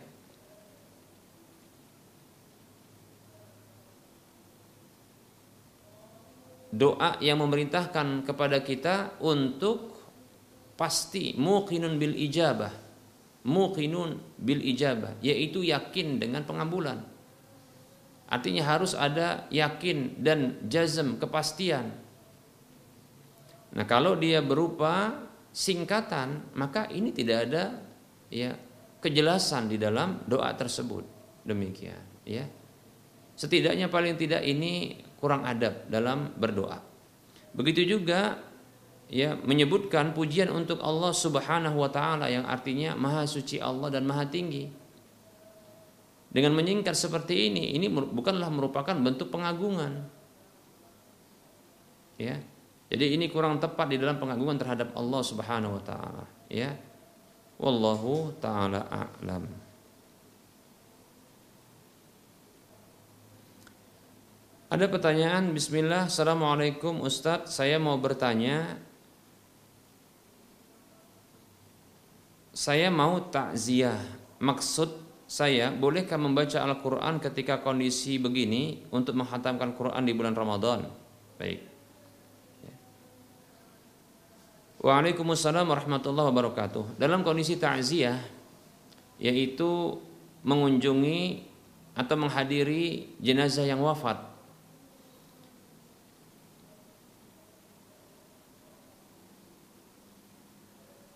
Doa 6.70 7.18
yang 7.18 7.42
memerintahkan 7.42 8.22
kepada 8.24 8.62
kita 8.62 9.18
untuk 9.18 9.90
pasti 10.78 11.34
muqinun 11.34 11.98
bil 11.98 12.14
ijabah. 12.14 12.72
Muqinun 13.44 14.38
bil 14.38 14.62
ijabah 14.64 15.18
yaitu 15.20 15.66
yakin 15.66 16.22
dengan 16.22 16.46
pengambulan 16.46 17.09
Artinya 18.30 18.62
harus 18.62 18.94
ada 18.94 19.50
yakin 19.50 20.22
dan 20.22 20.62
jazm 20.70 21.18
kepastian. 21.18 21.90
Nah, 23.74 23.84
kalau 23.90 24.14
dia 24.14 24.38
berupa 24.38 25.26
singkatan, 25.50 26.54
maka 26.54 26.86
ini 26.94 27.10
tidak 27.10 27.50
ada 27.50 27.82
ya 28.30 28.54
kejelasan 29.02 29.66
di 29.66 29.82
dalam 29.82 30.22
doa 30.30 30.54
tersebut. 30.54 31.02
Demikian, 31.42 32.22
ya. 32.22 32.46
Setidaknya 33.34 33.90
paling 33.90 34.14
tidak 34.14 34.46
ini 34.46 35.02
kurang 35.18 35.42
adab 35.42 35.90
dalam 35.90 36.30
berdoa. 36.38 36.78
Begitu 37.50 37.98
juga 37.98 38.38
ya 39.10 39.34
menyebutkan 39.34 40.14
pujian 40.14 40.54
untuk 40.54 40.78
Allah 40.78 41.10
Subhanahu 41.10 41.82
wa 41.82 41.90
taala 41.90 42.30
yang 42.30 42.46
artinya 42.46 42.94
maha 42.94 43.26
suci 43.26 43.58
Allah 43.58 43.90
dan 43.90 44.06
maha 44.06 44.28
tinggi. 44.30 44.70
Dengan 46.30 46.54
menyingkat 46.54 46.94
seperti 46.94 47.50
ini, 47.50 47.74
ini 47.74 47.90
bukanlah 47.90 48.46
merupakan 48.54 48.94
bentuk 48.94 49.34
pengagungan. 49.34 50.06
Ya. 52.14 52.38
Jadi 52.90 53.18
ini 53.18 53.26
kurang 53.26 53.58
tepat 53.58 53.90
di 53.90 53.98
dalam 53.98 54.18
pengagungan 54.22 54.58
terhadap 54.58 54.94
Allah 54.94 55.22
Subhanahu 55.26 55.78
wa 55.78 55.82
taala, 55.82 56.24
ya. 56.46 56.70
Wallahu 57.58 58.34
taala 58.38 58.86
a'lam. 58.86 59.70
Ada 64.70 64.86
pertanyaan 64.86 65.50
Bismillah 65.50 66.06
Assalamualaikum 66.06 67.02
Ustadz 67.02 67.58
Saya 67.58 67.82
mau 67.82 67.98
bertanya 67.98 68.78
Saya 72.54 72.86
mau 72.86 73.18
takziah 73.18 73.98
Maksud 74.38 75.09
saya 75.30 75.70
bolehkah 75.70 76.18
membaca 76.18 76.58
Al-Quran 76.58 77.22
ketika 77.22 77.62
kondisi 77.62 78.18
begini 78.18 78.82
untuk 78.90 79.14
menghatamkan 79.14 79.78
Quran 79.78 80.02
di 80.02 80.10
bulan 80.10 80.34
Ramadan? 80.34 80.90
Baik. 81.38 81.70
Waalaikumsalam 84.82 85.70
warahmatullahi 85.70 86.34
wabarakatuh. 86.34 86.98
Dalam 86.98 87.22
kondisi 87.22 87.54
takziah 87.62 88.18
yaitu 89.22 90.02
mengunjungi 90.42 91.46
atau 91.94 92.16
menghadiri 92.18 93.14
jenazah 93.22 93.70
yang 93.70 93.84
wafat 93.86 94.29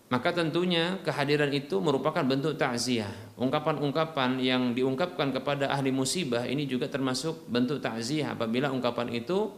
maka 0.05 0.29
tentunya 0.29 1.01
kehadiran 1.01 1.49
itu 1.49 1.81
merupakan 1.81 2.21
bentuk 2.21 2.61
takziah. 2.61 3.09
Ungkapan-ungkapan 3.41 4.37
yang 4.37 4.77
diungkapkan 4.77 5.33
kepada 5.33 5.73
ahli 5.73 5.89
musibah 5.89 6.45
ini 6.45 6.69
juga 6.69 6.85
termasuk 6.85 7.49
bentuk 7.49 7.81
takziah 7.81 8.37
apabila 8.37 8.69
ungkapan 8.69 9.09
itu 9.17 9.49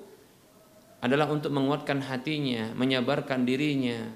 adalah 1.03 1.27
untuk 1.29 1.51
menguatkan 1.51 1.99
hatinya, 1.99 2.71
menyabarkan 2.73 3.43
dirinya, 3.43 4.07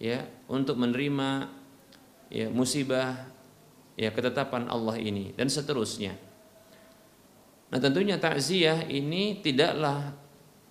ya 0.00 0.24
untuk 0.48 0.80
menerima 0.80 1.48
ya 2.28 2.50
musibah 2.50 3.30
ya 3.96 4.12
ketetapan 4.12 4.68
Allah 4.68 5.00
ini 5.00 5.32
dan 5.36 5.48
seterusnya. 5.48 6.16
Nah, 7.66 7.78
tentunya 7.82 8.16
takziah 8.16 8.86
ini 8.86 9.42
tidaklah 9.42 10.14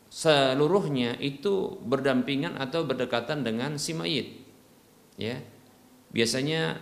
seluruhnya 0.07 1.19
itu 1.19 1.75
berdampingan 1.83 2.55
atau 2.55 2.87
berdekatan 2.87 3.43
dengan 3.43 3.75
si 3.75 3.91
mayit. 3.91 4.44
Ya. 5.15 5.39
Biasanya 6.11 6.79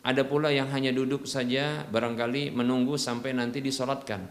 ada 0.00 0.22
pula 0.24 0.48
yang 0.48 0.72
hanya 0.72 0.92
duduk 0.92 1.28
saja 1.28 1.84
barangkali 1.88 2.52
menunggu 2.56 2.96
sampai 2.96 3.36
nanti 3.36 3.60
disolatkan. 3.60 4.24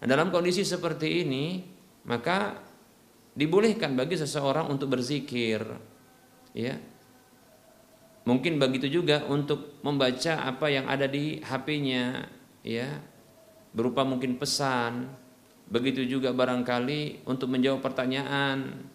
Nah, 0.00 0.06
dalam 0.08 0.32
kondisi 0.32 0.64
seperti 0.64 1.24
ini, 1.24 1.60
maka 2.08 2.56
dibolehkan 3.36 3.92
bagi 3.96 4.16
seseorang 4.16 4.72
untuk 4.72 4.96
berzikir. 4.96 5.60
Ya. 6.56 6.80
Mungkin 8.24 8.56
begitu 8.56 8.88
juga 8.88 9.28
untuk 9.28 9.84
membaca 9.84 10.48
apa 10.48 10.72
yang 10.72 10.88
ada 10.88 11.04
di 11.04 11.44
HP-nya, 11.44 12.24
ya. 12.64 12.88
Berupa 13.76 14.06
mungkin 14.06 14.40
pesan, 14.40 15.12
begitu 15.68 16.06
juga 16.08 16.32
barangkali 16.32 17.28
untuk 17.28 17.52
menjawab 17.52 17.84
pertanyaan 17.84 18.88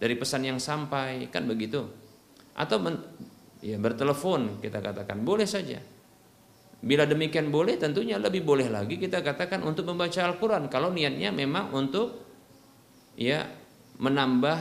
dari 0.00 0.14
pesan 0.16 0.48
yang 0.48 0.56
sampai, 0.56 1.28
kan 1.28 1.44
begitu. 1.44 2.07
Atau 2.58 2.82
ya 3.62 3.78
bertelepon 3.78 4.58
kita 4.58 4.82
katakan 4.82 5.22
boleh 5.22 5.46
saja 5.46 5.78
bila 6.78 7.02
demikian 7.06 7.50
boleh 7.50 7.74
tentunya 7.74 8.22
lebih 8.22 8.46
boleh 8.46 8.70
lagi 8.70 9.02
kita 9.02 9.18
katakan 9.18 9.66
untuk 9.66 9.90
membaca 9.90 10.22
Al-Qur'an 10.22 10.70
kalau 10.70 10.94
niatnya 10.94 11.34
memang 11.34 11.74
untuk 11.74 12.22
ya 13.18 13.42
menambah 13.98 14.58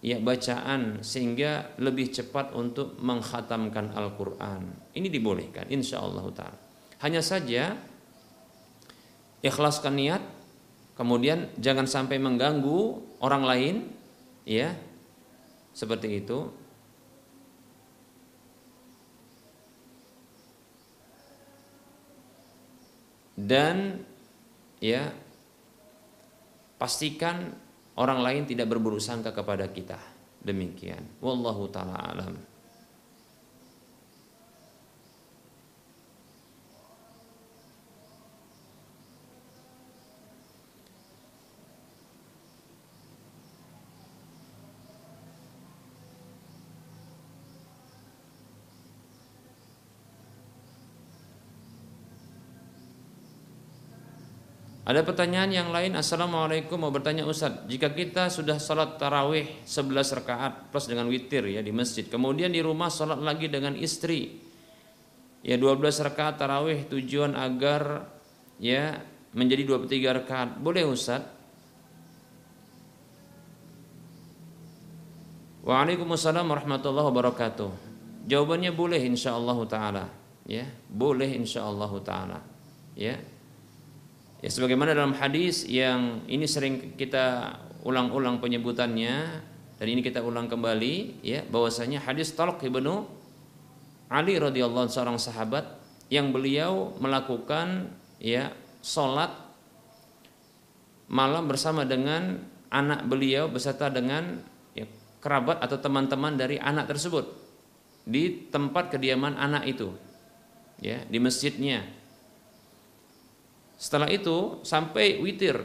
ya 0.00 0.16
bacaan 0.18 1.04
sehingga 1.04 1.76
lebih 1.78 2.10
cepat 2.10 2.56
untuk 2.56 2.98
menghatamkan 2.98 3.92
Al-Qur'an. 3.92 4.92
Ini 4.96 5.06
dibolehkan 5.12 5.68
insya 5.68 6.00
Allah 6.00 6.26
taala. 6.32 6.58
Hanya 7.04 7.20
saja 7.20 7.76
ikhlaskan 9.44 9.94
niat 10.00 10.22
kemudian 10.96 11.52
jangan 11.60 11.84
sampai 11.84 12.16
mengganggu 12.16 12.98
orang 13.20 13.44
lain 13.44 13.74
ya 14.48 14.72
seperti 15.76 16.24
itu 16.24 16.61
dan 23.36 24.02
ya 24.82 25.08
pastikan 26.76 27.54
orang 27.96 28.20
lain 28.20 28.42
tidak 28.44 28.68
berburuk 28.68 29.00
sangka 29.00 29.32
kepada 29.32 29.70
kita. 29.70 29.98
Demikian. 30.42 31.22
Wallahu 31.22 31.70
taala 31.70 31.94
alam 32.02 32.51
Ada 54.82 55.06
pertanyaan 55.06 55.50
yang 55.54 55.68
lain 55.70 55.94
Assalamualaikum 55.94 56.74
mau 56.74 56.90
bertanya 56.90 57.22
Ustaz 57.22 57.54
Jika 57.70 57.94
kita 57.94 58.26
sudah 58.34 58.58
sholat 58.58 58.98
tarawih 58.98 59.62
11 59.62 60.18
rakaat 60.18 60.52
plus 60.74 60.90
dengan 60.90 61.06
witir 61.06 61.46
ya 61.46 61.62
di 61.62 61.70
masjid 61.70 62.02
Kemudian 62.02 62.50
di 62.50 62.58
rumah 62.58 62.90
sholat 62.90 63.22
lagi 63.22 63.46
dengan 63.46 63.78
istri 63.78 64.42
Ya 65.46 65.54
12 65.54 65.78
rakaat 66.02 66.34
tarawih 66.34 66.90
tujuan 66.90 67.38
agar 67.38 68.10
ya 68.58 68.98
menjadi 69.38 69.70
23 69.70 70.18
rakaat 70.18 70.48
Boleh 70.58 70.82
Ustaz? 70.82 71.42
Waalaikumsalam 75.62 76.42
warahmatullahi 76.42 77.06
wabarakatuh. 77.06 77.70
Jawabannya 78.26 78.74
boleh 78.74 78.98
insya 78.98 79.38
Allah 79.38 79.58
ta'ala. 79.62 80.04
Ya 80.42 80.66
Boleh 80.90 81.38
insya 81.38 81.62
Allah 81.62 81.92
ta'ala. 82.02 82.38
Ya 82.98 83.22
Ya 84.42 84.50
sebagaimana 84.50 84.90
dalam 84.90 85.14
hadis 85.14 85.62
yang 85.70 86.26
ini 86.26 86.50
sering 86.50 86.98
kita 86.98 87.54
ulang-ulang 87.86 88.42
penyebutannya 88.42 89.14
dan 89.78 89.86
ini 89.86 90.02
kita 90.02 90.18
ulang 90.18 90.50
kembali 90.50 91.22
ya 91.22 91.46
bahwasanya 91.46 92.02
hadis 92.02 92.34
Talq 92.34 92.58
ibnu 92.66 93.06
Ali 94.10 94.34
radhiyallahu 94.42 94.90
seorang 94.90 95.14
sahabat 95.14 95.78
yang 96.10 96.34
beliau 96.34 96.90
melakukan 96.98 97.94
ya 98.18 98.50
salat 98.82 99.30
malam 101.06 101.46
bersama 101.46 101.86
dengan 101.86 102.42
anak 102.66 103.06
beliau 103.06 103.46
beserta 103.46 103.94
dengan 103.94 104.42
ya, 104.74 104.90
kerabat 105.22 105.62
atau 105.62 105.78
teman-teman 105.78 106.34
dari 106.34 106.58
anak 106.58 106.90
tersebut 106.90 107.30
di 108.02 108.50
tempat 108.50 108.90
kediaman 108.90 109.38
anak 109.38 109.70
itu 109.70 109.94
ya 110.82 110.98
di 111.06 111.22
masjidnya 111.22 112.01
setelah 113.82 114.06
itu 114.06 114.62
sampai 114.62 115.18
witir. 115.18 115.58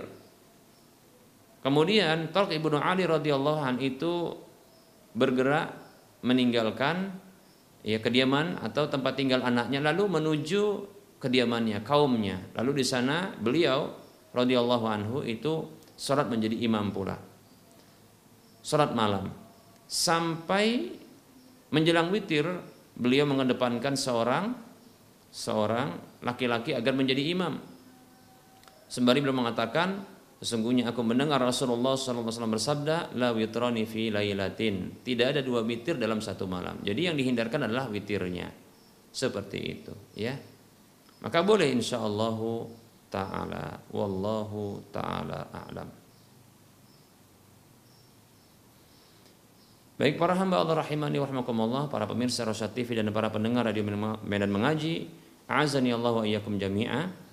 Kemudian 1.61 2.33
Talq 2.33 2.49
ibnu 2.49 2.81
Ali 2.81 3.05
radhiyallahu 3.05 3.61
an 3.61 3.77
itu 3.77 4.33
bergerak 5.13 5.69
meninggalkan 6.25 7.13
ya 7.85 8.01
kediaman 8.01 8.57
atau 8.57 8.89
tempat 8.89 9.13
tinggal 9.13 9.45
anaknya 9.45 9.85
lalu 9.85 10.09
menuju 10.17 10.89
kediamannya 11.21 11.85
kaumnya. 11.85 12.41
Lalu 12.57 12.81
di 12.81 12.85
sana 12.89 13.37
beliau 13.37 13.93
radhiyallahu 14.33 14.85
anhu 14.89 15.17
itu 15.21 15.69
sholat 15.93 16.25
menjadi 16.25 16.57
imam 16.57 16.89
pula. 16.89 17.21
Sholat 18.65 18.97
malam 18.97 19.29
sampai 19.85 20.89
menjelang 21.69 22.09
witir 22.09 22.49
beliau 22.97 23.29
mengedepankan 23.29 23.93
seorang 23.93 24.57
seorang 25.29 25.93
laki-laki 26.25 26.73
agar 26.73 26.97
menjadi 26.97 27.21
imam 27.21 27.76
Sembari 28.87 29.19
beliau 29.19 29.35
mengatakan, 29.35 30.03
sesungguhnya 30.39 30.91
aku 30.91 31.03
mendengar 31.03 31.43
Rasulullah 31.43 31.99
SAW 31.99 32.23
bersabda, 32.47 33.15
la 33.19 33.35
witrani 33.35 33.83
fi 33.83 34.07
lailatin. 34.07 35.03
Tidak 35.03 35.27
ada 35.35 35.41
dua 35.43 35.63
witir 35.67 35.99
dalam 35.99 36.23
satu 36.23 36.47
malam. 36.47 36.79
Jadi 36.81 37.11
yang 37.11 37.15
dihindarkan 37.19 37.67
adalah 37.67 37.91
witirnya. 37.91 38.47
Seperti 39.11 39.59
itu, 39.59 39.93
ya. 40.15 40.35
Maka 41.19 41.41
boleh 41.41 41.67
insyaallah 41.73 42.39
taala 43.09 43.81
wallahu 43.91 44.83
taala 44.93 45.49
a'lam. 45.49 45.89
Baik 49.97 50.21
para 50.21 50.37
hamba 50.37 50.61
Allah 50.61 50.85
rahimani 50.85 51.17
wa 51.17 51.89
para 51.89 52.05
pemirsa 52.05 52.45
Rosyad 52.45 52.69
TV 52.69 53.01
dan 53.01 53.09
para 53.09 53.33
pendengar 53.33 53.65
radio 53.65 53.81
Medan 54.21 54.53
Mengaji, 54.53 55.09
azani 55.49 55.89
Allah 55.89 56.21
wa 56.21 56.21
iyyakum 56.21 56.61
jami'a. 56.61 57.26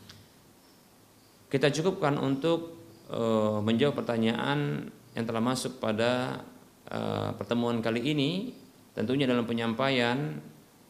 Kita 1.48 1.70
cukupkan 1.70 2.18
untuk 2.18 2.74
uh, 3.10 3.60
menjawab 3.62 4.02
pertanyaan 4.02 4.88
yang 5.14 5.24
telah 5.24 5.42
masuk 5.42 5.78
pada 5.78 6.42
uh, 6.90 7.30
pertemuan 7.38 7.78
kali 7.78 8.02
ini. 8.02 8.50
Tentunya 8.94 9.26
dalam 9.26 9.46
penyampaian 9.46 10.38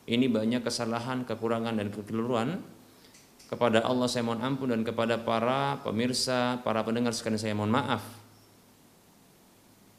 ini 0.05 0.29
banyak 0.29 0.61
kesalahan, 0.61 1.25
kekurangan 1.25 1.81
dan 1.81 1.89
kekeliruan. 1.89 2.61
Kepada 3.45 3.85
Allah 3.85 4.09
saya 4.09 4.25
mohon 4.25 4.41
ampun 4.41 4.73
dan 4.73 4.83
kepada 4.85 5.21
para 5.21 5.81
pemirsa, 5.85 6.61
para 6.65 6.81
pendengar 6.85 7.13
sekalian 7.13 7.41
saya 7.41 7.57
mohon 7.57 7.73
maaf. 7.73 8.03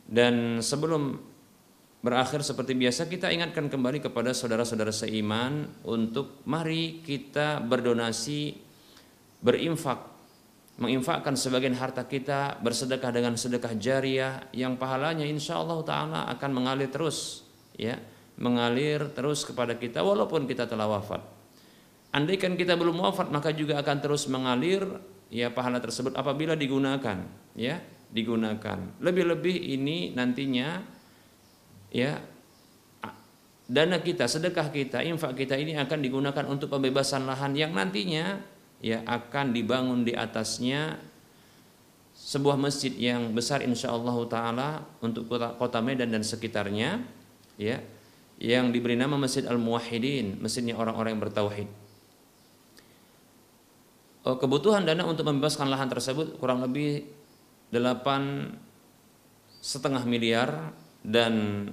Dan 0.06 0.62
sebelum 0.62 1.18
berakhir 2.06 2.46
seperti 2.46 2.78
biasa 2.78 3.10
kita 3.10 3.34
ingatkan 3.34 3.66
kembali 3.66 4.06
kepada 4.06 4.30
saudara-saudara 4.38 4.94
seiman 4.94 5.66
untuk 5.82 6.46
mari 6.46 7.02
kita 7.02 7.66
berdonasi 7.66 8.54
berinfak 9.42 10.15
menginfakkan 10.76 11.40
sebagian 11.40 11.76
harta 11.76 12.04
kita 12.04 12.60
bersedekah 12.60 13.12
dengan 13.16 13.40
sedekah 13.40 13.74
jariah 13.80 14.44
yang 14.52 14.76
pahalanya 14.76 15.24
insya 15.24 15.60
Allah 15.60 15.80
taala 15.88 16.20
akan 16.36 16.52
mengalir 16.52 16.92
terus 16.92 17.48
ya. 17.80 18.00
Mengalir 18.36 19.16
terus 19.16 19.48
kepada 19.48 19.80
kita 19.80 20.04
walaupun 20.04 20.44
kita 20.44 20.68
telah 20.68 20.92
wafat. 20.92 21.24
Andaikan 22.12 22.60
kita 22.60 22.76
belum 22.76 23.00
wafat 23.00 23.32
maka 23.32 23.56
juga 23.56 23.80
akan 23.80 23.98
terus 24.04 24.28
mengalir 24.28 24.84
ya 25.32 25.48
pahala 25.56 25.80
tersebut 25.80 26.12
apabila 26.20 26.60
digunakan 26.60 27.24
ya. 27.56 27.80
Digunakan. 28.12 29.00
Lebih-lebih 29.00 29.56
ini 29.56 30.12
nantinya 30.12 30.84
ya 31.96 32.20
dana 33.66 33.98
kita 33.98 34.30
sedekah 34.30 34.70
kita 34.70 35.02
infak 35.02 35.34
kita 35.40 35.58
ini 35.58 35.74
akan 35.80 36.00
digunakan 36.04 36.46
untuk 36.46 36.70
pembebasan 36.70 37.26
lahan 37.26 37.56
yang 37.58 37.74
nantinya 37.74 38.55
ya 38.86 39.02
akan 39.02 39.50
dibangun 39.50 40.06
di 40.06 40.14
atasnya 40.14 41.02
sebuah 42.14 42.54
masjid 42.54 42.94
yang 42.94 43.34
besar 43.34 43.66
insya 43.66 43.90
Allah 43.90 44.14
taala 44.30 44.70
untuk 45.02 45.26
kota, 45.26 45.58
kota 45.58 45.82
Medan 45.82 46.14
dan 46.14 46.22
sekitarnya 46.22 47.02
ya 47.58 47.82
yang 48.38 48.70
diberi 48.70 48.94
nama 49.00 49.16
Masjid 49.16 49.48
Al-Muwahhidin, 49.48 50.44
masjidnya 50.44 50.76
orang-orang 50.76 51.16
yang 51.16 51.24
bertauhid. 51.24 51.70
Oh, 54.28 54.36
kebutuhan 54.36 54.84
dana 54.84 55.08
untuk 55.08 55.24
membebaskan 55.24 55.72
lahan 55.72 55.88
tersebut 55.88 56.36
kurang 56.42 56.60
lebih 56.60 57.08
8 57.72 59.64
setengah 59.64 60.04
miliar 60.04 60.76
dan 61.00 61.66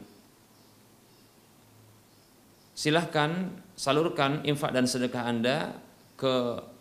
silahkan 2.73 3.53
salurkan 3.75 4.47
infak 4.47 4.71
dan 4.71 4.87
sedekah 4.87 5.25
Anda 5.29 5.77
ke 6.15 6.72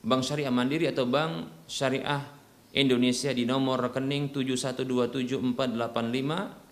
Bank 0.00 0.24
Syariah 0.24 0.52
Mandiri 0.52 0.88
atau 0.88 1.04
Bank 1.04 1.66
Syariah 1.68 2.24
Indonesia 2.70 3.34
di 3.34 3.42
nomor 3.44 3.90
rekening 3.90 4.30